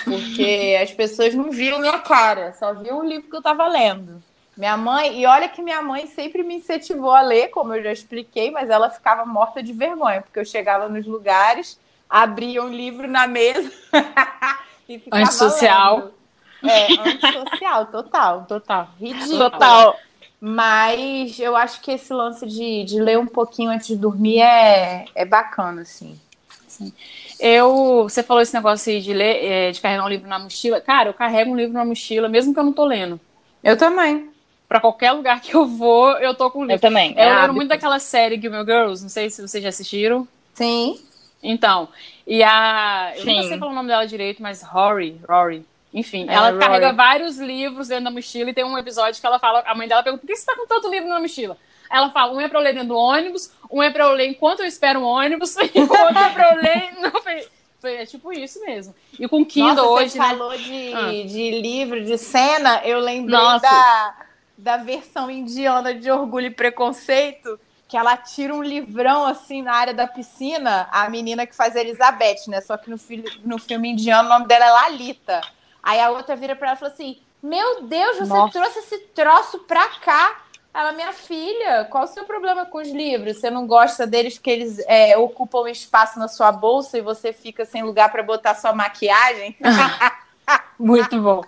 Porque 0.03 0.77
as 0.81 0.91
pessoas 0.91 1.33
não 1.33 1.49
viam 1.51 1.79
minha 1.79 1.99
cara, 1.99 2.53
só 2.53 2.73
viam 2.73 2.99
o 2.99 3.05
livro 3.05 3.29
que 3.29 3.35
eu 3.35 3.39
estava 3.39 3.67
lendo. 3.67 4.21
Minha 4.55 4.77
mãe, 4.77 5.19
e 5.19 5.25
olha 5.25 5.49
que 5.49 5.61
minha 5.61 5.81
mãe 5.81 6.07
sempre 6.07 6.41
me 6.41 6.55
incentivou 6.55 7.11
a 7.11 7.21
ler, 7.21 7.49
como 7.49 7.73
eu 7.73 7.83
já 7.83 7.91
expliquei, 7.91 8.51
mas 8.51 8.69
ela 8.69 8.89
ficava 8.89 9.25
morta 9.25 9.61
de 9.61 9.73
vergonha, 9.73 10.21
porque 10.21 10.39
eu 10.39 10.45
chegava 10.45 10.87
nos 10.87 11.05
lugares, 11.05 11.77
abria 12.09 12.63
um 12.63 12.69
livro 12.69 13.05
na 13.05 13.27
mesa 13.27 13.69
e 14.87 14.97
ficava 14.97 15.23
Antissocial. 15.23 15.97
Lendo. 15.97 16.15
É, 16.63 16.87
antissocial, 17.09 17.85
total, 17.87 18.45
total. 18.47 18.89
Ridículo. 18.97 19.37
Total. 19.37 19.97
Mas 20.39 21.39
eu 21.39 21.55
acho 21.55 21.81
que 21.81 21.91
esse 21.91 22.13
lance 22.13 22.45
de, 22.45 22.83
de 22.83 22.99
ler 22.99 23.17
um 23.17 23.25
pouquinho 23.25 23.71
antes 23.71 23.87
de 23.87 23.95
dormir 23.95 24.41
é, 24.41 25.05
é 25.15 25.25
bacana, 25.25 25.81
assim. 25.81 26.19
Sim. 26.67 26.93
Eu, 27.39 28.03
você 28.03 28.21
falou 28.21 28.41
esse 28.41 28.53
negócio 28.53 28.91
aí 28.91 29.01
de 29.01 29.13
ler, 29.13 29.43
é, 29.43 29.71
de 29.71 29.81
carregar 29.81 30.05
um 30.05 30.09
livro 30.09 30.27
na 30.27 30.39
mochila. 30.39 30.79
Cara, 30.79 31.09
eu 31.09 31.13
carrego 31.13 31.51
um 31.51 31.55
livro 31.55 31.73
na 31.73 31.85
mochila, 31.85 32.29
mesmo 32.29 32.53
que 32.53 32.59
eu 32.59 32.63
não 32.63 32.73
tô 32.73 32.85
lendo. 32.85 33.19
Eu 33.63 33.77
também. 33.77 34.29
Pra 34.67 34.79
qualquer 34.79 35.11
lugar 35.11 35.41
que 35.41 35.53
eu 35.55 35.65
vou, 35.65 36.11
eu 36.17 36.33
tô 36.33 36.49
com 36.49 36.59
o 36.59 36.61
livro. 36.63 36.75
Eu 36.75 36.79
também. 36.79 37.13
Eu 37.13 37.23
é 37.23 37.35
lembro 37.35 37.53
muito 37.53 37.69
daquela 37.69 37.99
série 37.99 38.39
Gilmore 38.39 38.65
Girls, 38.65 39.01
não 39.01 39.09
sei 39.09 39.29
se 39.29 39.41
vocês 39.41 39.63
já 39.63 39.69
assistiram. 39.69 40.27
Sim. 40.53 40.99
Então, 41.41 41.87
e 42.25 42.41
a. 42.43 43.13
Eu 43.15 43.23
Sim. 43.23 43.35
não 43.35 43.43
sei 43.43 43.57
falar 43.57 43.71
o 43.71 43.75
nome 43.75 43.89
dela 43.89 44.07
direito, 44.07 44.41
mas 44.41 44.63
Rory, 44.63 45.19
Rory. 45.27 45.63
Enfim, 45.95 46.25
é, 46.29 46.33
ela 46.33 46.49
Rory. 46.49 46.59
carrega 46.59 46.91
vários 46.91 47.37
livros 47.37 47.87
dentro 47.87 48.03
da 48.03 48.11
mochila 48.11 48.49
e 48.49 48.53
tem 48.53 48.65
um 48.65 48.77
episódio 48.77 49.19
que 49.19 49.25
ela 49.25 49.39
fala, 49.39 49.63
a 49.65 49.73
mãe 49.73 49.87
dela 49.87 50.03
pergunta, 50.03 50.19
por 50.19 50.27
que 50.27 50.35
você 50.35 50.45
tá 50.45 50.53
com 50.57 50.67
tanto 50.67 50.89
livro 50.91 51.07
na 51.07 51.21
mochila? 51.21 51.57
Ela 51.89 52.11
fala, 52.11 52.33
um 52.33 52.41
é 52.41 52.49
pra 52.49 52.59
eu 52.59 52.63
ler 52.63 52.73
dentro 52.73 52.89
do 52.89 52.97
ônibus, 52.97 53.49
um 53.71 53.81
é 53.81 53.89
pra 53.89 54.03
eu 54.03 54.11
ler 54.11 54.27
enquanto 54.27 54.59
eu 54.59 54.65
espero 54.65 54.99
um 54.99 55.03
ônibus, 55.03 55.55
e 55.73 55.79
o 55.79 55.89
outro 55.89 56.17
é 56.17 56.29
pra 56.31 56.51
eu 56.51 56.61
ler... 56.61 56.95
Não, 56.99 57.21
foi, 57.21 57.47
foi, 57.79 57.95
é 57.95 58.05
tipo 58.05 58.33
isso 58.33 58.59
mesmo. 58.59 58.93
E 59.17 59.25
com 59.25 59.45
Kindle 59.45 59.75
Nossa, 59.75 59.87
hoje, 59.87 60.09
você 60.09 60.19
né? 60.19 60.27
falou 60.27 60.57
de, 60.57 60.93
ah. 60.93 61.11
de 61.25 61.61
livro, 61.61 62.03
de 62.03 62.17
cena, 62.17 62.81
eu 62.83 62.99
lembrei 62.99 63.39
da, 63.61 64.15
da 64.57 64.77
versão 64.77 65.31
indiana 65.31 65.93
de 65.93 66.11
Orgulho 66.11 66.47
e 66.47 66.51
Preconceito, 66.51 67.57
que 67.87 67.95
ela 67.95 68.17
tira 68.17 68.53
um 68.53 68.61
livrão 68.61 69.25
assim 69.25 69.61
na 69.61 69.73
área 69.73 69.93
da 69.93 70.07
piscina, 70.07 70.89
a 70.91 71.09
menina 71.09 71.47
que 71.47 71.55
faz 71.55 71.73
a 71.73 71.79
Elizabeth, 71.79 72.49
né? 72.49 72.59
Só 72.59 72.75
que 72.75 72.89
no, 72.89 72.97
no 73.45 73.57
filme 73.57 73.91
indiano 73.91 74.27
o 74.27 74.33
nome 74.33 74.47
dela 74.47 74.65
é 74.65 74.71
Lalita. 74.71 75.41
Aí 75.85 75.99
a 76.01 76.09
outra 76.09 76.35
vira 76.35 76.55
para 76.55 76.69
ela 76.69 76.75
e 76.75 76.79
fala 76.79 76.91
assim: 76.91 77.19
Meu 77.43 77.83
Deus, 77.83 78.17
você 78.17 78.33
Nossa. 78.33 78.59
trouxe 78.59 78.79
esse 78.79 78.97
troço 79.13 79.59
pra 79.59 79.87
cá. 79.99 80.41
Ela, 80.73 80.91
minha 80.91 81.13
filha, 81.13 81.85
qual 81.85 82.03
o 82.03 82.07
seu 82.07 82.25
problema 82.25 82.65
com 82.65 82.79
os 82.79 82.89
livros? 82.89 83.37
Você 83.37 83.49
não 83.49 83.65
gosta 83.65 84.05
deles 84.05 84.33
porque 84.33 84.49
eles 84.49 84.79
é, 84.87 85.17
ocupam 85.17 85.69
espaço 85.69 86.19
na 86.19 86.27
sua 86.27 86.51
bolsa 86.51 86.97
e 86.97 87.01
você 87.01 87.31
fica 87.31 87.63
sem 87.63 87.81
lugar 87.81 88.11
para 88.11 88.23
botar 88.23 88.55
sua 88.55 88.73
maquiagem? 88.73 89.55
Muito 90.77 91.21
bom. 91.21 91.43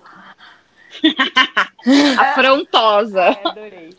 Afrontosa. 2.18 3.22
É, 3.22 3.48
adorei. 3.48 3.98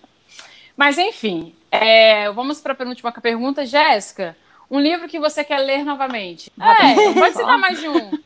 Mas 0.74 0.96
enfim, 0.96 1.54
é, 1.70 2.30
vamos 2.30 2.60
para 2.60 2.72
a 2.72 2.76
penúltima 2.76 3.12
pergunta, 3.12 3.66
Jéssica. 3.66 4.36
Um 4.70 4.80
livro 4.80 5.08
que 5.08 5.18
você 5.18 5.44
quer 5.44 5.58
ler 5.58 5.84
novamente? 5.84 6.50
É, 6.58 7.12
pode 7.12 7.36
citar 7.36 7.58
mais 7.58 7.78
de 7.80 7.88
um. 7.88 8.18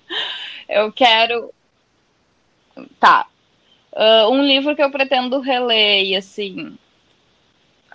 Eu 0.68 0.92
quero. 0.92 1.52
Tá. 2.98 3.26
Uh, 3.92 4.30
um 4.30 4.42
livro 4.42 4.74
que 4.74 4.82
eu 4.82 4.90
pretendo 4.90 5.38
reler, 5.40 6.04
e 6.04 6.16
assim, 6.16 6.76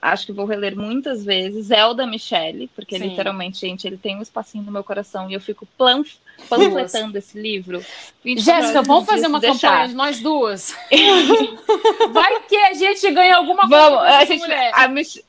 acho 0.02 0.26
que 0.26 0.32
vou 0.32 0.46
reler 0.46 0.76
muitas 0.76 1.24
vezes, 1.26 1.72
é 1.72 1.86
o 1.86 1.94
da 1.94 2.06
Michelle, 2.06 2.70
porque 2.76 2.98
Sim. 2.98 3.10
literalmente, 3.10 3.60
gente, 3.60 3.88
ele 3.88 3.98
tem 3.98 4.16
um 4.16 4.22
espacinho 4.22 4.64
no 4.64 4.72
meu 4.72 4.84
coração 4.84 5.30
e 5.30 5.34
eu 5.34 5.42
fico 5.42 5.68
panfletando 5.78 7.18
esse 7.18 7.40
livro. 7.40 7.84
Jéssica, 8.24 8.82
vamos 8.84 9.06
fazer 9.06 9.28
uma 9.28 9.40
deixar. 9.40 9.70
campanha 9.70 9.88
de 9.88 9.96
nós 9.96 10.20
duas. 10.20 10.76
Vai 12.12 12.40
que 12.42 12.56
a 12.56 12.74
gente 12.74 13.12
ganha 13.12 13.38
alguma 13.38 13.68
coisa. 13.68 13.90
Vamos, 13.90 14.00
a 14.00 14.26
gente. 14.26 14.52
A 14.74 14.88
Mich... 14.88 15.24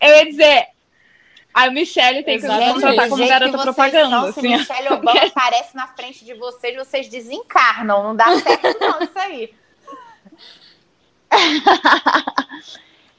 Eu 0.00 0.16
ia 0.16 0.26
dizer, 0.26 0.66
a 1.54 1.70
Michelle 1.70 2.24
tem 2.24 2.40
que 2.40 2.46
nos 2.46 2.72
contratar 2.72 3.08
como 3.08 3.28
garota 3.28 3.58
propaganda. 3.58 4.10
São, 4.10 4.24
assim. 4.26 4.40
Se 4.40 4.48
Michelle 4.48 4.88
Obama 4.88 5.20
aparece 5.24 5.76
na 5.76 5.86
frente 5.86 6.24
de 6.24 6.34
vocês, 6.34 6.76
vocês 6.76 7.08
desencarnam. 7.08 8.02
Não 8.02 8.16
dá 8.16 8.24
certo, 8.40 8.80
não, 8.80 9.00
isso 9.00 9.18
aí. 9.18 9.54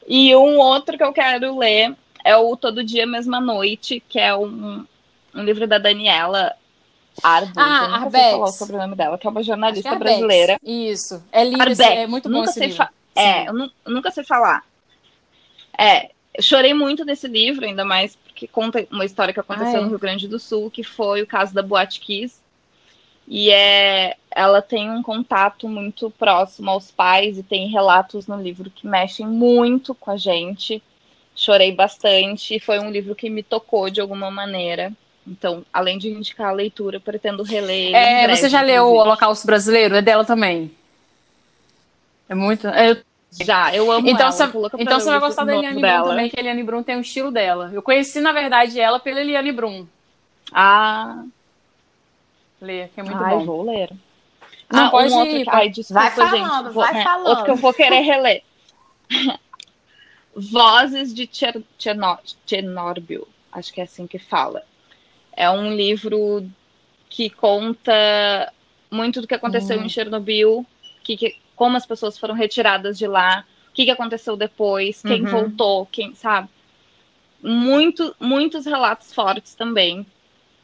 E 0.07 0.35
um 0.35 0.59
outro 0.59 0.97
que 0.97 1.03
eu 1.03 1.11
quero 1.11 1.57
ler 1.57 1.95
é 2.23 2.35
o 2.35 2.55
Todo 2.55 2.83
Dia 2.83 3.07
Mesma 3.07 3.39
Noite, 3.39 4.03
que 4.07 4.19
é 4.19 4.35
um, 4.35 4.85
um 5.33 5.43
livro 5.43 5.65
da 5.65 5.77
Daniela 5.77 6.55
Arbus. 7.23 7.53
Ah, 7.57 8.07
sei 8.11 8.31
falar 8.31 8.45
o 8.45 8.51
sobrenome 8.51 8.95
dela, 8.95 9.17
que 9.17 9.25
é 9.25 9.29
uma 9.29 9.43
jornalista 9.43 9.89
é 9.89 9.95
brasileira. 9.97 10.59
Isso. 10.63 11.23
É 11.31 11.43
lindo, 11.43 11.81
é 11.81 12.05
muito 12.05 12.29
bom 12.29 12.39
nunca 12.39 12.49
esse 12.49 12.59
sei 12.59 12.67
livro. 12.67 12.87
É, 13.15 13.47
eu 13.47 13.53
nunca 13.87 14.11
sei 14.11 14.23
falar. 14.23 14.63
É, 15.77 16.11
eu 16.37 16.43
chorei 16.43 16.73
muito 16.73 17.05
nesse 17.05 17.27
livro, 17.27 17.65
ainda 17.65 17.85
mais 17.85 18.15
porque 18.15 18.47
conta 18.47 18.85
uma 18.91 19.05
história 19.05 19.33
que 19.33 19.39
aconteceu 19.39 19.77
Ai. 19.77 19.81
no 19.81 19.89
Rio 19.89 19.99
Grande 19.99 20.27
do 20.27 20.37
Sul, 20.37 20.69
que 20.69 20.83
foi 20.83 21.21
o 21.21 21.27
caso 21.27 21.53
da 21.53 21.61
Boate 21.61 21.99
Kiss, 21.99 22.39
e 23.27 23.49
é, 23.49 24.17
ela 24.29 24.61
tem 24.61 24.91
um 24.91 25.01
contato 25.01 25.67
muito 25.67 26.11
próximo 26.11 26.69
aos 26.69 26.91
pais 26.91 27.37
e 27.37 27.43
tem 27.43 27.69
relatos 27.69 28.27
no 28.27 28.39
livro 28.39 28.69
que 28.69 28.85
mexem 28.85 29.25
muito 29.25 29.95
com 29.95 30.11
a 30.11 30.17
gente. 30.17 30.83
Chorei 31.35 31.71
bastante, 31.71 32.59
foi 32.59 32.79
um 32.79 32.91
livro 32.91 33.15
que 33.15 33.29
me 33.29 33.41
tocou 33.41 33.89
de 33.89 33.99
alguma 33.99 34.29
maneira. 34.29 34.91
Então, 35.25 35.65
além 35.73 35.97
de 35.97 36.09
indicar 36.09 36.49
a 36.49 36.53
leitura, 36.53 36.99
pretendo 36.99 37.41
reler. 37.41 37.95
É, 37.95 38.25
breve, 38.25 38.41
você 38.41 38.49
já 38.49 38.61
leu 38.61 38.85
o 38.85 38.95
Holocausto 38.95 39.47
Brasileiro? 39.47 39.95
É 39.95 40.01
dela 40.01 40.23
também. 40.23 40.71
É 42.29 42.35
muito. 42.35 42.67
É... 42.67 43.01
Já, 43.43 43.75
eu 43.75 43.91
amo 43.91 44.07
então, 44.07 44.27
ela. 44.27 44.31
Você, 44.31 44.43
então 44.79 44.99
você 44.99 45.09
vai 45.09 45.19
gostar 45.19 45.43
da 45.43 45.55
Eliane 45.55 45.81
Brum 45.81 46.03
também, 46.03 46.29
que 46.29 46.39
a 46.39 46.41
Eliane 46.41 46.63
Brum 46.63 46.83
tem 46.83 46.95
o 46.95 46.99
um 46.99 47.01
estilo 47.01 47.31
dela. 47.31 47.69
Eu 47.73 47.81
conheci, 47.81 48.21
na 48.21 48.31
verdade, 48.31 48.79
ela 48.79 48.99
pela 48.99 49.19
Eliane 49.19 49.51
Brum. 49.51 49.85
Ah, 50.53 51.23
Ler, 52.61 52.89
que 52.93 52.99
é 52.99 53.03
muito 53.03 53.23
Ai, 53.23 53.35
bom. 53.37 53.45
vou 53.45 53.63
ler. 53.63 53.91
Não, 54.71 54.87
ah, 54.87 54.89
pode 54.89 55.13
um 55.13 55.17
outro... 55.17 55.43
Ai, 55.47 55.69
desculpa, 55.69 56.01
vai 56.01 56.11
falando, 56.11 56.65
gente. 56.65 56.73
Vai 56.73 57.03
falando. 57.03 57.27
Outro 57.27 57.45
que 57.45 57.51
eu 57.51 57.55
vou 57.55 57.73
querer 57.73 58.01
reler. 58.01 58.43
Vozes 60.35 61.13
de 61.13 61.29
Chernobyl. 62.47 63.27
Acho 63.51 63.73
que 63.73 63.79
é 63.79 63.83
assim 63.83 64.07
que 64.07 64.17
fala. 64.17 64.63
É 65.31 65.49
um 65.49 65.73
livro 65.73 66.49
que 67.09 67.29
conta 67.29 68.51
muito 68.89 69.21
do 69.21 69.27
que 69.27 69.35
aconteceu 69.35 69.79
hum. 69.79 69.83
em 69.83 69.89
Chernobyl, 69.89 70.65
que, 71.03 71.15
que, 71.15 71.37
como 71.55 71.77
as 71.77 71.85
pessoas 71.85 72.17
foram 72.17 72.33
retiradas 72.33 72.97
de 72.97 73.07
lá, 73.07 73.45
o 73.69 73.73
que, 73.73 73.85
que 73.85 73.91
aconteceu 73.91 74.35
depois, 74.35 75.01
quem 75.01 75.23
uhum. 75.23 75.31
voltou, 75.31 75.85
quem 75.91 76.13
sabe. 76.15 76.49
Muito, 77.41 78.15
muitos 78.19 78.65
relatos 78.65 79.13
fortes 79.13 79.53
também. 79.53 80.05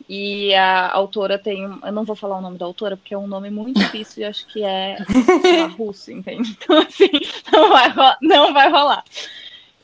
E 0.10 0.54
a 0.56 0.92
autora 0.92 1.38
tem. 1.38 1.62
Eu 1.62 1.92
não 1.92 2.04
vou 2.04 2.16
falar 2.16 2.38
o 2.38 2.42
nome 2.42 2.58
da 2.58 2.66
autora, 2.66 2.98
porque 2.98 3.14
é 3.14 3.18
um 3.18 3.28
nome 3.28 3.50
muito 3.50 3.80
difícil 3.80 4.24
e 4.24 4.26
acho 4.26 4.46
que 4.48 4.64
é 4.64 4.98
russo, 5.78 6.12
entende? 6.12 6.58
Então, 6.62 6.80
assim, 6.80 7.10
não 7.52 7.70
vai, 7.70 7.94
não 8.22 8.54
vai 8.54 8.70
rolar. 8.70 9.04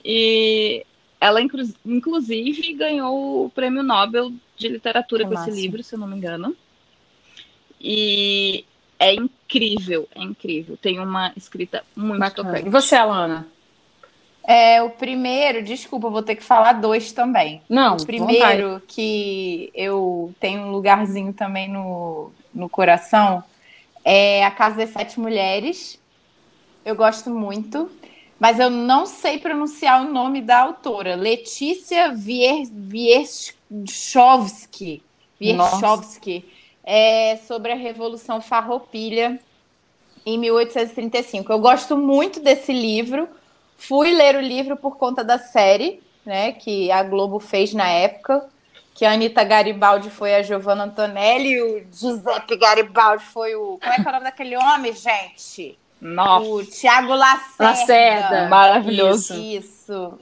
E 0.03 0.85
ela, 1.19 1.41
inclusive, 1.41 2.73
ganhou 2.73 3.45
o 3.45 3.49
prêmio 3.49 3.83
Nobel 3.83 4.31
de 4.55 4.67
Literatura 4.67 5.25
com 5.25 5.33
esse 5.33 5.51
livro, 5.51 5.83
se 5.83 5.95
eu 5.95 5.99
não 5.99 6.07
me 6.07 6.17
engano. 6.17 6.55
E 7.79 8.65
é 8.99 9.13
incrível, 9.13 9.36
é 10.15 10.21
incrível. 10.21 10.77
Tem 10.77 10.99
uma 10.99 11.31
escrita 11.35 11.83
muito 11.95 12.19
Bacana. 12.19 12.49
tocante. 12.49 12.67
E 12.67 12.71
você, 12.71 12.95
Alana? 12.95 13.47
É, 14.47 14.81
o 14.81 14.89
primeiro, 14.89 15.61
desculpa, 15.61 16.09
vou 16.09 16.23
ter 16.23 16.35
que 16.35 16.43
falar 16.43 16.73
dois 16.73 17.11
também. 17.11 17.61
Não, 17.67 17.97
o 17.97 18.05
primeiro 18.05 18.69
vontade. 18.69 18.85
que 18.87 19.69
eu 19.73 20.33
tenho 20.39 20.61
um 20.61 20.71
lugarzinho 20.71 21.33
também 21.33 21.67
no, 21.67 22.31
no 22.53 22.69
coração 22.69 23.43
é 24.05 24.45
A 24.45 24.51
Casa 24.51 24.77
das 24.77 24.91
Sete 24.91 25.19
Mulheres. 25.19 25.99
Eu 26.85 26.95
gosto 26.95 27.29
muito, 27.29 27.91
mas 28.39 28.57
eu 28.57 28.69
não 28.69 29.05
sei 29.05 29.37
pronunciar 29.37 30.01
o 30.01 30.13
nome 30.13 30.39
da 30.41 30.59
autora. 30.59 31.13
Letícia 31.17 32.15
Wierchowski. 33.69 35.03
Wierchowski. 35.41 36.45
É 36.89 37.37
sobre 37.45 37.73
a 37.73 37.75
Revolução 37.75 38.39
Farroupilha 38.39 39.37
em 40.25 40.37
1835. 40.37 41.51
Eu 41.51 41.59
gosto 41.59 41.97
muito 41.97 42.39
desse 42.39 42.71
livro 42.71 43.27
Fui 43.77 44.11
ler 44.11 44.35
o 44.35 44.41
livro 44.41 44.75
por 44.75 44.97
conta 44.97 45.23
da 45.23 45.37
série, 45.37 46.01
né, 46.25 46.51
que 46.51 46.91
a 46.91 47.03
Globo 47.03 47.39
fez 47.39 47.73
na 47.73 47.87
época, 47.87 48.43
que 48.95 49.05
a 49.05 49.11
Anitta 49.11 49.43
Garibaldi 49.43 50.09
foi 50.09 50.35
a 50.35 50.41
Giovanna 50.41 50.85
Antonelli 50.85 51.51
e 51.51 51.61
o 51.61 51.87
Giuseppe 51.93 52.57
Garibaldi 52.57 53.23
foi 53.23 53.55
o... 53.55 53.77
Como 53.79 53.93
é 53.93 53.95
que 53.95 54.01
é 54.01 54.09
o 54.09 54.11
nome 54.11 54.23
daquele 54.23 54.57
homem, 54.57 54.93
gente? 54.93 55.77
Nossa. 56.01 56.47
O 56.47 56.65
Tiago 56.65 57.13
Lacerda. 57.13 57.63
Lacerda. 57.63 58.49
Maravilhoso. 58.49 59.33
Isso. 59.35 59.43
isso. 59.43 60.19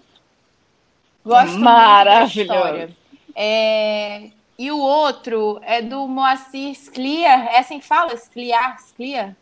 Gosto 1.24 1.58
Maravilhoso. 1.58 2.78
muito 2.78 2.96
É... 3.36 4.30
E 4.58 4.72
o 4.72 4.80
outro 4.80 5.60
é 5.64 5.82
do 5.82 6.08
Moacir 6.08 6.74
Scliar. 6.74 7.48
É 7.48 7.60
assim 7.60 7.80
que 7.80 7.86
fala? 7.86 8.16
Scliar? 8.16 8.80
Scliar? 8.80 9.36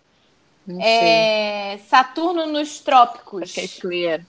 É, 0.79 1.77
Saturno 1.87 2.45
nos 2.45 2.79
Trópicos. 2.79 3.43
Acho 3.43 3.53
que 3.53 3.59
é 3.59 3.67
clear. 3.67 4.21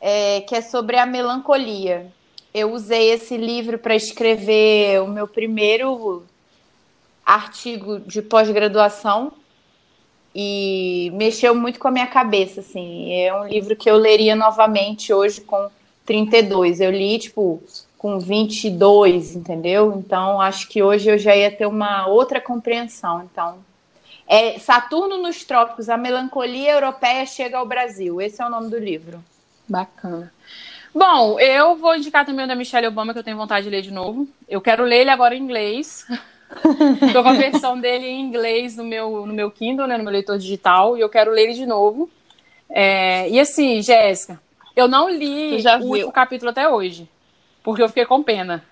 É, 0.00 0.40
que 0.42 0.54
é 0.54 0.60
sobre 0.60 0.96
a 0.98 1.06
melancolia. 1.06 2.12
Eu 2.52 2.72
usei 2.72 3.10
esse 3.10 3.36
livro 3.36 3.78
para 3.78 3.94
escrever 3.94 5.00
o 5.02 5.06
meu 5.06 5.26
primeiro 5.26 6.24
artigo 7.24 8.00
de 8.00 8.20
pós-graduação 8.20 9.32
e 10.34 11.10
mexeu 11.14 11.54
muito 11.54 11.78
com 11.78 11.88
a 11.88 11.90
minha 11.90 12.06
cabeça, 12.06 12.60
assim. 12.60 13.12
É 13.12 13.34
um 13.34 13.46
livro 13.46 13.76
que 13.76 13.90
eu 13.90 13.96
leria 13.96 14.34
novamente 14.34 15.12
hoje 15.12 15.40
com 15.40 15.70
32. 16.04 16.80
Eu 16.80 16.90
li, 16.90 17.18
tipo, 17.18 17.62
com 18.00 18.18
22, 18.18 19.36
entendeu? 19.36 19.92
Então, 19.94 20.40
acho 20.40 20.66
que 20.68 20.82
hoje 20.82 21.10
eu 21.10 21.18
já 21.18 21.36
ia 21.36 21.50
ter 21.50 21.66
uma 21.66 22.06
outra 22.06 22.40
compreensão. 22.40 23.28
Então, 23.30 23.58
é 24.26 24.58
Saturno 24.58 25.18
nos 25.18 25.44
Trópicos, 25.44 25.90
a 25.90 25.98
melancolia 25.98 26.72
europeia 26.72 27.26
chega 27.26 27.58
ao 27.58 27.66
Brasil. 27.66 28.18
Esse 28.18 28.40
é 28.40 28.46
o 28.46 28.48
nome 28.48 28.70
do 28.70 28.78
livro. 28.78 29.22
Bacana. 29.68 30.32
Bom, 30.94 31.38
eu 31.38 31.76
vou 31.76 31.94
indicar 31.94 32.24
também 32.24 32.46
o 32.46 32.48
da 32.48 32.54
Michelle 32.54 32.86
Obama, 32.86 33.12
que 33.12 33.18
eu 33.18 33.22
tenho 33.22 33.36
vontade 33.36 33.64
de 33.64 33.70
ler 33.70 33.82
de 33.82 33.90
novo. 33.90 34.26
Eu 34.48 34.62
quero 34.62 34.82
ler 34.82 35.02
ele 35.02 35.10
agora 35.10 35.34
em 35.34 35.42
inglês. 35.42 36.06
Estou 37.06 37.22
com 37.22 37.28
a 37.28 37.34
versão 37.34 37.78
dele 37.78 38.06
em 38.06 38.22
inglês 38.22 38.78
no 38.78 38.84
meu, 38.84 39.26
no 39.26 39.34
meu 39.34 39.50
Kindle, 39.50 39.86
né, 39.86 39.98
no 39.98 40.04
meu 40.04 40.12
leitor 40.14 40.38
digital, 40.38 40.96
e 40.96 41.02
eu 41.02 41.08
quero 41.10 41.32
ler 41.32 41.42
ele 41.42 41.52
de 41.52 41.66
novo. 41.66 42.08
É, 42.70 43.28
e 43.28 43.38
assim, 43.38 43.82
Jéssica, 43.82 44.40
eu 44.74 44.88
não 44.88 45.10
li 45.10 45.62
o 45.82 45.84
último 45.84 46.12
capítulo 46.12 46.50
até 46.50 46.66
hoje, 46.66 47.06
porque 47.62 47.82
eu 47.82 47.88
fiquei 47.88 48.04
com 48.06 48.22
pena 48.22 48.64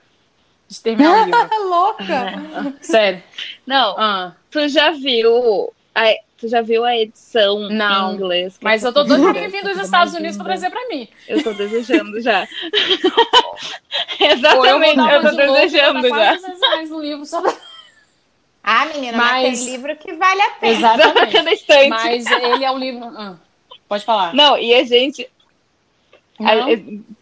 de 0.69 0.81
terminar 0.81 1.23
o 1.23 1.25
livro. 1.25 1.49
Louca! 1.69 2.75
Sério. 2.81 3.23
Não, 3.67 3.95
ah. 3.99 4.33
tu 4.51 4.69
já 4.69 4.91
viu. 4.91 5.73
Tu 6.37 6.47
já 6.47 6.63
viu 6.63 6.85
a 6.85 6.97
edição 6.97 7.69
Não, 7.69 8.13
em 8.13 8.15
inglês? 8.15 8.57
que 8.59 8.63
Mas 8.65 8.85
é 8.85 8.87
eu 8.87 8.93
tô 8.93 9.03
doida 9.03 9.33
pra 9.35 9.49
vir 9.49 9.65
dos 9.65 9.77
Estados 9.79 10.13
mais 10.13 10.15
Unidos 10.15 10.37
pra 10.37 10.45
trazer 10.45 10.71
pra 10.71 10.87
mim. 10.87 11.09
Eu 11.27 11.43
tô 11.43 11.53
desejando 11.53 12.21
já. 12.21 12.47
Eu 14.21 14.31
Exatamente, 14.31 14.99
eu 14.99 15.05
uma 15.05 15.21
tô 15.21 15.31
de 15.31 15.37
desejando 15.37 16.03
já. 16.03 16.09
quase 16.09 16.41
200 16.43 16.61
reais 16.61 16.91
no 16.91 17.01
livro 17.01 17.27
só 17.27 17.41
pra... 17.41 17.53
Ah, 18.63 18.87
menina, 18.87 19.17
mas, 19.17 19.49
Mas- 19.49 19.65
tem 19.65 19.73
livro 19.73 19.97
que 19.97 20.13
vale 20.13 20.43
a 20.43 20.51
pena. 20.51 20.73
Exatamente. 20.73 21.89
Mas 21.89 22.27
ele 22.27 22.65
é 22.65 22.71
um 22.71 22.79
livro... 22.79 23.05
Ah, 23.17 23.37
pode 23.89 24.05
falar. 24.05 24.33
Não, 24.35 24.57
e 24.59 24.75
a 24.75 24.85
gente. 24.85 25.29
Não? 26.39 26.49
a- 26.49 26.53
a- 26.53 26.79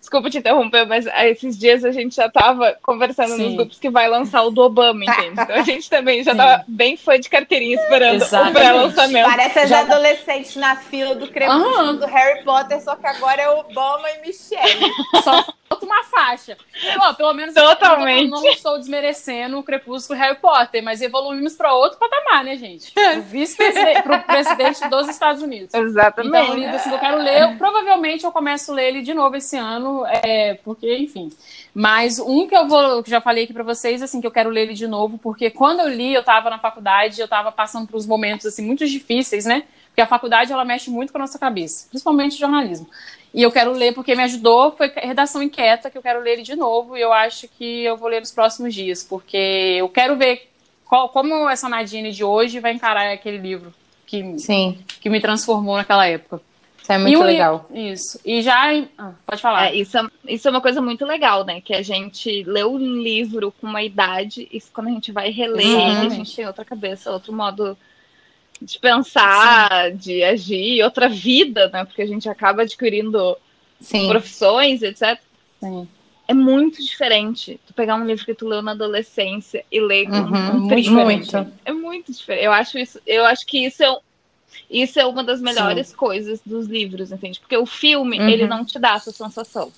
desculpa 0.07 0.31
te 0.31 0.39
interromper, 0.39 0.87
mas 0.87 1.05
ah, 1.09 1.27
esses 1.27 1.59
dias 1.59 1.85
a 1.85 1.91
gente 1.91 2.15
já 2.15 2.29
tava 2.29 2.77
conversando 2.81 3.35
Sim. 3.35 3.45
nos 3.45 3.55
grupos 3.57 3.79
que 3.79 3.91
vai 3.91 4.09
lançar 4.09 4.43
o 4.45 4.51
do 4.51 4.63
Obama, 4.63 5.05
entende? 5.05 5.41
Então 5.41 5.57
a 5.57 5.63
gente 5.67 5.91
também 5.91 6.23
já 6.23 6.31
Sim. 6.31 6.37
tava 6.39 6.65
bem 6.69 6.97
fã 6.97 7.19
de 7.19 7.29
carteirinha 7.29 7.75
esperando 7.77 8.23
Exatamente. 8.23 8.51
o 8.57 8.61
pré-lançamento. 8.61 9.29
Parece 9.29 9.59
as 9.59 9.69
Já- 9.69 9.81
adolescentes 9.81 10.55
na 10.57 10.77
fila 10.77 11.15
do 11.17 11.27
crepúsculo 11.29 11.75
Aham. 11.75 11.95
do 11.97 12.07
Harry 12.07 12.45
Potter, 12.45 12.81
só 12.81 12.95
que 12.95 13.07
agora 13.07 13.43
é 13.43 13.49
Obama 13.51 14.09
e 14.11 14.27
Michelle. 14.27 14.91
Só 15.25 15.45
falta 15.69 15.85
uma 15.85 16.05
faixa. 16.05 16.57
Ó, 17.01 17.13
pelo 17.15 17.33
menos 17.35 17.53
Totalmente. 17.55 18.25
eu 18.27 18.31
não, 18.31 18.41
não 18.41 18.49
estou 18.51 18.79
desmerecendo 18.79 19.59
o 19.59 19.63
Crepúsculo 19.65 20.17
Harry 20.19 20.37
Potter, 20.37 20.81
mas 20.85 21.03
evoluímos 21.03 21.55
para 21.55 21.75
outro 21.75 21.99
patamar, 21.99 22.45
né, 22.45 22.57
gente? 22.57 22.93
O 23.17 23.23
vice-presidente 23.23 24.03
pro 24.03 24.21
presidente 24.23 24.89
dos 24.89 25.09
Estados 25.09 25.43
Unidos. 25.43 25.75
Exatamente. 25.75 26.29
Então, 26.29 26.53
é 26.53 26.57
livro 26.57 26.79
que 26.83 26.89
eu 26.91 26.99
quero 26.99 27.19
ler. 27.19 27.43
Eu- 27.43 27.57
provavelmente 27.57 28.25
eu 28.25 28.31
começo 28.31 28.71
a 28.71 28.75
ler 28.75 28.89
ele 28.89 29.03
de 29.03 29.15
novo 29.15 29.37
esse 29.37 29.57
ano, 29.57 29.96
é, 30.05 30.55
porque, 30.65 30.99
enfim. 30.99 31.31
Mas 31.73 32.19
um 32.19 32.47
que 32.47 32.57
eu 32.57 32.67
vou, 32.67 33.03
que 33.03 33.11
já 33.11 33.21
falei 33.21 33.45
aqui 33.45 33.53
para 33.53 33.63
vocês, 33.63 34.03
assim, 34.03 34.21
que 34.21 34.27
eu 34.27 34.31
quero 34.31 34.51
ler 34.51 34.63
ele 34.63 34.75
de 34.75 34.87
novo, 34.87 35.17
porque 35.19 35.49
quando 35.51 35.81
eu 35.81 35.89
li, 35.89 36.13
eu 36.13 36.21
estava 36.21 36.51
na 36.51 36.59
faculdade, 36.59 37.21
eu 37.21 37.25
estava 37.27 37.53
passando 37.53 37.87
por 37.87 37.97
uns 37.97 38.07
momentos 38.07 38.47
assim 38.47 38.65
muito 38.65 38.87
difíceis, 38.87 39.45
né? 39.45 39.63
Porque 39.89 40.01
a 40.01 40.07
faculdade 40.07 40.53
ela 40.53 40.65
mexe 40.65 40.91
muito 40.91 41.13
com 41.13 41.19
a 41.19 41.23
nossa 41.23 41.39
cabeça, 41.39 41.87
principalmente 41.89 42.37
jornalismo. 42.37 42.87
E 43.33 43.43
eu 43.43 43.53
quero 43.53 43.73
ler 43.73 43.95
porque 43.95 44.15
me 44.15 44.23
ajudou, 44.25 44.73
foi 44.73 44.91
Redação 44.95 45.43
Inquieta, 45.43 45.91
que 45.91 45.97
eu 45.97 46.03
quero 46.03 46.21
ler 46.21 46.35
ele 46.35 46.43
de 46.43 46.57
novo, 46.57 46.97
e 46.97 47.01
eu 47.01 47.13
acho 47.13 47.47
que 47.49 47.85
eu 47.85 47.97
vou 47.97 48.09
ler 48.09 48.21
nos 48.21 48.33
próximos 48.33 48.75
dias, 48.75 49.05
porque 49.05 49.37
eu 49.79 49.89
quero 49.89 50.17
ver 50.17 50.51
qual- 50.87 51.09
como 51.09 51.49
essa 51.49 51.69
Nadine 51.69 52.13
de 52.13 52.25
hoje 52.25 52.61
vai 52.61 52.73
encarar 52.73 53.13
aquele 53.13 53.39
livro 53.39 53.73
que, 54.07 54.39
Sim, 54.39 54.79
que 55.01 55.11
me 55.11 55.21
transformou 55.21 55.77
naquela 55.77 56.07
época. 56.07 56.41
Isso 56.87 56.93
é 56.93 56.97
E 56.97 56.99
muito 57.01 57.19
um 57.19 57.23
li- 57.23 57.33
legal. 57.33 57.67
Isso. 57.73 58.21
E 58.25 58.43
já. 58.43 58.71
ah, 58.97 59.13
pode 59.27 59.43
falar. 59.43 59.67
É, 59.69 59.75
isso, 59.75 59.99
é, 59.99 60.07
isso 60.29 60.47
é 60.47 60.51
uma 60.51 60.61
coisa 60.61 60.81
muito 60.81 61.05
legal, 61.05 61.45
né? 61.45 61.61
Que 61.61 61.75
a 61.75 61.83
gente 61.83 62.45
lê 62.45 62.65
um 62.65 62.79
livro 62.79 63.53
com 63.61 63.67
uma 63.67 63.83
idade 63.83 64.47
e 64.53 64.61
quando 64.73 64.89
a 64.89 64.91
gente 64.93 65.11
vai 65.11 65.31
reler 65.31 65.67
ele, 65.67 66.07
a 66.07 66.11
gente 66.11 66.35
tem 66.35 66.47
outra 66.47 66.65
cabeça, 66.65 67.11
outro 67.11 67.33
modo 67.33 67.77
de 68.63 68.79
pensar, 68.79 69.91
de 69.93 70.23
agir, 70.23 70.83
outra 70.83 71.09
vida, 71.09 71.69
né? 71.73 71.85
Porque 71.85 72.03
a 72.03 72.07
gente 72.07 72.29
acaba 72.29 72.63
adquirindo 72.63 73.37
Sim. 73.81 74.07
profissões, 74.09 74.83
etc. 74.83 75.19
Sim. 75.61 75.89
É 76.29 76.35
muito 76.35 76.83
diferente 76.85 77.61
tu 77.67 77.75
pegar 77.75 77.95
um 77.97 78.05
livro 78.07 78.25
que 78.25 78.35
tu 78.35 78.49
leu 78.49 78.61
na 78.63 78.73
adolescência 78.73 79.65
e 79.71 79.81
ler 79.81 80.07
com 80.07 80.13
Uhum, 80.13 80.29
com 80.29 80.53
muito, 80.59 80.69
30. 80.69 80.91
muito. 81.05 81.53
É 81.65 81.73
muito 81.73 82.13
diferente. 82.13 82.45
Eu 82.45 82.53
acho 82.53 82.79
isso, 82.79 83.01
eu 83.07 83.25
acho 83.25 83.47
que 83.47 83.65
isso 83.65 83.83
é, 83.83 83.91
um- 83.91 83.99
isso 84.71 84.99
é 84.99 85.07
uma 85.07 85.23
das 85.23 85.41
melhores 85.41 85.95
coisas 85.95 86.41
dos 86.45 86.67
livros, 86.67 87.13
entende? 87.13 87.41
Porque 87.41 87.57
o 87.57 87.67
filme, 87.67 88.19
Uhum. 88.19 88.29
ele 88.29 88.47
não 88.47 88.65
te 88.65 88.79
dá 88.79 88.95
essa 88.95 89.13
sensação. 89.13 89.73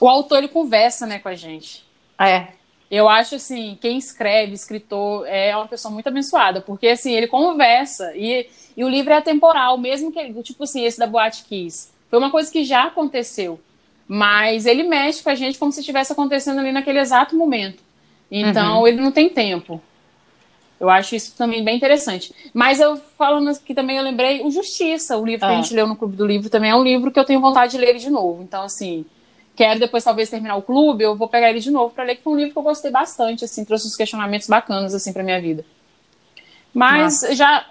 O 0.00 0.08
autor 0.08 0.38
ele 0.38 0.48
conversa, 0.48 1.06
né, 1.06 1.18
com 1.18 1.28
a 1.28 1.34
gente. 1.34 1.84
É. 2.18 2.48
Eu 2.90 3.08
acho 3.08 3.34
assim, 3.34 3.76
quem 3.80 3.98
escreve, 3.98 4.54
escritor, 4.54 5.26
é 5.26 5.54
uma 5.54 5.66
pessoa 5.68 5.92
muito 5.92 6.06
abençoada, 6.08 6.60
porque 6.60 6.88
assim, 6.88 7.12
ele 7.12 7.26
conversa 7.26 8.12
e, 8.16 8.48
e 8.76 8.82
o 8.82 8.88
livro 8.88 9.12
é 9.12 9.16
atemporal, 9.16 9.76
mesmo 9.76 10.10
que 10.10 10.32
tipo 10.42 10.64
assim, 10.64 10.84
esse 10.84 10.98
da 10.98 11.06
Boate 11.06 11.44
Kiss. 11.44 11.90
Foi 12.08 12.18
uma 12.18 12.30
coisa 12.30 12.50
que 12.50 12.64
já 12.64 12.84
aconteceu, 12.84 13.60
mas 14.06 14.64
ele 14.64 14.84
mexe 14.84 15.22
com 15.22 15.28
a 15.28 15.34
gente 15.34 15.58
como 15.58 15.70
se 15.70 15.80
estivesse 15.80 16.12
acontecendo 16.12 16.60
ali 16.60 16.72
naquele 16.72 16.98
exato 16.98 17.36
momento. 17.36 17.82
Então, 18.30 18.86
ele 18.88 19.00
não 19.00 19.12
tem 19.12 19.28
tempo. 19.28 19.82
Eu 20.80 20.88
acho 20.88 21.16
isso 21.16 21.34
também 21.36 21.64
bem 21.64 21.76
interessante. 21.76 22.32
Mas 22.54 22.78
eu 22.80 22.96
falando 23.18 23.48
aqui 23.50 23.74
também, 23.74 23.96
eu 23.96 24.02
lembrei 24.04 24.42
o 24.42 24.50
Justiça, 24.50 25.16
o 25.16 25.24
livro 25.26 25.40
que 25.46 25.52
Ah. 25.52 25.58
a 25.58 25.60
gente 25.60 25.74
leu 25.74 25.86
no 25.86 25.96
Clube 25.96 26.16
do 26.16 26.24
Livro, 26.26 26.48
também 26.48 26.70
é 26.70 26.74
um 26.76 26.84
livro 26.84 27.10
que 27.10 27.18
eu 27.18 27.24
tenho 27.24 27.40
vontade 27.40 27.72
de 27.72 27.78
ler 27.78 27.96
de 27.98 28.08
novo. 28.10 28.42
Então, 28.42 28.62
assim, 28.62 29.04
quero 29.56 29.80
depois 29.80 30.04
talvez 30.04 30.30
terminar 30.30 30.54
o 30.56 30.62
clube, 30.62 31.02
eu 31.02 31.16
vou 31.16 31.28
pegar 31.28 31.50
ele 31.50 31.58
de 31.58 31.70
novo 31.70 31.92
para 31.92 32.04
ler, 32.04 32.14
que 32.16 32.22
foi 32.22 32.32
um 32.32 32.36
livro 32.36 32.52
que 32.52 32.58
eu 32.58 32.62
gostei 32.62 32.90
bastante, 32.92 33.44
assim, 33.44 33.64
trouxe 33.64 33.88
uns 33.88 33.96
questionamentos 33.96 34.46
bacanas 34.46 34.94
assim 34.94 35.12
para 35.12 35.24
minha 35.24 35.40
vida. 35.40 35.64
Mas 36.72 37.20
já 37.32 37.66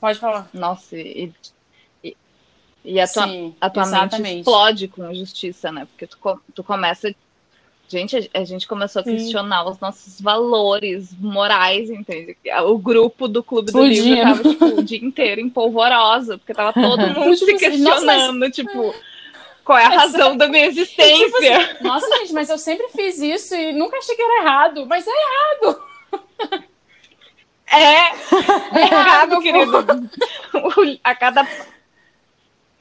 pode 0.00 0.18
falar. 0.18 0.48
Nossa, 0.52 0.96
e, 0.96 1.32
e, 2.02 2.16
e 2.84 3.00
a 3.00 3.06
tua, 3.06 3.28
Sim, 3.28 3.54
a 3.60 3.70
tua 3.70 3.84
mente 3.84 3.94
exatamente. 3.96 4.38
explode 4.38 4.88
com 4.88 5.02
a 5.04 5.14
justiça, 5.14 5.70
né? 5.70 5.86
Porque 5.86 6.06
tu, 6.06 6.40
tu 6.54 6.64
começa. 6.64 7.14
Gente, 7.88 8.30
a, 8.34 8.44
gente 8.44 8.66
começou 8.66 9.00
a 9.00 9.04
Sim. 9.04 9.16
questionar 9.16 9.64
os 9.68 9.78
nossos 9.78 10.20
valores 10.20 11.14
morais, 11.20 11.88
entende? 11.88 12.36
O 12.64 12.76
grupo 12.76 13.28
do 13.28 13.42
Clube 13.44 13.70
do. 13.70 13.82
Livro 13.84 14.22
tava, 14.22 14.42
tipo, 14.48 14.64
o 14.64 14.82
dia 14.82 14.98
inteiro 15.04 15.40
em 15.40 15.48
polvorosa, 15.48 16.36
porque 16.36 16.52
tava 16.52 16.72
todo 16.72 16.98
mundo 17.08 17.36
Tipo 17.36 17.58
se 17.58 17.66
assim, 17.66 17.78
nossa, 17.78 18.04
mas- 18.04 18.16
questionando, 18.16 18.50
tipo, 18.50 18.94
qual 19.64 19.78
é 19.78 19.84
a 19.84 19.88
razão 19.88 20.36
da 20.36 20.48
minha 20.48 20.66
existência? 20.66 21.26
Tipo 21.26 21.36
assim, 21.36 21.84
Nossa, 21.84 22.08
gente, 22.18 22.32
mas 22.32 22.48
eu 22.50 22.58
sempre 22.58 22.88
fiz 22.88 23.18
isso 23.20 23.54
e 23.54 23.72
nunca 23.72 23.98
achei 23.98 24.16
que 24.16 24.22
era 24.22 24.42
errado. 24.42 24.86
Mas 24.86 25.06
é 25.06 25.10
errado. 25.10 25.82
É, 27.68 28.76
É 28.78 28.82
errado, 28.82 29.30
meu 29.30 29.40
querido. 29.42 29.76
A 31.04 31.14
cada. 31.14 31.46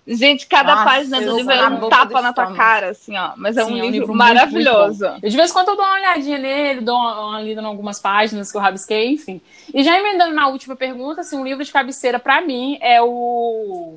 Gente, 0.07 0.45
cada 0.45 0.75
Nossa, 0.75 0.85
página 0.85 1.19
do 1.19 1.35
livro 1.35 1.51
é 1.51 1.67
um 1.67 1.89
tapa 1.89 2.21
na 2.21 2.31
tua 2.31 2.53
cara, 2.53 2.89
assim, 2.89 3.17
ó. 3.17 3.31
Mas 3.35 3.57
é 3.57 3.63
um 3.63 3.69
Sim, 3.69 3.89
livro, 3.89 4.07
muito, 4.09 4.13
maravilhoso. 4.13 5.03
muito 5.03 5.13
bom. 5.13 5.19
Eu, 5.23 5.29
de 5.29 5.35
vez 5.35 5.49
em 5.49 5.53
quando 5.53 5.69
eu 5.69 5.75
dou 5.75 5.83
uma 5.83 5.95
olhadinha 5.95 6.37
nele, 6.37 6.81
dou 6.81 6.95
uma, 6.95 7.29
uma 7.29 7.41
lida 7.41 7.59
em 7.59 7.65
algumas 7.65 7.99
páginas 7.99 8.51
que 8.51 8.57
eu 8.57 8.61
rabisquei, 8.61 9.09
enfim. 9.09 9.41
E 9.73 9.83
já 9.83 9.99
emendando 9.99 10.35
na 10.35 10.47
última 10.47 10.75
pergunta, 10.75 11.21
assim, 11.21 11.35
um 11.35 11.43
livro 11.43 11.65
de 11.65 11.71
cabeceira 11.71 12.19
pra 12.19 12.39
mim 12.39 12.77
é 12.81 13.01
o. 13.01 13.95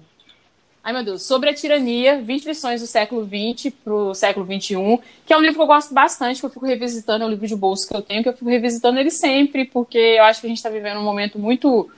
Ai, 0.83 0.95
meu 0.95 1.05
Deus, 1.05 1.27
sobre 1.27 1.51
a 1.51 1.55
tirania, 1.55 2.23
20 2.23 2.47
lições 2.47 2.81
do 2.81 2.87
século 2.87 3.29
XX 3.29 3.71
pro 3.85 4.15
século 4.15 4.47
XXI, 4.47 4.99
que 5.27 5.35
é 5.35 5.37
um 5.37 5.41
livro 5.41 5.57
que 5.57 5.63
eu 5.63 5.67
gosto 5.67 5.93
bastante, 5.93 6.41
que 6.41 6.47
eu 6.47 6.51
fico 6.51 6.65
revisitando, 6.65 7.25
é 7.25 7.27
um 7.27 7.31
livro 7.31 7.47
de 7.47 7.55
bolso 7.55 7.87
que 7.87 7.95
eu 7.95 8.01
tenho, 8.01 8.23
que 8.23 8.29
eu 8.31 8.33
fico 8.33 8.49
revisitando 8.49 8.99
ele 8.99 9.11
sempre, 9.11 9.67
porque 9.67 9.99
eu 9.99 10.25
acho 10.25 10.41
que 10.41 10.47
a 10.47 10.49
gente 10.49 10.57
está 10.57 10.71
vivendo 10.71 11.01
um 11.01 11.05
momento 11.05 11.39
muito 11.39 11.91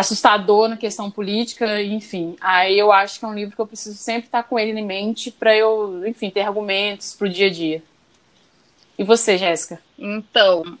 assustador 0.00 0.68
na 0.68 0.76
questão 0.76 1.10
política, 1.10 1.82
enfim. 1.82 2.36
Aí 2.40 2.78
eu 2.78 2.90
acho 2.90 3.18
que 3.18 3.24
é 3.24 3.28
um 3.28 3.34
livro 3.34 3.54
que 3.54 3.60
eu 3.60 3.66
preciso 3.66 3.96
sempre 3.96 4.26
estar 4.26 4.42
com 4.42 4.58
ele 4.58 4.78
em 4.78 4.84
mente 4.84 5.30
para 5.30 5.54
eu, 5.56 6.06
enfim, 6.06 6.30
ter 6.30 6.42
argumentos 6.42 7.14
pro 7.14 7.28
dia 7.28 7.46
a 7.46 7.50
dia. 7.50 7.82
E 8.98 9.04
você, 9.04 9.36
Jéssica? 9.38 9.80
Então, 9.98 10.78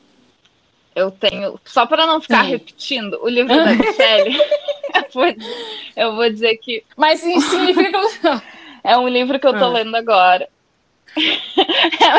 eu 0.94 1.10
tenho. 1.10 1.58
Só 1.64 1.86
para 1.86 2.06
não 2.06 2.20
ficar 2.20 2.44
Sim. 2.44 2.50
repetindo, 2.50 3.18
o 3.22 3.28
livro 3.28 3.54
da 3.54 3.72
Michelle, 3.74 4.36
eu, 4.94 5.04
vou, 5.12 5.34
eu 5.96 6.14
vou 6.16 6.30
dizer 6.30 6.56
que 6.58 6.82
Mas 6.96 7.22
isso 7.24 7.48
significa 7.50 7.90
que 7.90 8.26
eu... 8.26 8.42
é 8.84 8.96
um 8.98 9.08
livro 9.08 9.38
que 9.38 9.46
eu 9.46 9.52
tô 9.52 9.64
Ah. 9.66 9.68
lendo 9.68 9.94
agora. 9.94 10.48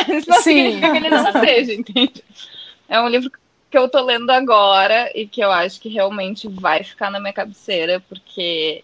Mas 0.08 0.26
não 0.28 0.38
Sim. 0.38 0.42
significa 0.42 0.92
que 0.92 0.98
ele 0.98 1.10
não 1.10 1.32
seja, 1.40 1.74
entende? 1.74 2.24
É 2.90 3.00
um 3.00 3.08
livro 3.08 3.32
que 3.72 3.78
eu 3.78 3.88
tô 3.88 4.02
lendo 4.02 4.30
agora 4.30 5.10
e 5.16 5.26
que 5.26 5.40
eu 5.42 5.50
acho 5.50 5.80
que 5.80 5.88
realmente 5.88 6.48
vai 6.50 6.84
ficar 6.84 7.10
na 7.10 7.20
minha 7.22 7.32
cabeceira, 7.32 8.02
porque 8.10 8.84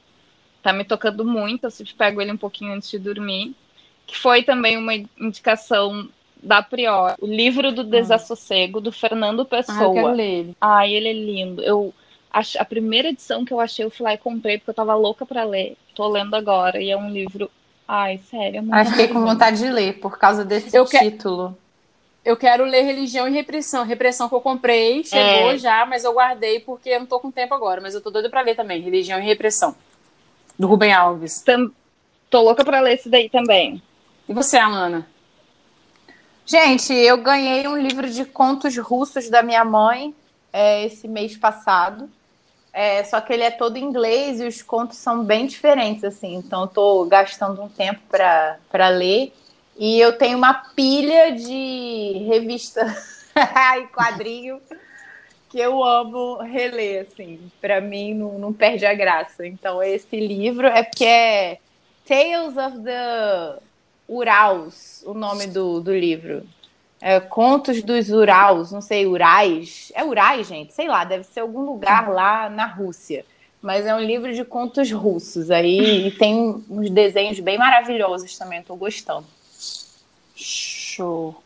tá 0.64 0.72
me 0.72 0.86
tocando 0.86 1.26
muito. 1.26 1.66
Eu 1.66 1.72
sempre 1.72 1.94
pego 1.94 2.22
ele 2.22 2.32
um 2.32 2.38
pouquinho 2.38 2.74
antes 2.74 2.90
de 2.90 2.98
dormir. 2.98 3.54
Que 4.06 4.18
foi 4.18 4.42
também 4.44 4.78
uma 4.78 4.94
indicação 5.20 6.08
da 6.42 6.64
Prior. 6.64 7.16
O 7.20 7.26
livro 7.28 7.74
do 7.74 7.84
Desassossego, 7.84 8.80
do 8.80 8.90
Fernando 8.92 9.42
Ah, 9.42 9.42
eu 9.42 9.46
Pessoa. 9.46 9.94
quero 9.94 10.14
ler 10.14 10.24
ele. 10.40 10.56
Ai, 10.62 10.94
ele 10.94 11.10
é 11.10 11.14
lindo. 11.14 11.62
Eu 11.62 11.94
a 12.32 12.64
primeira 12.66 13.10
edição 13.10 13.44
que 13.44 13.52
eu 13.52 13.60
achei, 13.60 13.84
eu 13.84 13.90
fui 13.90 14.04
lá 14.06 14.14
e 14.14 14.18
comprei 14.18 14.58
porque 14.60 14.70
eu 14.70 14.74
tava 14.76 14.94
louca 14.96 15.26
pra 15.26 15.44
ler. 15.44 15.76
Tô 15.96 16.08
lendo 16.08 16.36
agora 16.36 16.80
e 16.82 16.90
é 16.92 16.96
um 16.96 17.10
livro. 17.10 17.50
Ai, 17.88 18.20
sério, 18.30 18.60
é 18.60 18.62
muito 18.62 18.84
que 18.86 18.92
fiquei 18.92 19.08
com 19.08 19.22
vontade 19.26 19.58
de 19.58 19.70
ler 19.70 20.00
por 20.00 20.18
causa 20.20 20.46
desse 20.46 20.76
Eu 20.76 20.86
que- 20.86 21.00
título. 21.00 21.58
Eu 22.28 22.36
quero 22.36 22.66
ler 22.66 22.82
Religião 22.84 23.26
e 23.26 23.32
Repressão. 23.32 23.86
Repressão 23.86 24.28
que 24.28 24.36
eu 24.36 24.42
comprei, 24.42 25.02
chegou 25.04 25.52
É. 25.52 25.58
já, 25.58 25.86
mas 25.86 26.04
eu 26.04 26.12
guardei 26.12 26.60
porque 26.60 26.90
eu 26.90 27.00
não 27.00 27.08
tô 27.08 27.22
com 27.22 27.32
tempo 27.32 27.54
agora. 27.54 27.80
Mas 27.80 27.94
eu 27.96 28.02
tô 28.02 28.10
doida 28.10 28.30
pra 28.30 28.42
ler 28.42 28.54
também. 28.54 28.82
Religião 28.82 29.18
e 29.18 29.24
Repressão. 29.24 29.74
Do 30.60 30.68
Rubem 30.68 30.92
Alves. 30.92 31.42
Tam- 31.42 31.72
Tô 32.30 32.42
louca 32.42 32.66
pra 32.66 32.82
ler 32.82 32.96
esse 32.96 33.08
daí 33.08 33.30
também. 33.30 33.82
E 34.28 34.34
você, 34.34 34.58
Alana? 34.58 35.08
Gente, 36.46 36.94
eu 36.94 37.16
ganhei 37.18 37.66
um 37.66 37.78
livro 37.78 38.10
de 38.10 38.26
contos 38.26 38.78
russos 38.78 39.30
da 39.30 39.42
minha 39.42 39.64
mãe 39.64 40.14
é, 40.52 40.84
esse 40.86 41.08
mês 41.08 41.38
passado. 41.38 42.10
É, 42.74 43.04
só 43.06 43.22
que 43.22 43.32
ele 43.32 43.44
é 43.44 43.52
todo 43.52 43.78
em 43.78 43.84
inglês 43.86 44.42
e 44.42 44.46
os 44.46 44.62
contos 44.62 44.98
são 44.98 45.24
bem 45.24 45.48
diferentes, 45.48 46.04
assim. 46.04 46.36
Então, 46.36 46.62
eu 46.64 46.68
tô 46.68 47.06
gastando 47.06 47.62
um 47.62 47.70
tempo 47.70 48.02
para 48.10 48.90
ler. 48.90 49.34
E 49.78 50.00
eu 50.00 50.18
tenho 50.18 50.38
uma 50.38 50.54
pilha 50.54 51.32
de 51.32 52.26
revista 52.28 52.84
e 53.80 53.88
quadrinho 53.88 54.60
que 55.50 55.60
eu 55.60 55.84
amo 55.84 56.38
reler, 56.38 57.08
assim. 57.08 57.40
Para 57.62 57.80
mim 57.80 58.14
não, 58.14 58.40
não 58.40 58.54
perde 58.54 58.86
a 58.86 58.94
graça. 58.94 59.46
Então 59.46 59.82
esse 59.82 60.20
livro 60.20 60.68
é 60.68 60.84
porque 60.84 61.06
é 61.06 61.58
Tales 62.08 62.58
of 62.58 62.80
the 62.84 63.60
Urals, 64.08 65.04
o 65.06 65.14
nome 65.14 65.48
do, 65.48 65.80
do 65.80 65.94
livro. 65.94 66.44
É, 67.00 67.20
Contos 67.20 67.84
dos 67.84 68.10
Urals, 68.10 68.72
não 68.72 68.82
sei, 68.82 69.06
Urais. 69.06 69.92
É 69.94 70.04
Urais, 70.04 70.48
gente? 70.48 70.74
Sei 70.74 70.88
lá, 70.88 71.04
deve 71.04 71.24
ser 71.26 71.42
algum 71.42 71.62
lugar 71.62 72.10
lá 72.10 72.50
na 72.50 72.66
Rússia. 72.66 73.24
Mas 73.62 73.86
é 73.86 73.94
um 73.94 74.00
livro 74.00 74.34
de 74.34 74.44
contos 74.46 74.92
russos 74.92 75.52
aí 75.52 76.08
e 76.08 76.12
tem 76.12 76.64
uns 76.70 76.90
desenhos 76.90 77.40
bem 77.40 77.58
maravilhosos 77.58 78.38
também, 78.38 78.62
tô 78.62 78.76
gostando. 78.76 79.26
Show. 80.98 81.44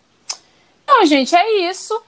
Então, 0.84 1.06
gente, 1.06 1.36
é 1.36 1.70
isso. 1.70 2.02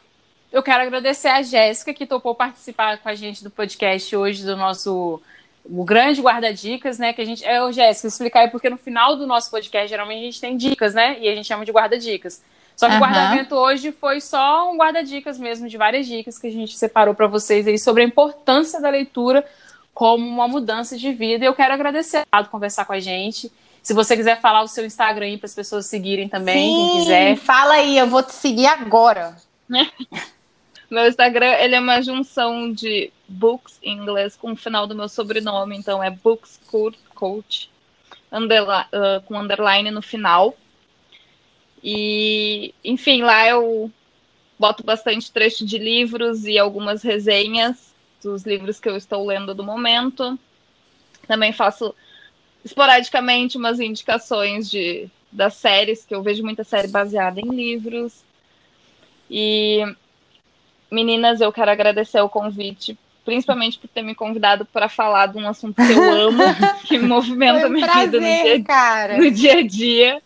Eu 0.51 0.63
quero 0.63 0.83
agradecer 0.83 1.27
a 1.27 1.41
Jéssica 1.41 1.93
que 1.93 2.05
topou 2.05 2.33
participar 2.33 2.97
com 2.99 3.09
a 3.09 3.15
gente 3.15 3.43
do 3.43 3.49
podcast 3.49 4.15
hoje 4.15 4.45
do 4.45 4.55
nosso 4.55 5.21
o 5.65 5.83
grande 5.83 6.21
guarda-dicas, 6.21 6.99
né? 6.99 7.11
Que 7.13 7.21
a 7.21 7.25
gente. 7.25 7.43
É, 7.45 7.71
Jéssica, 7.71 8.07
explicar 8.07 8.41
aí, 8.41 8.49
porque 8.49 8.69
no 8.69 8.77
final 8.77 9.15
do 9.15 9.25
nosso 9.27 9.49
podcast, 9.49 9.89
geralmente 9.89 10.19
a 10.19 10.25
gente 10.25 10.41
tem 10.41 10.55
dicas, 10.55 10.93
né? 10.93 11.17
E 11.19 11.27
a 11.27 11.35
gente 11.35 11.45
chama 11.45 11.65
de 11.65 11.71
guarda-dicas. 11.71 12.41
Só 12.75 12.87
que 12.87 12.93
uhum. 12.93 12.99
o 12.99 13.01
guarda-evento 13.01 13.55
hoje 13.55 13.91
foi 13.91 14.19
só 14.19 14.71
um 14.71 14.77
guarda-dicas 14.77 15.37
mesmo, 15.37 15.67
de 15.67 15.77
várias 15.77 16.07
dicas 16.07 16.39
que 16.39 16.47
a 16.47 16.51
gente 16.51 16.77
separou 16.77 17.13
para 17.13 17.27
vocês 17.27 17.67
aí 17.67 17.77
sobre 17.77 18.03
a 18.03 18.05
importância 18.05 18.81
da 18.81 18.89
leitura 18.89 19.45
como 19.93 20.25
uma 20.25 20.47
mudança 20.47 20.97
de 20.97 21.11
vida. 21.13 21.45
E 21.45 21.47
eu 21.47 21.53
quero 21.53 21.73
agradecer 21.73 22.23
por 22.29 22.47
conversar 22.47 22.85
com 22.85 22.93
a 22.93 22.99
gente. 22.99 23.51
Se 23.83 23.93
você 23.93 24.15
quiser 24.15 24.39
falar 24.39 24.63
o 24.63 24.67
seu 24.67 24.85
Instagram 24.85 25.25
aí 25.25 25.37
para 25.37 25.45
as 25.45 25.53
pessoas 25.53 25.85
seguirem 25.85 26.29
também, 26.29 26.55
Sim, 26.55 26.87
quem 26.87 26.99
quiser. 27.01 27.35
Fala 27.35 27.73
aí, 27.73 27.97
eu 27.97 28.07
vou 28.07 28.23
te 28.23 28.31
seguir 28.31 28.65
agora. 28.65 29.35
meu 30.89 31.05
Instagram 31.05 31.51
ele 31.59 31.75
é 31.75 31.79
uma 31.81 32.01
junção 32.01 32.71
de 32.71 33.11
books 33.27 33.79
em 33.83 33.97
inglês 33.97 34.37
com 34.37 34.53
o 34.53 34.55
final 34.55 34.87
do 34.87 34.95
meu 34.95 35.09
sobrenome, 35.09 35.75
então 35.75 36.01
é 36.01 36.09
books 36.09 36.61
coach 37.13 37.69
underline, 38.31 38.87
uh, 38.93 39.21
com 39.25 39.37
underline 39.37 39.91
no 39.91 40.01
final. 40.01 40.55
E, 41.83 42.73
enfim, 42.85 43.21
lá 43.21 43.45
eu 43.49 43.91
boto 44.57 44.81
bastante 44.81 45.29
trecho 45.29 45.65
de 45.65 45.77
livros 45.77 46.45
e 46.45 46.57
algumas 46.57 47.03
resenhas 47.03 47.93
dos 48.23 48.43
livros 48.43 48.79
que 48.79 48.87
eu 48.87 48.95
estou 48.95 49.25
lendo 49.27 49.53
do 49.53 49.61
momento. 49.61 50.39
Também 51.27 51.51
faço 51.51 51.93
esporadicamente 52.63 53.57
umas 53.57 53.79
indicações 53.79 54.69
de 54.69 55.09
das 55.31 55.55
séries, 55.55 56.05
que 56.05 56.13
eu 56.13 56.21
vejo 56.21 56.43
muita 56.43 56.63
série 56.63 56.87
baseada 56.87 57.41
em 57.41 57.49
livros. 57.49 58.23
E 59.29 59.83
meninas, 60.91 61.41
eu 61.41 61.51
quero 61.51 61.71
agradecer 61.71 62.21
o 62.21 62.29
convite, 62.29 62.95
principalmente 63.25 63.79
por 63.79 63.87
ter 63.87 64.03
me 64.03 64.13
convidado 64.13 64.63
para 64.63 64.87
falar 64.87 65.27
de 65.27 65.39
um 65.39 65.47
assunto 65.47 65.75
que 65.75 65.91
eu 65.91 66.13
amo, 66.13 66.43
que 66.85 66.99
movimenta 66.99 67.67
um 67.67 67.71
minha 67.71 67.87
prazer, 67.87 68.11
vida 68.11 68.19
no 68.19 68.43
dia, 68.43 68.63
cara. 68.63 69.17
no 69.17 69.31
dia 69.31 69.57
a 69.57 69.61
dia 69.63 70.21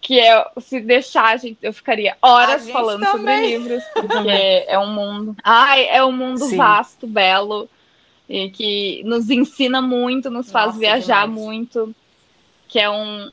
que 0.00 0.18
é 0.18 0.42
se 0.58 0.80
deixar, 0.80 1.38
gente, 1.38 1.58
eu 1.60 1.70
ficaria 1.70 2.16
horas 2.22 2.70
falando 2.70 3.00
também. 3.00 3.36
sobre 3.36 3.46
livros, 3.46 3.84
porque 3.92 4.64
é 4.66 4.78
um 4.78 4.90
mundo. 4.90 5.36
Ai, 5.44 5.86
é 5.86 6.02
um 6.02 6.12
mundo 6.12 6.46
Sim. 6.46 6.56
vasto, 6.56 7.06
belo, 7.06 7.68
e 8.28 8.50
que 8.50 9.02
nos 9.04 9.30
ensina 9.30 9.80
muito, 9.80 10.30
nos 10.30 10.50
faz 10.50 10.68
Nossa, 10.68 10.78
viajar 10.78 11.26
demais. 11.26 11.44
muito, 11.44 11.94
que 12.68 12.78
é 12.78 12.90
um 12.90 13.30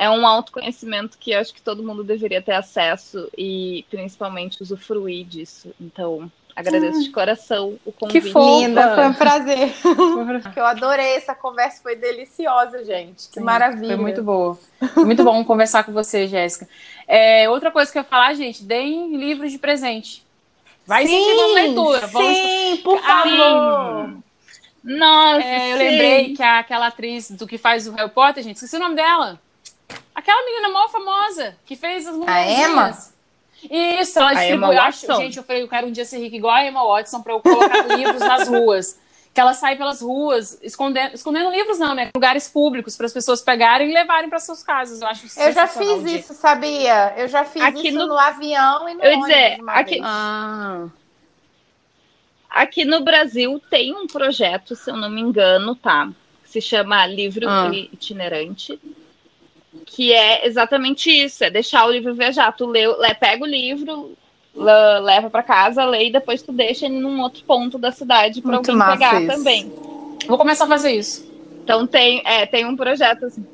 é 0.00 0.08
um 0.08 0.24
autoconhecimento 0.24 1.18
que 1.18 1.32
eu 1.32 1.40
acho 1.40 1.52
que 1.52 1.60
todo 1.60 1.82
mundo 1.82 2.04
deveria 2.04 2.40
ter 2.40 2.52
acesso 2.52 3.28
e 3.36 3.84
principalmente 3.90 4.62
usufruir 4.62 5.26
disso. 5.26 5.74
Então, 5.80 6.30
Agradeço 6.58 7.04
de 7.04 7.10
coração 7.10 7.78
o 7.84 7.92
convite. 7.92 8.20
Que 8.20 8.32
fofa. 8.32 8.66
Linda, 8.66 8.94
foi 8.96 9.06
um 9.06 9.14
prazer. 9.14 9.72
eu 10.56 10.64
adorei 10.64 11.14
essa 11.14 11.32
conversa, 11.32 11.80
foi 11.80 11.94
deliciosa, 11.94 12.84
gente. 12.84 13.28
Que 13.28 13.38
Sim, 13.38 13.44
maravilha. 13.44 13.94
Foi 13.94 13.96
muito 13.96 14.24
boa. 14.24 14.58
Foi 14.92 15.04
muito 15.04 15.22
bom 15.22 15.44
conversar 15.44 15.84
com 15.84 15.92
você, 15.92 16.26
Jéssica. 16.26 16.68
É, 17.06 17.48
outra 17.48 17.70
coisa 17.70 17.92
que 17.92 17.96
eu 17.96 18.02
ia 18.02 18.08
falar, 18.08 18.34
gente, 18.34 18.64
deem 18.64 19.16
livros 19.16 19.52
de 19.52 19.58
presente. 19.58 20.24
Vai 20.84 21.06
sim, 21.06 21.14
incentivando 21.14 21.50
a 21.50 21.54
leitura. 21.54 22.06
Vamos... 22.08 22.36
Sim, 22.36 22.80
por 22.82 23.00
favor. 23.02 24.16
Nossa, 24.82 25.46
é, 25.46 25.72
eu 25.72 25.76
lembrei 25.76 26.34
que 26.34 26.42
aquela 26.42 26.86
atriz 26.86 27.30
do 27.30 27.46
que 27.46 27.58
faz 27.58 27.86
o 27.86 27.92
Harry 27.92 28.10
Potter, 28.10 28.42
gente, 28.42 28.56
esqueci 28.56 28.76
o 28.76 28.80
nome 28.80 28.94
dela. 28.94 29.40
Aquela 30.14 30.44
menina 30.44 30.68
mó 30.68 30.88
famosa 30.88 31.56
que 31.64 31.76
fez 31.76 32.06
as 32.06 32.16
A 32.26 32.42
Emma? 32.42 32.96
Isso, 33.70 34.18
ela 34.18 34.34
distribui. 34.34 34.76
Eu 34.76 34.82
acho, 34.82 35.06
gente, 35.16 35.36
eu 35.38 35.42
falei, 35.42 35.62
eu 35.62 35.68
quero 35.68 35.86
um 35.86 35.92
dia 35.92 36.04
ser 36.04 36.18
rica 36.18 36.36
igual 36.36 36.54
a 36.54 36.64
Emma 36.64 36.86
Watson 36.86 37.22
para 37.22 37.32
eu 37.32 37.40
colocar 37.40 37.86
livros 37.96 38.20
nas 38.20 38.48
ruas. 38.48 38.98
Que 39.34 39.40
ela 39.40 39.52
sai 39.52 39.76
pelas 39.76 40.00
ruas, 40.00 40.58
escondendo, 40.62 41.14
escondendo 41.14 41.50
livros, 41.50 41.78
não, 41.78 41.94
né? 41.94 42.10
Lugares 42.14 42.48
públicos 42.48 42.96
para 42.96 43.06
as 43.06 43.12
pessoas 43.12 43.40
pegarem 43.40 43.90
e 43.90 43.94
levarem 43.94 44.28
para 44.28 44.40
suas 44.40 44.62
casas. 44.62 45.00
Eu 45.00 45.08
acho 45.08 45.26
Eu 45.38 45.52
já 45.52 45.66
fiz 45.66 46.04
isso, 46.04 46.34
sabia? 46.34 47.14
Eu 47.16 47.28
já 47.28 47.44
fiz 47.44 47.62
aqui 47.62 47.88
isso 47.88 47.98
no... 47.98 48.06
no... 48.06 48.18
avião 48.18 48.88
e 48.88 48.94
no 48.94 49.04
eu 49.04 49.20
dizer, 49.20 49.58
aqui... 49.68 50.00
Ah. 50.02 50.86
Aqui 52.62 52.84
no 52.84 53.00
Brasil 53.00 53.60
tem 53.70 53.94
um 53.94 54.06
projeto, 54.06 54.74
se 54.74 54.90
eu 54.90 54.96
não 54.96 55.10
me 55.10 55.20
engano, 55.20 55.74
tá? 55.74 56.10
Que 56.42 56.50
se 56.50 56.60
chama 56.60 57.06
Livro 57.06 57.48
ah. 57.48 57.70
Itinerante 57.72 58.78
que 59.84 60.12
é 60.12 60.46
exatamente 60.46 61.10
isso, 61.10 61.44
é 61.44 61.50
deixar 61.50 61.86
o 61.86 61.90
livro 61.90 62.14
viajar. 62.14 62.52
Tu 62.52 62.66
lê, 62.66 62.82
pega 63.18 63.42
o 63.42 63.46
livro, 63.46 64.12
leva 64.54 65.30
para 65.30 65.42
casa, 65.42 65.84
lê 65.84 66.06
e 66.06 66.12
depois 66.12 66.42
tu 66.42 66.52
deixa 66.52 66.86
ele 66.86 66.98
num 66.98 67.20
outro 67.20 67.42
ponto 67.44 67.78
da 67.78 67.92
cidade 67.92 68.40
para 68.40 68.56
alguém 68.56 68.78
pegar 68.78 69.22
isso. 69.22 69.32
também. 69.32 69.72
Vou 70.26 70.38
começar 70.38 70.64
a 70.64 70.68
fazer 70.68 70.92
isso. 70.92 71.28
Então 71.64 71.86
tem, 71.86 72.22
é, 72.24 72.46
tem 72.46 72.66
um 72.66 72.76
projeto 72.76 73.26
assim, 73.26 73.46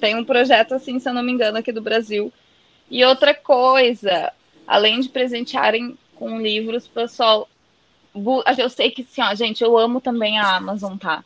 tem 0.00 0.16
um 0.16 0.24
projeto 0.24 0.74
assim, 0.74 0.98
se 0.98 1.08
eu 1.08 1.14
não 1.14 1.22
me 1.22 1.32
engano, 1.32 1.58
aqui 1.58 1.72
do 1.72 1.80
Brasil. 1.80 2.32
E 2.90 3.04
outra 3.04 3.34
coisa, 3.34 4.32
além 4.66 5.00
de 5.00 5.08
presentearem 5.08 5.96
com 6.14 6.40
livros, 6.40 6.86
pessoal, 6.86 7.48
eu 8.58 8.68
sei 8.68 8.90
que 8.90 9.02
assim, 9.02 9.22
ó, 9.22 9.34
gente, 9.34 9.62
eu 9.62 9.76
amo 9.78 10.00
também 10.00 10.38
a 10.38 10.56
Amazon, 10.56 10.96
tá? 10.96 11.24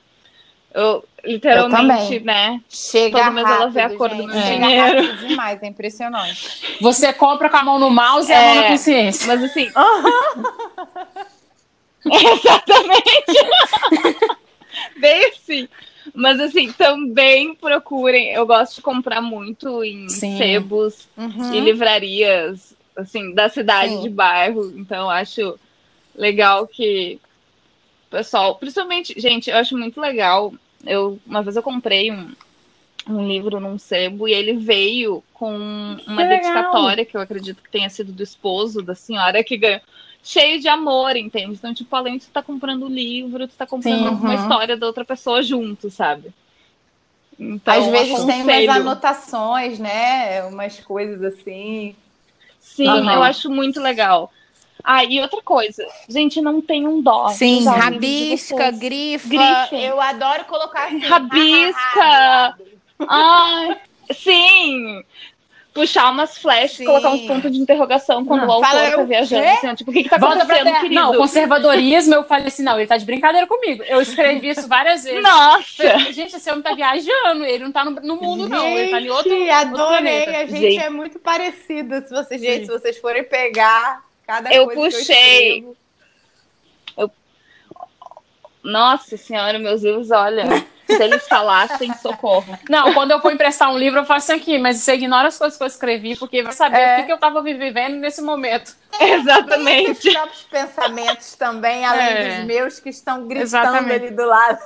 Eu, 0.75 1.03
literalmente, 1.25 2.17
eu 2.17 2.25
né? 2.25 2.61
Chega 2.69 3.19
todo 3.19 3.33
mês 3.33 3.49
ela 3.49 3.71
vê 3.71 3.81
a 3.81 3.97
cor 3.97 4.11
gente. 4.11 4.21
do 4.21 4.27
meu 4.27 4.37
é. 4.37 4.43
dinheiro. 4.43 5.17
demais, 5.27 5.63
é 5.63 5.67
impressionante. 5.67 6.77
Você 6.83 7.13
compra 7.15 7.49
com 7.49 7.57
a 7.57 7.63
mão 7.63 7.79
no 7.79 7.89
mouse 7.89 8.31
e 8.31 8.35
é, 8.35 8.37
a 8.37 8.43
mão 8.43 8.55
na 8.57 8.69
consciência. 8.69 9.27
Mas 9.27 9.43
assim. 9.43 9.71
Exatamente. 12.13 13.17
Bem 15.01 15.27
assim. 15.27 15.69
Mas 16.15 16.41
assim, 16.41 16.73
também 16.73 17.55
procurem. 17.55 18.29
Eu 18.33 18.47
gosto 18.47 18.77
de 18.77 18.83
comprar 18.83 19.21
muito 19.21 19.83
em 19.83 20.09
Sim. 20.09 20.37
sebos 20.37 21.09
uhum. 21.17 21.55
e 21.55 21.61
livrarias, 21.61 22.75
assim, 22.95 23.35
da 23.35 23.49
cidade, 23.49 23.95
Sim. 23.95 24.03
de 24.03 24.11
bairro. 24.11 24.73
Então, 24.77 25.11
acho 25.11 25.59
legal 26.17 26.67
que 26.67 27.21
o 28.07 28.11
pessoal, 28.11 28.57
principalmente, 28.57 29.15
gente, 29.21 29.51
eu 29.51 29.57
acho 29.57 29.77
muito 29.77 30.01
legal 30.01 30.53
eu, 30.87 31.19
uma 31.27 31.43
vez 31.43 31.57
eu 31.57 31.63
comprei 31.63 32.11
um, 32.11 32.33
um 33.09 33.27
livro 33.27 33.61
num 33.61 33.79
sebo 33.79 34.29
e 34.29 34.33
ele 34.33 34.55
veio 34.55 35.23
com 35.35 35.57
uma 36.07 36.23
que 36.23 36.29
dedicatória 36.29 37.05
que 37.05 37.17
eu 37.17 37.21
acredito 37.21 37.63
que 37.63 37.71
tenha 37.71 37.91
sido 37.91 38.13
do 38.13 38.23
esposo 38.23 38.83
da 38.83 38.95
senhora 38.95 39.45
que 39.45 39.57
ganhou. 39.57 39.81
Cheio 40.23 40.61
de 40.61 40.67
amor, 40.67 41.15
entende? 41.15 41.53
Então, 41.53 41.73
tipo, 41.73 41.95
além 41.95 42.17
de 42.17 42.25
você 42.25 42.31
estar 42.31 42.43
tá 42.43 42.47
comprando 42.47 42.87
o 42.87 42.89
livro, 42.89 43.47
você 43.47 43.57
tá 43.57 43.65
comprando 43.65 44.09
Sim, 44.09 44.09
uma 44.09 44.35
uhum. 44.35 44.35
história 44.35 44.77
da 44.77 44.85
outra 44.85 45.05
pessoa 45.05 45.41
junto, 45.41 45.89
sabe? 45.89 46.35
Então, 47.39 47.75
Às 47.75 47.87
vezes 47.87 48.15
aconselho... 48.15 48.45
tem 48.47 48.67
umas 48.67 48.77
anotações, 48.77 49.79
né? 49.79 50.43
Umas 50.47 50.81
coisas 50.81 51.23
assim. 51.23 51.95
Sim, 52.59 52.89
uhum. 52.89 53.09
eu 53.09 53.23
acho 53.23 53.49
muito 53.49 53.81
legal. 53.81 54.33
Ah, 54.83 55.05
e 55.05 55.21
outra 55.21 55.43
coisa, 55.43 55.87
gente, 56.09 56.41
não 56.41 56.61
tem 56.61 56.87
um 56.87 57.03
dó. 57.03 57.29
Sim, 57.29 57.65
rabisca, 57.65 58.71
grifa. 58.71 59.29
grifa. 59.29 59.77
Eu 59.77 60.01
adoro 60.01 60.45
colocar 60.45 60.87
assim. 60.87 60.99
Rabisca. 61.01 62.57
Ai, 63.09 63.77
sim 64.13 65.03
puxar 65.77 66.11
umas 66.11 66.39
flechas, 66.39 66.79
Sim. 66.79 66.87
colocar 66.87 67.11
uns 67.11 67.27
pontos 67.27 67.53
de 67.53 67.59
interrogação 67.59 68.25
quando 68.25 68.41
não, 68.41 68.49
o 68.49 68.53
autor 68.53 68.71
tá 68.71 69.03
viajando. 69.03 69.47
Assim, 69.47 69.75
tipo, 69.75 69.91
o 69.91 69.95
que, 69.95 70.05
que 70.05 70.09
tá 70.09 70.17
Volta 70.17 70.43
acontecendo, 70.43 70.81
querido? 70.81 70.95
Não, 70.95 71.15
conservadorismo, 71.15 72.15
eu 72.15 72.25
falei 72.25 72.47
assim, 72.47 72.63
não, 72.63 72.79
ele 72.79 72.87
tá 72.87 72.97
de 72.97 73.05
brincadeira 73.05 73.47
comigo. 73.47 73.83
Eu 73.83 74.01
escrevi 74.01 74.49
isso 74.49 74.67
várias 74.67 75.05
vezes. 75.05 75.23
Nossa! 75.23 75.91
Falei, 75.91 76.13
gente, 76.15 76.35
esse 76.35 76.51
homem 76.51 76.63
tá 76.63 76.75
viajando, 76.75 77.45
ele 77.45 77.65
não 77.65 77.73
tá 77.73 77.85
no, 77.85 77.91
no 77.91 78.17
mundo, 78.17 78.45
gente, 78.45 78.51
não. 78.51 78.67
Ele 78.67 78.91
tá 78.91 79.01
em 79.03 79.11
outro 79.11 79.53
adorei, 79.53 80.19
outro 80.19 80.35
a 80.35 80.47
gente, 80.47 80.61
gente, 80.61 80.79
é 80.79 80.89
muito 80.89 81.19
parecido. 81.19 82.01
Se 82.01 82.11
vocês, 82.11 82.41
gente, 82.41 82.67
se 82.67 82.73
vocês 82.73 82.97
forem 82.97 83.23
pegar 83.23 84.03
Cada 84.27 84.53
eu 84.53 84.69
puxei. 84.69 85.61
Eu 85.61 85.77
eu... 86.97 87.11
Nossa 88.63 89.17
senhora, 89.17 89.59
meus 89.59 89.83
livros, 89.83 90.11
olha. 90.11 90.45
Se 90.87 91.03
eles 91.03 91.27
falassem, 91.27 91.93
socorro. 91.95 92.57
Não, 92.71 92.95
quando 92.95 93.11
eu 93.11 93.21
for 93.21 93.33
emprestar 93.33 93.73
um 93.73 93.77
livro, 93.77 93.99
eu 94.01 94.05
faço 94.05 94.33
aqui, 94.33 94.57
mas 94.57 94.77
você 94.77 94.95
ignora 94.95 95.29
as 95.29 95.37
coisas 95.37 95.59
que 95.59 95.65
eu 95.65 95.67
escrevi, 95.67 96.17
porque 96.17 96.43
vai 96.45 96.53
saber 96.53 96.79
é. 96.79 96.95
o 96.95 96.97
que, 96.97 97.07
que 97.07 97.13
eu 97.13 97.17
estava 97.17 97.43
vivendo 97.43 97.97
nesse 97.97 98.23
momento. 98.23 98.75
Exatamente. 99.01 100.09
Os 100.09 100.15
próprios 100.15 100.43
pensamentos 100.43 101.35
também, 101.35 101.85
além 101.85 102.07
é. 102.07 102.37
dos 102.37 102.47
meus, 102.47 102.81
que 102.81 102.89
estão 102.89 103.27
gritando 103.27 103.43
Exatamente. 103.43 104.05
ali 104.05 104.11
do 104.11 104.27
lado. 104.27 104.59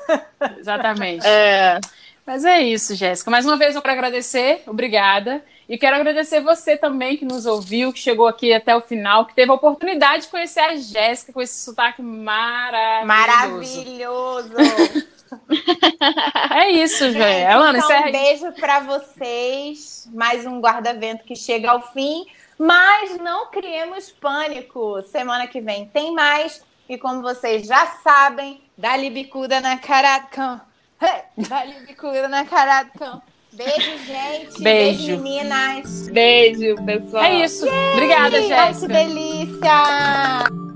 Exatamente. 0.59 1.27
É. 1.27 1.81
Mas 2.31 2.45
é 2.45 2.62
isso, 2.62 2.95
Jéssica. 2.95 3.28
Mais 3.28 3.45
uma 3.45 3.57
vez 3.57 3.74
eu 3.74 3.83
quero 3.83 3.95
agradecer, 3.95 4.62
obrigada. 4.64 5.45
E 5.68 5.76
quero 5.76 5.97
agradecer 5.97 6.41
você 6.41 6.76
também 6.76 7.16
que 7.16 7.24
nos 7.24 7.45
ouviu, 7.45 7.93
que 7.93 7.99
chegou 7.99 8.28
aqui 8.28 8.53
até 8.53 8.76
o 8.76 8.81
final, 8.81 9.26
que 9.26 9.35
teve 9.35 9.51
a 9.51 9.55
oportunidade 9.55 10.22
de 10.22 10.28
conhecer 10.28 10.61
a 10.61 10.76
Jéssica 10.76 11.33
com 11.33 11.43
esse 11.43 11.61
sotaque 11.64 12.01
maravilhoso. 12.01 13.05
Maravilhoso! 13.05 14.55
é 16.55 16.70
isso, 16.70 17.11
Jé. 17.11 17.51
Então, 17.51 17.76
encerra... 17.76 18.09
um 18.09 18.12
beijo 18.12 18.53
para 18.53 18.78
vocês. 18.78 20.09
Mais 20.14 20.47
um 20.47 20.61
guarda-vento 20.61 21.24
que 21.24 21.35
chega 21.35 21.72
ao 21.72 21.83
fim. 21.93 22.26
Mas 22.57 23.18
não 23.18 23.51
criemos 23.51 24.09
pânico. 24.09 25.03
Semana 25.03 25.49
que 25.49 25.61
vem 25.61 25.87
tem 25.87 26.14
mais. 26.14 26.62
E 26.89 26.97
como 26.97 27.22
vocês 27.22 27.66
já 27.66 27.87
sabem, 28.05 28.62
dá 28.78 28.97
bicuda 28.97 29.61
na 29.61 29.78
cara 29.78 30.14
Dá 31.49 31.65
bicuda 31.87 32.29
na 32.29 32.45
cara 32.45 32.83
do 32.85 32.99
cão. 32.99 33.23
Beijo, 33.53 33.99
gente. 34.07 34.63
Beijo. 34.63 34.63
Beijo, 34.63 35.23
meninas. 35.23 36.09
Beijo, 36.09 36.77
pessoal. 36.85 37.25
É 37.25 37.45
isso. 37.45 37.67
Yay! 37.67 37.93
Obrigada, 37.95 38.43
Jéssica. 38.43 38.87
Que 38.87 38.93
delícia. 38.93 40.70